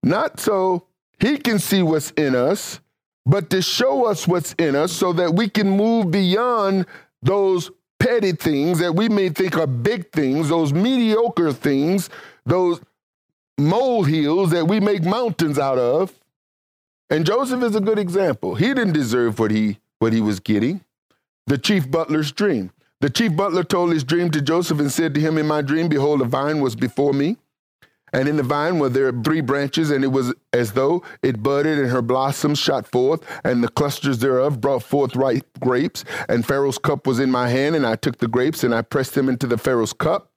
not 0.04 0.40
so 0.40 0.86
He 1.20 1.38
can 1.38 1.60
see 1.60 1.82
what's 1.82 2.12
in 2.12 2.36
us, 2.36 2.80
but 3.26 3.50
to 3.50 3.62
show 3.62 4.06
us 4.06 4.28
what's 4.28 4.54
in 4.54 4.76
us 4.76 4.92
so 4.92 5.14
that 5.14 5.34
we 5.34 5.50
can 5.50 5.70
move 5.70 6.12
beyond 6.12 6.86
those 7.22 7.72
petty 8.00 8.32
things 8.32 8.80
that 8.80 8.96
we 8.96 9.10
may 9.10 9.30
think 9.30 9.58
are 9.58 9.68
big 9.68 10.12
things, 10.12 10.50
those 10.50 10.74
mediocre 10.74 11.52
things, 11.52 12.10
those 12.46 12.82
molehills 13.58 14.52
that 14.52 14.68
we 14.68 14.80
make 14.80 15.04
mountains 15.04 15.60
out 15.60 15.78
of. 15.78 16.14
And 17.10 17.26
Joseph 17.26 17.64
is 17.64 17.76
a 17.76 17.82
good 17.82 18.00
example. 18.00 18.56
He 18.56 18.68
didn't 18.68 18.94
deserve 18.94 19.40
what 19.40 19.52
he 19.52 19.80
what 20.00 20.14
he 20.14 20.22
was 20.22 20.40
getting. 20.40 20.82
The 21.48 21.58
chief 21.58 21.90
butler's 21.90 22.32
dream. 22.32 22.72
The 23.02 23.10
chief 23.10 23.36
butler 23.36 23.64
told 23.64 23.92
his 23.92 24.04
dream 24.04 24.30
to 24.32 24.42
Joseph 24.42 24.80
and 24.80 24.92
said 24.92 25.14
to 25.16 25.22
him, 25.22 25.38
In 25.38 25.48
my 25.48 25.62
dream, 25.62 25.90
behold, 25.90 26.22
a 26.22 26.26
vine 26.26 26.62
was 26.62 26.76
before 26.76 27.14
me. 27.14 27.38
And 28.14 28.28
in 28.28 28.38
the 28.38 28.44
vine 28.44 28.80
were 28.80 28.90
there 28.90 29.12
three 29.12 29.42
branches, 29.42 29.92
and 29.92 30.04
it 30.04 30.10
was 30.10 30.34
as 30.54 30.74
though 30.74 31.04
it 31.22 31.44
budded, 31.44 31.80
and 31.80 31.90
her 31.90 32.02
blossoms 32.02 32.60
shot 32.60 32.88
forth, 32.88 33.24
and 33.44 33.64
the 33.64 33.70
clusters 33.70 34.20
thereof 34.20 34.62
brought 34.62 34.84
forth 34.84 35.16
ripe 35.16 35.48
grapes. 35.60 36.04
And 36.28 36.46
Pharaoh's 36.46 36.78
cup 36.78 37.08
was 37.08 37.20
in 37.20 37.32
my 37.32 37.50
hand, 37.50 37.76
and 37.76 37.86
I 37.86 37.96
took 37.96 38.18
the 38.18 38.28
grapes, 38.28 38.64
and 38.64 38.74
I 38.74 38.82
pressed 38.82 39.16
them 39.16 39.30
into 39.30 39.48
the 39.48 39.58
Pharaoh's 39.58 39.94
cup, 39.94 40.32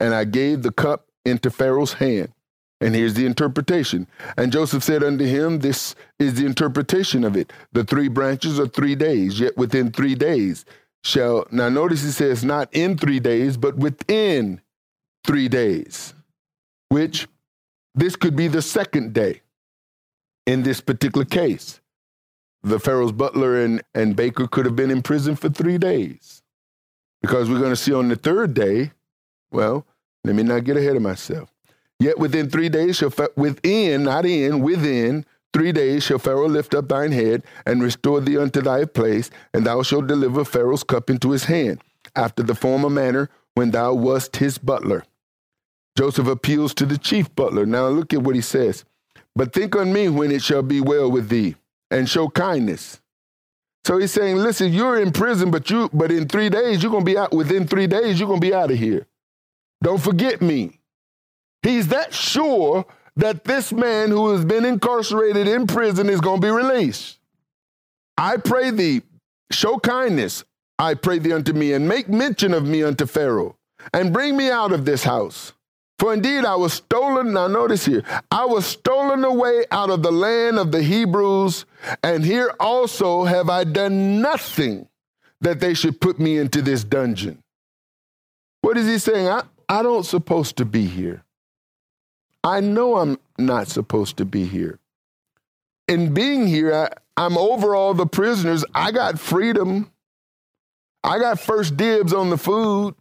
and 0.00 0.14
I 0.14 0.24
gave 0.24 0.62
the 0.62 0.72
cup 0.72 1.06
into 1.24 1.50
Pharaoh's 1.50 1.94
hand. 1.94 2.32
And 2.80 2.94
here's 2.94 3.14
the 3.14 3.24
interpretation. 3.24 4.06
And 4.36 4.52
Joseph 4.52 4.84
said 4.84 5.02
unto 5.02 5.24
him, 5.24 5.60
This 5.60 5.94
is 6.18 6.34
the 6.34 6.44
interpretation 6.44 7.24
of 7.24 7.36
it. 7.36 7.52
The 7.72 7.84
three 7.84 8.08
branches 8.08 8.60
are 8.60 8.66
three 8.66 8.94
days, 8.94 9.40
yet 9.40 9.56
within 9.56 9.90
three 9.90 10.14
days 10.14 10.64
shall, 11.02 11.46
now 11.50 11.68
notice 11.68 12.02
he 12.02 12.10
says 12.10 12.44
not 12.44 12.68
in 12.72 12.98
three 12.98 13.20
days, 13.20 13.56
but 13.56 13.76
within 13.76 14.60
three 15.24 15.48
days, 15.48 16.14
which 16.88 17.28
this 17.94 18.16
could 18.16 18.36
be 18.36 18.48
the 18.48 18.62
second 18.62 19.12
day 19.12 19.42
in 20.46 20.62
this 20.62 20.80
particular 20.80 21.24
case. 21.24 21.80
The 22.62 22.78
Pharaoh's 22.78 23.12
butler 23.12 23.62
and, 23.62 23.82
and 23.94 24.16
baker 24.16 24.46
could 24.46 24.64
have 24.64 24.76
been 24.76 24.90
in 24.90 25.02
prison 25.02 25.36
for 25.36 25.48
three 25.48 25.78
days. 25.78 26.42
Because 27.22 27.48
we're 27.48 27.58
going 27.58 27.70
to 27.70 27.76
see 27.76 27.92
on 27.92 28.08
the 28.08 28.16
third 28.16 28.54
day, 28.54 28.92
well, 29.50 29.86
let 30.24 30.34
me 30.34 30.42
not 30.42 30.64
get 30.64 30.76
ahead 30.76 30.96
of 30.96 31.02
myself. 31.02 31.52
Yet 31.98 32.18
within 32.18 32.50
three 32.50 32.68
days 32.68 32.96
shall, 32.96 33.12
within, 33.36 34.04
not 34.04 34.26
in, 34.26 34.60
within 34.60 35.24
three 35.52 35.72
days 35.72 36.04
shall 36.04 36.18
Pharaoh 36.18 36.48
lift 36.48 36.74
up 36.74 36.88
thine 36.88 37.12
head 37.12 37.42
and 37.64 37.82
restore 37.82 38.20
thee 38.20 38.36
unto 38.36 38.60
thy 38.60 38.84
place, 38.84 39.30
and 39.54 39.66
thou 39.66 39.82
shalt 39.82 40.06
deliver 40.06 40.44
Pharaoh's 40.44 40.84
cup 40.84 41.08
into 41.08 41.30
his 41.30 41.44
hand, 41.44 41.80
after 42.14 42.42
the 42.42 42.54
former 42.54 42.90
manner 42.90 43.30
when 43.54 43.70
thou 43.70 43.94
wast 43.94 44.36
his 44.36 44.58
butler. 44.58 45.04
Joseph 45.96 46.26
appeals 46.26 46.74
to 46.74 46.86
the 46.86 46.98
chief 46.98 47.34
butler. 47.34 47.66
Now 47.66 47.88
look 47.88 48.12
at 48.12 48.22
what 48.22 48.34
he 48.34 48.42
says. 48.42 48.84
But 49.34 49.52
think 49.52 49.74
on 49.76 49.92
me 49.92 50.08
when 50.08 50.30
it 50.30 50.42
shall 50.42 50.62
be 50.62 50.80
well 50.80 51.10
with 51.10 51.28
thee, 51.28 51.56
and 51.90 52.08
show 52.08 52.28
kindness. 52.28 53.00
So 53.84 53.98
he's 53.98 54.12
saying, 54.12 54.36
listen, 54.36 54.72
you're 54.72 55.00
in 55.00 55.12
prison, 55.12 55.50
but 55.50 55.70
you 55.70 55.88
but 55.92 56.10
in 56.10 56.26
three 56.28 56.48
days, 56.48 56.82
you're 56.82 56.92
gonna 56.92 57.04
be 57.04 57.18
out 57.18 57.32
within 57.32 57.66
three 57.66 57.86
days, 57.86 58.18
you're 58.18 58.28
gonna 58.28 58.40
be 58.40 58.54
out 58.54 58.70
of 58.70 58.78
here. 58.78 59.06
Don't 59.82 60.00
forget 60.00 60.42
me. 60.42 60.80
He's 61.62 61.88
that 61.88 62.12
sure 62.12 62.86
that 63.16 63.44
this 63.44 63.72
man 63.72 64.10
who 64.10 64.32
has 64.32 64.44
been 64.44 64.64
incarcerated 64.64 65.48
in 65.48 65.66
prison 65.66 66.08
is 66.08 66.20
to 66.20 66.38
be 66.38 66.50
released. 66.50 67.18
I 68.18 68.36
pray 68.38 68.70
thee, 68.70 69.02
show 69.50 69.78
kindness, 69.78 70.44
I 70.78 70.94
pray 70.94 71.18
thee 71.18 71.32
unto 71.32 71.52
me, 71.52 71.72
and 71.72 71.88
make 71.88 72.08
mention 72.08 72.54
of 72.54 72.66
me 72.66 72.82
unto 72.82 73.06
Pharaoh, 73.06 73.56
and 73.92 74.12
bring 74.12 74.36
me 74.36 74.50
out 74.50 74.72
of 74.72 74.84
this 74.84 75.04
house. 75.04 75.52
For 75.98 76.12
indeed 76.12 76.44
I 76.44 76.56
was 76.56 76.74
stolen, 76.74 77.32
now 77.32 77.46
notice 77.46 77.86
here, 77.86 78.02
I 78.30 78.44
was 78.44 78.66
stolen 78.66 79.24
away 79.24 79.64
out 79.70 79.88
of 79.88 80.02
the 80.02 80.12
land 80.12 80.58
of 80.58 80.70
the 80.70 80.82
Hebrews, 80.82 81.64
and 82.02 82.24
here 82.24 82.54
also 82.60 83.24
have 83.24 83.48
I 83.48 83.64
done 83.64 84.20
nothing 84.20 84.88
that 85.40 85.60
they 85.60 85.72
should 85.74 86.00
put 86.00 86.18
me 86.18 86.36
into 86.36 86.60
this 86.60 86.84
dungeon. 86.84 87.42
What 88.60 88.76
is 88.76 88.86
he 88.86 88.98
saying? 88.98 89.28
I, 89.28 89.42
I 89.68 89.82
don't 89.82 90.04
supposed 90.04 90.56
to 90.58 90.64
be 90.64 90.86
here. 90.86 91.22
I 92.44 92.60
know 92.60 92.96
I'm 92.96 93.18
not 93.38 93.68
supposed 93.68 94.18
to 94.18 94.24
be 94.24 94.44
here. 94.44 94.78
In 95.88 96.12
being 96.12 96.46
here, 96.46 96.74
I, 96.74 96.90
I'm 97.16 97.38
over 97.38 97.74
all 97.74 97.94
the 97.94 98.06
prisoners. 98.06 98.64
I 98.74 98.92
got 98.92 99.18
freedom. 99.18 99.90
I 101.02 101.18
got 101.18 101.40
first 101.40 101.76
dibs 101.76 102.12
on 102.12 102.30
the 102.30 102.36
food. 102.36 102.94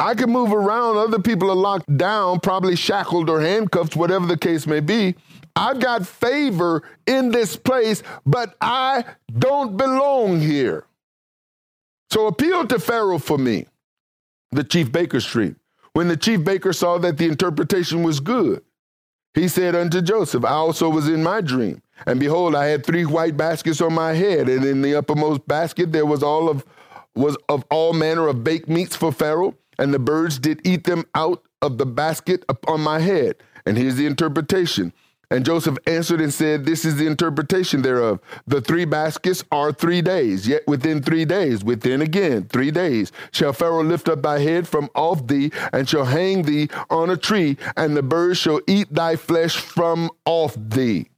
I 0.00 0.14
can 0.14 0.30
move 0.30 0.52
around. 0.52 0.96
Other 0.96 1.18
people 1.18 1.50
are 1.50 1.56
locked 1.56 1.96
down, 1.98 2.40
probably 2.40 2.74
shackled 2.74 3.28
or 3.28 3.40
handcuffed, 3.40 3.96
whatever 3.96 4.26
the 4.26 4.38
case 4.38 4.66
may 4.66 4.80
be. 4.80 5.14
I've 5.54 5.78
got 5.78 6.06
favor 6.06 6.82
in 7.06 7.30
this 7.30 7.54
place, 7.54 8.02
but 8.24 8.56
I 8.62 9.04
don't 9.38 9.76
belong 9.76 10.40
here. 10.40 10.86
So 12.10 12.26
appeal 12.28 12.66
to 12.68 12.78
Pharaoh 12.78 13.18
for 13.18 13.36
me, 13.36 13.66
the 14.52 14.64
chief 14.64 14.90
baker 14.90 15.20
street. 15.20 15.56
When 15.92 16.08
the 16.08 16.16
chief 16.16 16.44
baker 16.44 16.72
saw 16.72 16.96
that 16.98 17.18
the 17.18 17.26
interpretation 17.26 18.02
was 18.02 18.20
good, 18.20 18.62
he 19.34 19.48
said 19.48 19.76
unto 19.76 20.00
Joseph, 20.00 20.44
I 20.44 20.52
also 20.52 20.88
was 20.88 21.08
in 21.08 21.22
my 21.22 21.42
dream. 21.42 21.82
And 22.06 22.18
behold, 22.18 22.54
I 22.54 22.66
had 22.66 22.86
three 22.86 23.04
white 23.04 23.36
baskets 23.36 23.80
on 23.82 23.92
my 23.92 24.14
head, 24.14 24.48
and 24.48 24.64
in 24.64 24.80
the 24.80 24.94
uppermost 24.94 25.46
basket 25.46 25.92
there 25.92 26.06
was 26.06 26.22
all 26.22 26.48
of 26.48 26.64
was 27.14 27.36
of 27.48 27.64
all 27.70 27.92
manner 27.92 28.28
of 28.28 28.42
baked 28.44 28.68
meats 28.68 28.96
for 28.96 29.12
Pharaoh, 29.12 29.54
and 29.80 29.92
the 29.92 29.98
birds 29.98 30.38
did 30.38 30.60
eat 30.64 30.84
them 30.84 31.04
out 31.14 31.42
of 31.62 31.78
the 31.78 31.86
basket 31.86 32.44
upon 32.48 32.80
my 32.80 33.00
head. 33.00 33.36
And 33.66 33.76
here's 33.76 33.96
the 33.96 34.06
interpretation. 34.06 34.92
And 35.32 35.44
Joseph 35.44 35.78
answered 35.86 36.20
and 36.20 36.34
said, 36.34 36.66
This 36.66 36.84
is 36.84 36.96
the 36.96 37.06
interpretation 37.06 37.82
thereof. 37.82 38.20
The 38.46 38.60
three 38.60 38.84
baskets 38.84 39.44
are 39.52 39.72
three 39.72 40.02
days, 40.02 40.46
yet 40.46 40.62
within 40.66 41.02
three 41.02 41.24
days, 41.24 41.64
within 41.64 42.02
again 42.02 42.44
three 42.48 42.70
days, 42.72 43.12
shall 43.30 43.52
Pharaoh 43.52 43.84
lift 43.84 44.08
up 44.08 44.22
thy 44.22 44.40
head 44.40 44.66
from 44.66 44.90
off 44.94 45.26
thee, 45.26 45.52
and 45.72 45.88
shall 45.88 46.04
hang 46.04 46.42
thee 46.42 46.68
on 46.90 47.10
a 47.10 47.16
tree, 47.16 47.56
and 47.76 47.96
the 47.96 48.02
birds 48.02 48.38
shall 48.38 48.60
eat 48.66 48.92
thy 48.92 49.14
flesh 49.14 49.56
from 49.56 50.10
off 50.24 50.56
thee. 50.58 51.08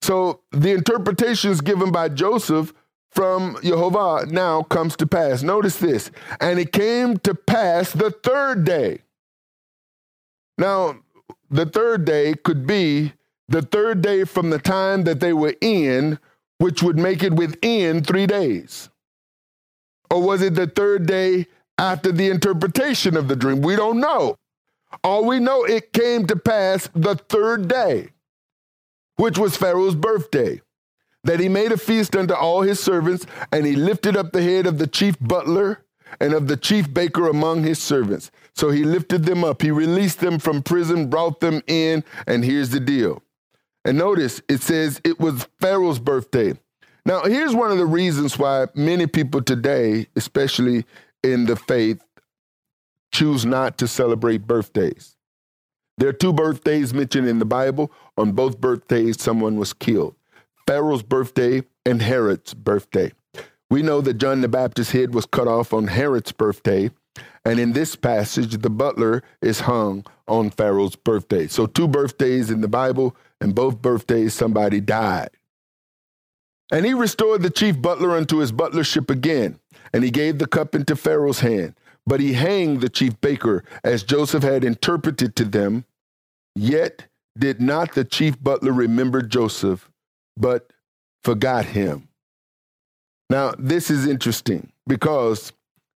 So 0.00 0.40
the 0.52 0.72
interpretations 0.72 1.60
given 1.60 1.92
by 1.92 2.08
Joseph 2.08 2.72
from 3.14 3.56
Jehovah 3.62 4.26
now 4.26 4.62
comes 4.62 4.96
to 4.96 5.06
pass. 5.06 5.42
Notice 5.42 5.78
this. 5.78 6.10
And 6.40 6.58
it 6.58 6.72
came 6.72 7.16
to 7.18 7.34
pass 7.34 7.92
the 7.92 8.10
third 8.10 8.64
day. 8.64 9.00
Now, 10.58 10.96
the 11.50 11.66
third 11.66 12.04
day 12.04 12.34
could 12.34 12.66
be 12.66 13.12
the 13.48 13.62
third 13.62 14.02
day 14.02 14.24
from 14.24 14.50
the 14.50 14.58
time 14.58 15.04
that 15.04 15.20
they 15.20 15.32
were 15.32 15.54
in, 15.60 16.18
which 16.58 16.82
would 16.82 16.98
make 16.98 17.22
it 17.22 17.34
within 17.34 18.02
three 18.02 18.26
days. 18.26 18.88
Or 20.10 20.22
was 20.22 20.42
it 20.42 20.54
the 20.54 20.66
third 20.66 21.06
day 21.06 21.46
after 21.78 22.10
the 22.10 22.30
interpretation 22.30 23.16
of 23.16 23.28
the 23.28 23.36
dream? 23.36 23.62
We 23.62 23.76
don't 23.76 24.00
know. 24.00 24.36
All 25.02 25.24
we 25.24 25.40
know, 25.40 25.64
it 25.64 25.92
came 25.92 26.26
to 26.26 26.36
pass 26.36 26.88
the 26.94 27.16
third 27.16 27.68
day, 27.68 28.10
which 29.16 29.38
was 29.38 29.56
Pharaoh's 29.56 29.96
birthday 29.96 30.60
that 31.24 31.40
he 31.40 31.48
made 31.48 31.72
a 31.72 31.76
feast 31.76 32.14
unto 32.14 32.34
all 32.34 32.62
his 32.62 32.80
servants, 32.80 33.26
and 33.52 33.66
he 33.66 33.76
lifted 33.76 34.16
up 34.16 34.32
the 34.32 34.42
head 34.42 34.66
of 34.66 34.78
the 34.78 34.86
chief 34.86 35.16
butler 35.20 35.84
and 36.20 36.32
of 36.32 36.46
the 36.46 36.56
chief 36.56 36.92
baker 36.92 37.28
among 37.28 37.64
his 37.64 37.78
servants. 37.78 38.30
So 38.54 38.70
he 38.70 38.84
lifted 38.84 39.24
them 39.24 39.42
up. 39.42 39.62
He 39.62 39.70
released 39.70 40.20
them 40.20 40.38
from 40.38 40.62
prison, 40.62 41.10
brought 41.10 41.40
them 41.40 41.62
in, 41.66 42.04
and 42.26 42.44
here's 42.44 42.70
the 42.70 42.80
deal. 42.80 43.22
And 43.84 43.98
notice 43.98 44.40
it 44.48 44.62
says 44.62 45.00
it 45.04 45.18
was 45.18 45.48
Pharaoh's 45.60 45.98
birthday. 45.98 46.54
Now, 47.06 47.24
here's 47.24 47.54
one 47.54 47.70
of 47.70 47.78
the 47.78 47.86
reasons 47.86 48.38
why 48.38 48.66
many 48.74 49.06
people 49.06 49.42
today, 49.42 50.06
especially 50.16 50.86
in 51.22 51.44
the 51.46 51.56
faith, 51.56 52.02
choose 53.12 53.44
not 53.44 53.76
to 53.78 53.86
celebrate 53.86 54.46
birthdays. 54.46 55.16
There 55.98 56.08
are 56.08 56.14
two 56.14 56.32
birthdays 56.32 56.94
mentioned 56.94 57.28
in 57.28 57.38
the 57.38 57.44
Bible. 57.44 57.92
On 58.16 58.32
both 58.32 58.60
birthdays, 58.60 59.20
someone 59.20 59.56
was 59.56 59.72
killed. 59.72 60.14
Pharaoh's 60.66 61.02
birthday 61.02 61.62
and 61.84 62.00
Herod's 62.00 62.54
birthday. 62.54 63.12
We 63.70 63.82
know 63.82 64.00
that 64.00 64.18
John 64.18 64.40
the 64.40 64.48
Baptist's 64.48 64.92
head 64.92 65.14
was 65.14 65.26
cut 65.26 65.48
off 65.48 65.72
on 65.72 65.88
Herod's 65.88 66.32
birthday, 66.32 66.90
and 67.44 67.58
in 67.58 67.72
this 67.72 67.96
passage, 67.96 68.56
the 68.58 68.70
butler 68.70 69.22
is 69.42 69.60
hung 69.60 70.06
on 70.26 70.50
Pharaoh's 70.50 70.96
birthday. 70.96 71.46
So, 71.46 71.66
two 71.66 71.88
birthdays 71.88 72.50
in 72.50 72.60
the 72.60 72.68
Bible, 72.68 73.16
and 73.40 73.54
both 73.54 73.82
birthdays 73.82 74.32
somebody 74.32 74.80
died. 74.80 75.30
And 76.72 76.86
he 76.86 76.94
restored 76.94 77.42
the 77.42 77.50
chief 77.50 77.80
butler 77.80 78.12
unto 78.12 78.38
his 78.38 78.52
butlership 78.52 79.10
again, 79.10 79.58
and 79.92 80.02
he 80.02 80.10
gave 80.10 80.38
the 80.38 80.46
cup 80.46 80.74
into 80.74 80.96
Pharaoh's 80.96 81.40
hand. 81.40 81.74
But 82.06 82.20
he 82.20 82.34
hanged 82.34 82.80
the 82.80 82.88
chief 82.88 83.20
baker, 83.20 83.64
as 83.82 84.02
Joseph 84.02 84.42
had 84.42 84.64
interpreted 84.64 85.36
to 85.36 85.44
them. 85.44 85.84
Yet 86.54 87.06
did 87.38 87.60
not 87.60 87.94
the 87.94 88.04
chief 88.04 88.42
butler 88.42 88.72
remember 88.72 89.20
Joseph, 89.20 89.90
but 90.36 90.72
forgot 91.22 91.64
him. 91.64 92.08
Now, 93.30 93.54
this 93.58 93.90
is 93.90 94.06
interesting 94.06 94.72
because 94.86 95.52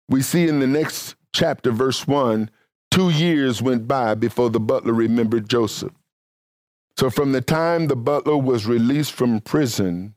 we 0.09 0.23
see 0.23 0.49
in 0.49 0.61
the 0.61 0.67
next 0.67 1.15
chapter, 1.33 1.71
verse 1.71 2.07
1, 2.07 2.51
two 2.91 3.11
years 3.11 3.63
went 3.63 3.89
by 3.89 4.15
before 4.15 4.51
the 4.51 4.61
butler 4.61 4.93
remembered 4.93 5.49
Joseph. 5.49 5.93
So, 6.99 7.11
from 7.11 7.33
the 7.33 7.41
time 7.41 7.89
the 7.89 7.97
butler 7.97 8.37
was 8.37 8.67
released 8.67 9.13
from 9.13 9.41
prison, 9.41 10.15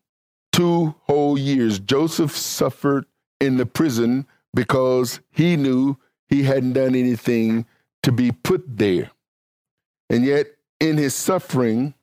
two 0.52 0.94
whole 1.02 1.38
years, 1.38 1.80
Joseph 1.80 2.36
suffered 2.36 3.06
in 3.40 3.58
the 3.58 3.66
prison 3.66 4.28
because 4.54 5.20
he 5.32 5.56
knew 5.56 5.98
he 6.28 6.44
hadn't 6.44 6.74
done 6.74 6.94
anything 6.94 7.66
to 8.04 8.12
be 8.12 8.32
put 8.32 8.64
there. 8.78 9.12
And 10.10 10.24
yet, 10.24 10.48
in 10.80 10.98
his 10.98 11.16
suffering, 11.16 11.94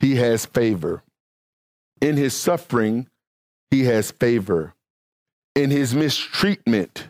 he 0.00 0.16
has 0.16 0.46
favor. 0.46 1.02
In 2.02 2.16
his 2.16 2.34
suffering, 2.34 3.08
he 3.70 3.84
has 3.84 4.10
favor. 4.10 4.74
In 5.54 5.70
his 5.70 5.94
mistreatment, 5.94 7.06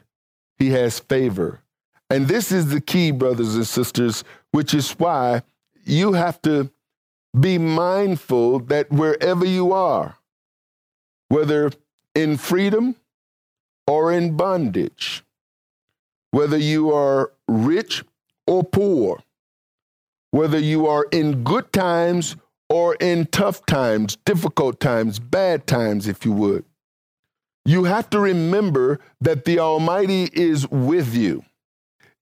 he 0.59 0.71
has 0.71 0.99
favor. 1.01 1.61
And 2.11 2.29
this 2.29 2.53
is 2.53 2.69
the 2.69 2.81
key, 2.81 3.11
brothers 3.11 3.57
and 3.57 3.67
sisters, 3.67 4.23
which 4.51 4.75
is 4.75 4.91
why 4.93 5.43
you 5.85 6.13
have 6.13 6.43
to 6.43 6.71
be 7.39 7.57
mindful 7.57 8.59
that 8.59 8.93
wherever 8.93 9.47
you 9.47 9.73
are, 9.73 10.19
whether 11.31 11.73
in 12.15 12.37
freedom 12.37 12.95
or 13.87 14.13
in 14.13 14.37
bondage, 14.37 15.25
whether 16.33 16.59
you 16.59 16.93
are 16.93 17.33
rich 17.49 18.05
or 18.47 18.63
poor, 18.63 19.23
whether 20.33 20.59
you 20.59 20.87
are 20.87 21.07
in 21.11 21.43
good 21.43 21.73
times 21.73 22.37
or 22.73 22.95
in 22.95 23.27
tough 23.27 23.67
times, 23.67 24.17
difficult 24.25 24.81
times, 24.81 25.19
bad 25.19 25.67
times, 25.67 26.09
if 26.09 26.25
you 26.25 26.33
would, 26.33 26.65
you 27.67 27.85
have 27.85 28.09
to 28.09 28.19
remember 28.19 28.99
that 29.21 29.45
the 29.45 29.59
Almighty 29.59 30.31
is 30.33 30.67
with 30.71 31.15
you. 31.15 31.45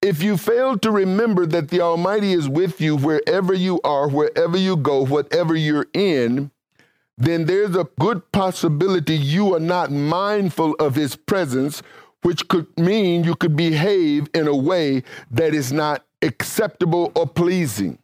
If 0.03 0.25
you 0.25 0.37
fail 0.37 0.77
to 0.79 0.91
remember 0.91 1.47
that 1.47 1.69
the 1.69 1.81
Almighty 1.81 2.33
is 2.33 2.49
with 2.49 2.81
you 2.81 2.97
wherever 2.97 3.55
you 3.55 3.81
are, 3.85 4.09
wherever 4.09 4.57
you 4.57 4.77
go, 4.77 5.07
whatever 5.07 5.55
you're 5.55 5.87
in, 5.95 6.51
then 7.17 7.45
there's 7.45 7.77
a 7.77 7.87
good 8.01 8.33
possibility 8.33 9.15
you 9.15 9.55
are 9.55 9.61
not 9.61 9.93
mindful 9.93 10.75
of 10.81 10.97
His 10.97 11.15
presence, 11.15 11.81
which 12.23 12.49
could 12.49 12.67
mean 12.77 13.23
you 13.23 13.37
could 13.37 13.55
behave 13.55 14.27
in 14.35 14.49
a 14.49 14.57
way 14.57 15.05
that 15.31 15.55
is 15.55 15.73
not 15.73 16.05
acceptable 16.23 17.13
or 17.15 17.29
pleasing. 17.29 18.01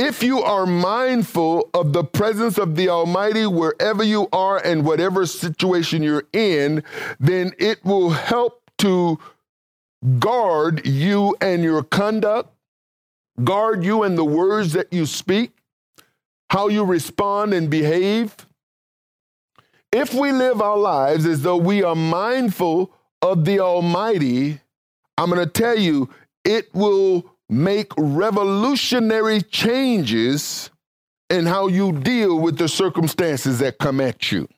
If 0.00 0.22
you 0.22 0.42
are 0.42 0.64
mindful 0.64 1.70
of 1.74 1.92
the 1.92 2.04
presence 2.04 2.56
of 2.56 2.76
the 2.76 2.88
Almighty 2.88 3.46
wherever 3.46 4.04
you 4.04 4.28
are 4.32 4.64
and 4.64 4.84
whatever 4.84 5.26
situation 5.26 6.04
you're 6.04 6.22
in, 6.32 6.84
then 7.18 7.50
it 7.58 7.84
will 7.84 8.10
help 8.10 8.62
to 8.78 9.18
guard 10.20 10.86
you 10.86 11.34
and 11.40 11.64
your 11.64 11.82
conduct, 11.82 12.54
guard 13.42 13.82
you 13.82 14.04
and 14.04 14.16
the 14.16 14.24
words 14.24 14.72
that 14.74 14.92
you 14.92 15.04
speak, 15.04 15.50
how 16.50 16.68
you 16.68 16.84
respond 16.84 17.52
and 17.52 17.68
behave. 17.68 18.36
If 19.90 20.14
we 20.14 20.30
live 20.30 20.62
our 20.62 20.78
lives 20.78 21.26
as 21.26 21.42
though 21.42 21.56
we 21.56 21.82
are 21.82 21.96
mindful 21.96 22.94
of 23.20 23.44
the 23.44 23.58
Almighty, 23.58 24.60
I'm 25.16 25.28
going 25.28 25.44
to 25.44 25.50
tell 25.50 25.76
you, 25.76 26.08
it 26.44 26.72
will 26.72 27.34
make 27.48 27.92
revolutionary 27.96 29.42
changes 29.42 30.70
in 31.30 31.46
how 31.46 31.66
you 31.68 31.92
deal 31.92 32.38
with 32.38 32.58
the 32.58 32.68
circumstances 32.68 33.58
that 33.58 33.78
come 33.78 34.00
at 34.00 34.32
you. 34.32 34.48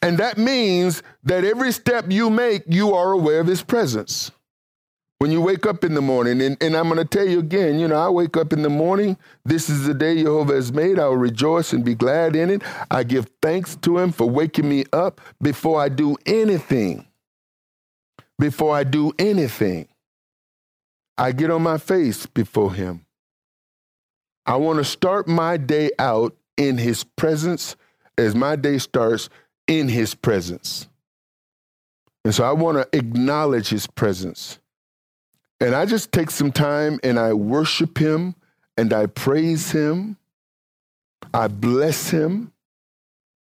And 0.00 0.18
that 0.18 0.38
means 0.38 1.02
that 1.24 1.44
every 1.44 1.72
step 1.72 2.06
you 2.08 2.30
make, 2.30 2.62
you 2.66 2.94
are 2.94 3.12
aware 3.12 3.40
of 3.40 3.46
his 3.46 3.62
presence. 3.62 4.30
When 5.18 5.32
you 5.32 5.40
wake 5.40 5.66
up 5.66 5.82
in 5.82 5.94
the 5.94 6.00
morning, 6.00 6.40
and, 6.40 6.56
and 6.62 6.76
I'm 6.76 6.88
going 6.88 6.98
to 6.98 7.04
tell 7.04 7.26
you 7.26 7.40
again, 7.40 7.80
you 7.80 7.88
know, 7.88 7.96
I 7.96 8.08
wake 8.08 8.36
up 8.36 8.52
in 8.52 8.62
the 8.62 8.70
morning. 8.70 9.16
This 9.44 9.68
is 9.68 9.84
the 9.84 9.94
day 9.94 10.22
Jehovah 10.22 10.54
has 10.54 10.72
made. 10.72 11.00
I 11.00 11.08
will 11.08 11.16
rejoice 11.16 11.72
and 11.72 11.84
be 11.84 11.96
glad 11.96 12.36
in 12.36 12.50
it. 12.50 12.62
I 12.88 13.02
give 13.02 13.28
thanks 13.42 13.74
to 13.76 13.98
him 13.98 14.12
for 14.12 14.30
waking 14.30 14.68
me 14.68 14.84
up 14.92 15.20
before 15.42 15.80
I 15.80 15.88
do 15.88 16.16
anything. 16.24 17.04
Before 18.38 18.76
I 18.76 18.84
do 18.84 19.12
anything, 19.18 19.87
I 21.18 21.32
get 21.32 21.50
on 21.50 21.62
my 21.62 21.78
face 21.78 22.26
before 22.26 22.72
him. 22.72 23.04
I 24.46 24.56
want 24.56 24.78
to 24.78 24.84
start 24.84 25.26
my 25.26 25.56
day 25.56 25.90
out 25.98 26.36
in 26.56 26.78
his 26.78 27.02
presence 27.04 27.76
as 28.16 28.34
my 28.34 28.56
day 28.56 28.78
starts 28.78 29.28
in 29.66 29.88
his 29.88 30.14
presence. 30.14 30.88
And 32.24 32.34
so 32.34 32.44
I 32.44 32.52
want 32.52 32.78
to 32.78 32.96
acknowledge 32.96 33.68
his 33.68 33.86
presence. 33.86 34.58
And 35.60 35.74
I 35.74 35.86
just 35.86 36.12
take 36.12 36.30
some 36.30 36.52
time 36.52 37.00
and 37.02 37.18
I 37.18 37.32
worship 37.32 37.98
him 37.98 38.36
and 38.76 38.92
I 38.92 39.06
praise 39.06 39.72
him. 39.72 40.16
I 41.34 41.48
bless 41.48 42.10
him. 42.10 42.52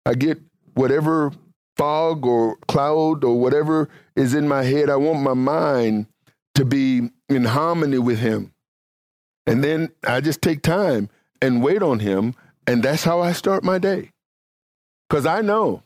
I 0.06 0.14
get 0.14 0.40
whatever 0.74 1.32
fog 1.76 2.24
or 2.24 2.56
cloud 2.68 3.24
or 3.24 3.40
whatever 3.40 3.88
is 4.14 4.32
in 4.32 4.46
my 4.46 4.62
head. 4.62 4.90
I 4.90 4.96
want 4.96 5.22
my 5.22 5.34
mind 5.34 6.06
to 6.54 6.64
be 6.64 7.10
in 7.28 7.44
harmony 7.44 7.98
with 7.98 8.18
him. 8.18 8.52
And 9.46 9.62
then 9.62 9.90
I 10.06 10.20
just 10.20 10.42
take 10.42 10.62
time 10.62 11.08
and 11.42 11.62
wait 11.62 11.82
on 11.82 12.00
him. 12.00 12.34
And 12.66 12.82
that's 12.82 13.04
how 13.04 13.20
I 13.20 13.32
start 13.32 13.62
my 13.62 13.78
day. 13.78 14.10
Because 15.08 15.26
I 15.26 15.42
know 15.42 15.82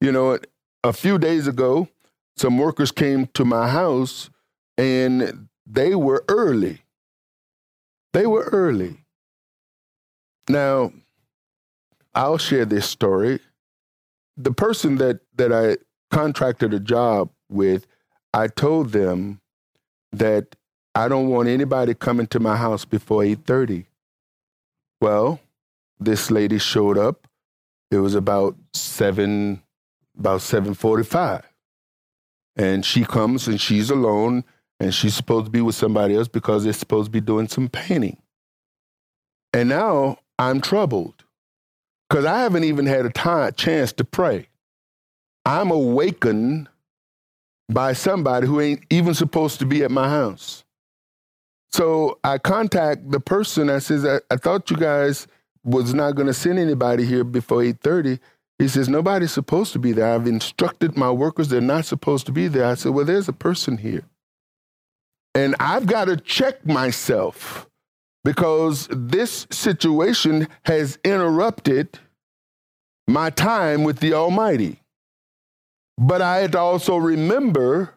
you 0.00 0.12
know, 0.12 0.38
a 0.84 0.92
few 0.92 1.18
days 1.18 1.46
ago, 1.46 1.88
some 2.36 2.58
workers 2.58 2.92
came 2.92 3.26
to 3.34 3.44
my 3.44 3.68
house 3.68 4.30
and 4.76 5.48
they 5.66 5.94
were 5.94 6.24
early. 6.28 6.82
They 8.12 8.26
were 8.26 8.48
early. 8.52 8.98
Now, 10.48 10.92
I'll 12.14 12.38
share 12.38 12.64
this 12.64 12.86
story. 12.86 13.40
The 14.36 14.52
person 14.52 14.96
that, 14.96 15.20
that 15.36 15.52
I 15.52 15.78
contracted 16.14 16.72
a 16.72 16.80
job 16.80 17.30
with, 17.50 17.86
I 18.32 18.46
told 18.46 18.92
them 18.92 19.40
that 20.12 20.56
I 20.94 21.08
don't 21.08 21.28
want 21.28 21.48
anybody 21.48 21.94
coming 21.94 22.26
to 22.28 22.40
my 22.40 22.56
house 22.56 22.84
before 22.84 23.22
8:30. 23.22 23.86
Well, 25.00 25.40
this 26.00 26.30
lady 26.30 26.58
showed 26.58 26.98
up. 26.98 27.28
It 27.90 27.98
was 27.98 28.14
about 28.14 28.56
7 28.72 29.62
about 30.18 30.40
7:45. 30.40 31.44
And 32.56 32.84
she 32.84 33.04
comes 33.04 33.46
and 33.46 33.60
she's 33.60 33.90
alone 33.90 34.44
and 34.80 34.92
she's 34.92 35.14
supposed 35.14 35.46
to 35.46 35.50
be 35.50 35.60
with 35.60 35.74
somebody 35.74 36.16
else 36.16 36.28
because 36.28 36.64
they're 36.64 36.72
supposed 36.72 37.06
to 37.06 37.12
be 37.12 37.20
doing 37.20 37.48
some 37.48 37.68
painting. 37.68 38.20
And 39.52 39.68
now 39.68 40.18
I'm 40.38 40.60
troubled 40.60 41.24
because 42.08 42.24
I 42.24 42.40
haven't 42.40 42.64
even 42.64 42.86
had 42.86 43.06
a 43.06 43.10
time, 43.10 43.52
chance 43.52 43.92
to 43.94 44.04
pray. 44.04 44.48
I'm 45.44 45.70
awakened 45.70 46.68
by 47.68 47.92
somebody 47.92 48.46
who 48.46 48.60
ain't 48.60 48.84
even 48.90 49.14
supposed 49.14 49.58
to 49.60 49.66
be 49.66 49.84
at 49.84 49.90
my 49.90 50.08
house. 50.08 50.64
So 51.70 52.18
I 52.24 52.38
contact 52.38 53.10
the 53.10 53.20
person. 53.20 53.68
I 53.68 53.78
says, 53.78 54.04
I, 54.04 54.20
I 54.30 54.36
thought 54.36 54.70
you 54.70 54.76
guys 54.76 55.26
was 55.64 55.92
not 55.92 56.14
going 56.14 56.26
to 56.26 56.34
send 56.34 56.58
anybody 56.58 57.04
here 57.04 57.24
before 57.24 57.58
8:30. 57.58 58.18
He 58.58 58.68
says, 58.68 58.88
Nobody's 58.88 59.32
supposed 59.32 59.72
to 59.74 59.78
be 59.78 59.92
there. 59.92 60.14
I've 60.14 60.26
instructed 60.26 60.96
my 60.96 61.10
workers, 61.10 61.48
they're 61.48 61.60
not 61.60 61.84
supposed 61.84 62.26
to 62.26 62.32
be 62.32 62.48
there. 62.48 62.66
I 62.66 62.74
said, 62.74 62.92
Well, 62.92 63.04
there's 63.04 63.28
a 63.28 63.32
person 63.32 63.78
here. 63.78 64.04
And 65.34 65.54
I've 65.60 65.86
got 65.86 66.06
to 66.06 66.16
check 66.16 66.66
myself 66.66 67.68
because 68.24 68.88
this 68.90 69.46
situation 69.50 70.48
has 70.64 70.98
interrupted 71.04 71.98
my 73.06 73.30
time 73.30 73.84
with 73.84 74.00
the 74.00 74.14
Almighty. 74.14 74.80
But 75.98 76.22
I 76.22 76.38
had 76.38 76.52
to 76.52 76.60
also 76.60 76.96
remember 76.96 77.94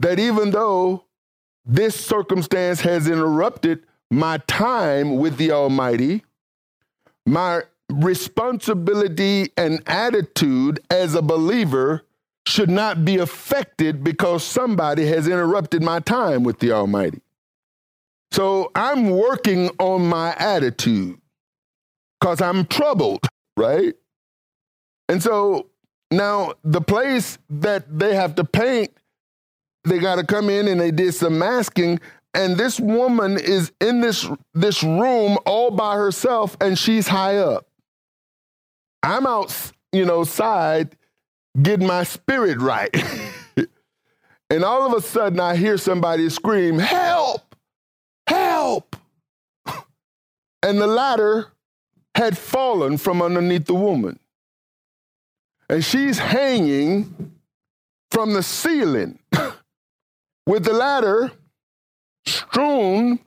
that 0.00 0.18
even 0.18 0.50
though 0.50 1.04
this 1.66 1.94
circumstance 1.94 2.80
has 2.80 3.06
interrupted 3.06 3.84
my 4.10 4.38
time 4.46 5.18
with 5.18 5.36
the 5.36 5.52
Almighty, 5.52 6.24
my 7.26 7.62
responsibility 7.90 9.50
and 9.58 9.82
attitude 9.86 10.80
as 10.90 11.14
a 11.14 11.20
believer 11.20 12.02
should 12.46 12.70
not 12.70 13.04
be 13.04 13.18
affected 13.18 14.02
because 14.02 14.42
somebody 14.42 15.06
has 15.06 15.28
interrupted 15.28 15.82
my 15.82 16.00
time 16.00 16.44
with 16.44 16.58
the 16.58 16.72
Almighty. 16.72 17.20
So 18.32 18.72
I'm 18.74 19.10
working 19.10 19.68
on 19.78 20.06
my 20.06 20.34
attitude 20.38 21.20
because 22.18 22.40
I'm 22.40 22.64
troubled, 22.64 23.26
right? 23.58 23.94
And 25.08 25.22
so 25.22 25.68
now 26.12 26.54
the 26.64 26.80
place 26.80 27.38
that 27.50 27.98
they 27.98 28.14
have 28.14 28.34
to 28.36 28.44
paint, 28.44 28.92
they 29.84 29.98
got 29.98 30.16
to 30.16 30.24
come 30.24 30.48
in 30.48 30.68
and 30.68 30.80
they 30.80 30.90
did 30.90 31.14
some 31.14 31.38
masking 31.38 32.00
and 32.34 32.56
this 32.56 32.80
woman 32.80 33.38
is 33.38 33.72
in 33.80 34.00
this 34.00 34.26
this 34.54 34.82
room 34.82 35.36
all 35.44 35.70
by 35.70 35.96
herself 35.96 36.56
and 36.60 36.78
she's 36.78 37.08
high 37.08 37.36
up 37.36 37.66
I'm 39.02 39.26
out, 39.26 39.72
you 39.90 40.04
know, 40.04 40.24
side 40.24 40.96
getting 41.60 41.86
my 41.86 42.04
spirit 42.04 42.58
right. 42.60 42.94
and 44.50 44.64
all 44.64 44.86
of 44.86 44.92
a 44.92 45.04
sudden 45.04 45.40
I 45.40 45.56
hear 45.56 45.76
somebody 45.76 46.28
scream, 46.30 46.78
Help! 46.78 47.56
Help! 48.26 48.96
And 50.64 50.80
the 50.80 50.86
ladder 50.86 51.48
had 52.14 52.38
fallen 52.38 52.96
from 52.96 53.20
underneath 53.20 53.64
the 53.64 53.74
woman. 53.74 54.20
And 55.72 55.82
she's 55.82 56.18
hanging 56.18 57.32
from 58.10 58.34
the 58.34 58.42
ceiling 58.42 59.18
with 60.46 60.66
the 60.66 60.74
ladder 60.74 61.32
strewn 62.26 63.18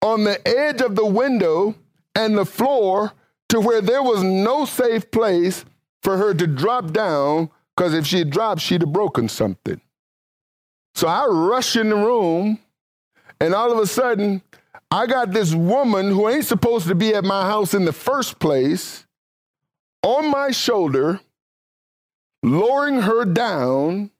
on 0.00 0.22
the 0.22 0.46
edge 0.46 0.80
of 0.80 0.94
the 0.94 1.04
window 1.04 1.74
and 2.14 2.38
the 2.38 2.44
floor 2.44 3.12
to 3.48 3.58
where 3.58 3.80
there 3.80 4.00
was 4.00 4.22
no 4.22 4.64
safe 4.64 5.10
place 5.10 5.64
for 6.04 6.16
her 6.18 6.32
to 6.32 6.46
drop 6.46 6.92
down 6.92 7.50
because 7.74 7.94
if 7.94 8.06
she 8.06 8.22
dropped, 8.22 8.60
she'd 8.60 8.82
have 8.82 8.92
broken 8.92 9.28
something. 9.28 9.80
So 10.94 11.08
I 11.08 11.26
rush 11.26 11.74
in 11.74 11.88
the 11.88 11.96
room, 11.96 12.60
and 13.40 13.56
all 13.56 13.72
of 13.72 13.78
a 13.78 13.88
sudden, 13.88 14.40
I 14.88 15.08
got 15.08 15.32
this 15.32 15.52
woman 15.52 16.10
who 16.10 16.28
ain't 16.28 16.44
supposed 16.44 16.86
to 16.86 16.94
be 16.94 17.12
at 17.12 17.24
my 17.24 17.42
house 17.42 17.74
in 17.74 17.86
the 17.86 17.92
first 17.92 18.38
place 18.38 19.04
on 20.04 20.30
my 20.30 20.52
shoulder, 20.52 21.18
lowering 22.42 23.02
her 23.02 23.24
down, 23.24 24.10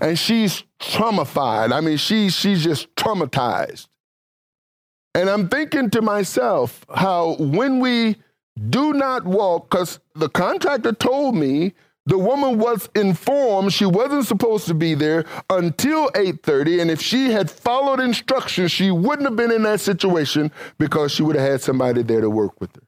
and 0.00 0.18
she's 0.18 0.64
traumatized. 0.80 1.72
I 1.72 1.80
mean, 1.80 1.96
she, 1.96 2.30
she's 2.30 2.64
just 2.64 2.94
traumatized. 2.96 3.88
And 5.14 5.28
I'm 5.28 5.48
thinking 5.48 5.90
to 5.90 6.02
myself 6.02 6.84
how 6.94 7.36
when 7.38 7.80
we 7.80 8.16
do 8.68 8.92
not 8.92 9.24
walk 9.24 9.70
because 9.70 10.00
the 10.14 10.28
contractor 10.28 10.92
told 10.92 11.34
me 11.34 11.74
the 12.04 12.18
woman 12.18 12.58
was 12.58 12.88
informed 12.94 13.72
she 13.72 13.86
wasn't 13.86 14.26
supposed 14.26 14.66
to 14.66 14.74
be 14.74 14.94
there 14.94 15.24
until 15.48 16.10
8:30 16.10 16.82
and 16.82 16.90
if 16.90 17.00
she 17.00 17.30
had 17.30 17.50
followed 17.50 18.00
instructions 18.00 18.70
she 18.70 18.90
wouldn't 18.90 19.26
have 19.26 19.36
been 19.36 19.52
in 19.52 19.62
that 19.62 19.80
situation 19.80 20.50
because 20.78 21.12
she 21.12 21.22
would 21.22 21.36
have 21.36 21.50
had 21.50 21.62
somebody 21.62 22.02
there 22.02 22.20
to 22.20 22.30
work 22.30 22.60
with 22.60 22.74
her. 22.76 22.82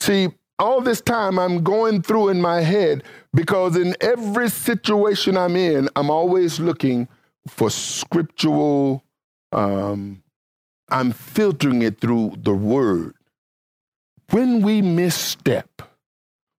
See, 0.00 0.28
all 0.60 0.80
this 0.80 1.00
time 1.00 1.38
I'm 1.38 1.64
going 1.64 2.02
through 2.02 2.28
in 2.28 2.40
my 2.40 2.60
head 2.60 3.02
because 3.34 3.76
in 3.76 3.96
every 4.00 4.50
situation 4.50 5.36
I'm 5.36 5.56
in, 5.56 5.88
I'm 5.96 6.10
always 6.10 6.60
looking 6.60 7.08
for 7.48 7.70
scriptural 7.70 9.02
um, 9.52 10.22
I'm 10.90 11.12
filtering 11.12 11.82
it 11.82 12.00
through 12.00 12.34
the 12.38 12.54
word 12.54 13.14
when 14.30 14.62
we 14.62 14.80
misstep, 14.82 15.82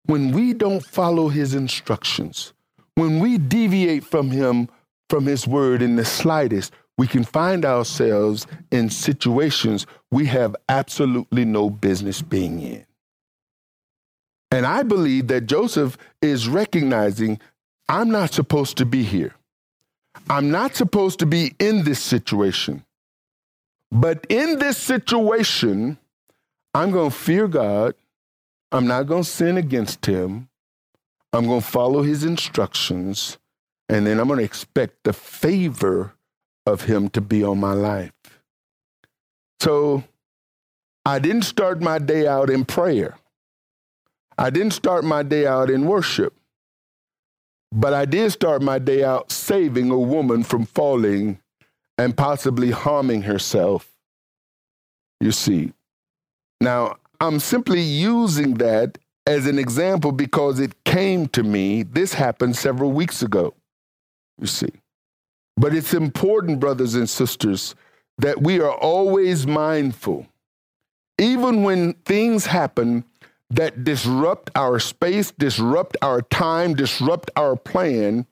when 0.05 0.31
we 0.31 0.53
don't 0.53 0.85
follow 0.85 1.29
his 1.29 1.53
instructions, 1.53 2.53
when 2.95 3.19
we 3.19 3.37
deviate 3.37 4.03
from 4.03 4.29
him, 4.29 4.67
from 5.09 5.25
his 5.25 5.47
word 5.47 5.81
in 5.81 5.95
the 5.95 6.05
slightest, 6.05 6.73
we 6.97 7.07
can 7.07 7.23
find 7.23 7.65
ourselves 7.65 8.45
in 8.71 8.89
situations 8.89 9.85
we 10.11 10.25
have 10.25 10.55
absolutely 10.69 11.45
no 11.45 11.69
business 11.69 12.21
being 12.21 12.59
in. 12.61 12.85
And 14.51 14.65
I 14.65 14.83
believe 14.83 15.27
that 15.27 15.47
Joseph 15.47 15.97
is 16.21 16.47
recognizing 16.47 17.39
I'm 17.87 18.11
not 18.11 18.33
supposed 18.33 18.77
to 18.77 18.85
be 18.85 19.03
here. 19.03 19.33
I'm 20.29 20.51
not 20.51 20.75
supposed 20.75 21.19
to 21.19 21.25
be 21.25 21.55
in 21.59 21.83
this 21.83 21.99
situation. 21.99 22.83
But 23.91 24.25
in 24.29 24.59
this 24.59 24.77
situation, 24.77 25.97
I'm 26.73 26.91
going 26.91 27.11
to 27.11 27.15
fear 27.15 27.47
God. 27.47 27.95
I'm 28.71 28.87
not 28.87 29.07
going 29.07 29.23
to 29.23 29.29
sin 29.29 29.57
against 29.57 30.05
him. 30.05 30.47
I'm 31.33 31.45
going 31.45 31.61
to 31.61 31.67
follow 31.67 32.01
his 32.01 32.23
instructions. 32.23 33.37
And 33.89 34.07
then 34.07 34.19
I'm 34.19 34.27
going 34.27 34.39
to 34.39 34.45
expect 34.45 35.03
the 35.03 35.13
favor 35.13 36.13
of 36.65 36.83
him 36.83 37.09
to 37.09 37.21
be 37.21 37.43
on 37.43 37.59
my 37.59 37.73
life. 37.73 38.13
So 39.59 40.03
I 41.05 41.19
didn't 41.19 41.41
start 41.43 41.81
my 41.81 41.99
day 41.99 42.27
out 42.27 42.49
in 42.49 42.63
prayer. 42.63 43.17
I 44.41 44.49
didn't 44.49 44.73
start 44.73 45.03
my 45.03 45.21
day 45.21 45.45
out 45.45 45.69
in 45.69 45.85
worship. 45.85 46.33
But 47.71 47.93
I 47.93 48.05
did 48.05 48.31
start 48.31 48.63
my 48.63 48.79
day 48.79 49.03
out 49.03 49.31
saving 49.31 49.91
a 49.91 49.99
woman 49.99 50.43
from 50.43 50.65
falling 50.65 51.39
and 51.95 52.17
possibly 52.17 52.71
harming 52.71 53.21
herself. 53.21 53.93
You 55.19 55.31
see. 55.31 55.73
Now, 56.59 56.95
I'm 57.19 57.39
simply 57.39 57.81
using 57.81 58.55
that 58.55 58.97
as 59.27 59.45
an 59.45 59.59
example 59.59 60.11
because 60.11 60.59
it 60.59 60.73
came 60.85 61.27
to 61.27 61.43
me. 61.43 61.83
This 61.83 62.15
happened 62.15 62.55
several 62.55 62.91
weeks 62.91 63.21
ago. 63.21 63.53
You 64.39 64.47
see. 64.47 64.71
But 65.55 65.75
it's 65.75 65.93
important, 65.93 66.59
brothers 66.59 66.95
and 66.95 67.07
sisters, 67.07 67.75
that 68.17 68.41
we 68.41 68.59
are 68.59 68.73
always 68.73 69.45
mindful, 69.45 70.25
even 71.19 71.61
when 71.61 71.93
things 72.05 72.47
happen 72.47 73.05
that 73.51 73.83
disrupt 73.83 74.49
our 74.55 74.79
space, 74.79 75.31
disrupt 75.31 75.97
our 76.01 76.21
time, 76.21 76.73
disrupt 76.73 77.29
our 77.35 77.55
plan, 77.55 78.25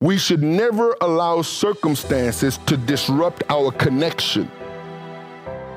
we 0.00 0.18
should 0.18 0.42
never 0.42 0.94
allow 1.00 1.42
circumstances 1.42 2.58
to 2.66 2.76
disrupt 2.76 3.42
our 3.48 3.72
connection. 3.72 4.50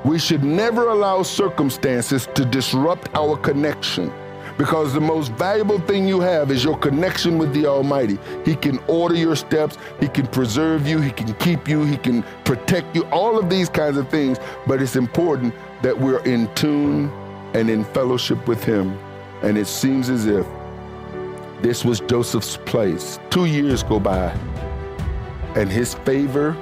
We 0.04 0.18
should 0.18 0.44
never 0.44 0.90
allow 0.90 1.22
circumstances 1.22 2.28
to 2.34 2.44
disrupt 2.44 3.08
our 3.14 3.36
connection 3.36 4.12
because 4.58 4.92
the 4.92 5.00
most 5.00 5.32
valuable 5.32 5.80
thing 5.80 6.06
you 6.06 6.20
have 6.20 6.50
is 6.50 6.62
your 6.62 6.76
connection 6.76 7.38
with 7.38 7.52
the 7.54 7.66
Almighty. 7.66 8.18
He 8.44 8.54
can 8.54 8.78
order 8.88 9.14
your 9.14 9.36
steps, 9.36 9.78
He 10.00 10.08
can 10.08 10.26
preserve 10.26 10.86
you, 10.86 11.00
He 11.00 11.10
can 11.10 11.32
keep 11.34 11.66
you, 11.66 11.84
He 11.84 11.96
can 11.96 12.22
protect 12.44 12.94
you, 12.94 13.04
all 13.06 13.38
of 13.38 13.48
these 13.48 13.68
kinds 13.68 13.96
of 13.96 14.08
things. 14.10 14.38
But 14.66 14.82
it's 14.82 14.96
important 14.96 15.54
that 15.82 15.98
we're 15.98 16.22
in 16.24 16.52
tune 16.54 17.10
and 17.54 17.70
in 17.70 17.84
fellowship 17.84 18.46
with 18.48 18.62
him. 18.64 18.98
And 19.42 19.58
it 19.58 19.66
seems 19.66 20.08
as 20.08 20.26
if 20.26 20.46
this 21.62 21.84
was 21.84 22.00
Joseph's 22.00 22.56
place. 22.58 23.18
Two 23.30 23.46
years 23.46 23.82
go 23.82 24.00
by, 24.00 24.30
and 25.54 25.70
his 25.70 25.94
favor 25.94 26.56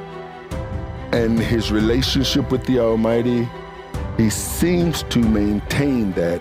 and 1.12 1.38
his 1.38 1.72
relationship 1.72 2.50
with 2.50 2.64
the 2.66 2.78
Almighty, 2.78 3.48
he 4.16 4.30
seems 4.30 5.02
to 5.04 5.18
maintain 5.18 6.12
that 6.12 6.40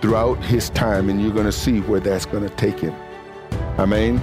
throughout 0.00 0.42
his 0.44 0.70
time, 0.70 1.08
and 1.08 1.22
you're 1.22 1.32
going 1.32 1.46
to 1.46 1.52
see 1.52 1.80
where 1.80 2.00
that's 2.00 2.26
going 2.26 2.46
to 2.46 2.54
take 2.56 2.78
him. 2.78 2.94
Amen. 3.78 4.20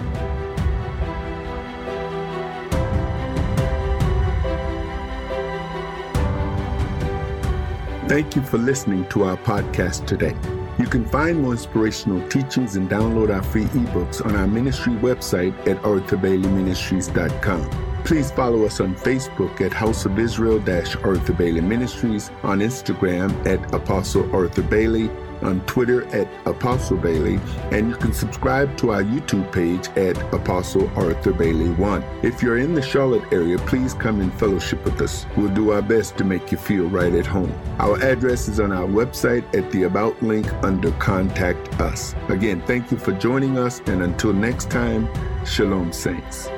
Thank 8.09 8.35
you 8.35 8.41
for 8.41 8.57
listening 8.57 9.07
to 9.09 9.25
our 9.25 9.37
podcast 9.37 10.07
today. 10.07 10.35
You 10.79 10.87
can 10.87 11.05
find 11.05 11.43
more 11.43 11.51
inspirational 11.51 12.27
teachings 12.27 12.75
and 12.75 12.89
download 12.89 13.31
our 13.31 13.43
free 13.43 13.65
ebooks 13.65 14.25
on 14.25 14.35
our 14.35 14.47
ministry 14.47 14.93
website 14.93 15.55
at 15.67 15.79
arthurbaileyministries.com. 15.83 17.69
Please 18.05 18.31
follow 18.31 18.65
us 18.65 18.79
on 18.79 18.95
Facebook 18.95 19.61
at 19.61 19.71
House 19.71 20.05
of 20.05 20.17
Israel 20.17 20.57
Arthur 20.57 21.33
Bailey 21.33 21.61
Ministries, 21.61 22.31
on 22.41 22.61
Instagram 22.61 23.45
at 23.45 23.71
Apostle 23.75 24.35
Arthur 24.35 24.63
Bailey, 24.63 25.11
on 25.41 25.61
Twitter 25.65 26.05
at 26.07 26.27
Apostle 26.47 26.97
Bailey, 26.97 27.39
and 27.71 27.89
you 27.89 27.95
can 27.95 28.13
subscribe 28.13 28.77
to 28.77 28.91
our 28.91 29.03
YouTube 29.03 29.51
page 29.51 29.87
at 29.97 30.17
Apostle 30.33 30.89
Arthur 30.95 31.33
Bailey 31.33 31.69
1. 31.71 32.03
If 32.23 32.41
you're 32.41 32.57
in 32.57 32.73
the 32.73 32.81
Charlotte 32.81 33.31
area, 33.31 33.57
please 33.59 33.93
come 33.93 34.21
and 34.21 34.33
fellowship 34.33 34.83
with 34.85 35.01
us. 35.01 35.25
We'll 35.37 35.53
do 35.53 35.71
our 35.71 35.81
best 35.81 36.17
to 36.17 36.23
make 36.23 36.51
you 36.51 36.57
feel 36.57 36.87
right 36.89 37.13
at 37.13 37.25
home. 37.25 37.53
Our 37.79 38.01
address 38.03 38.47
is 38.47 38.59
on 38.59 38.71
our 38.71 38.87
website 38.87 39.43
at 39.55 39.71
the 39.71 39.83
About 39.83 40.21
link 40.21 40.51
under 40.63 40.91
Contact 40.93 41.79
Us. 41.79 42.15
Again, 42.27 42.61
thank 42.65 42.91
you 42.91 42.97
for 42.97 43.11
joining 43.13 43.57
us, 43.57 43.79
and 43.87 44.03
until 44.03 44.33
next 44.33 44.69
time, 44.69 45.07
Shalom, 45.45 45.93
Saints. 45.93 46.49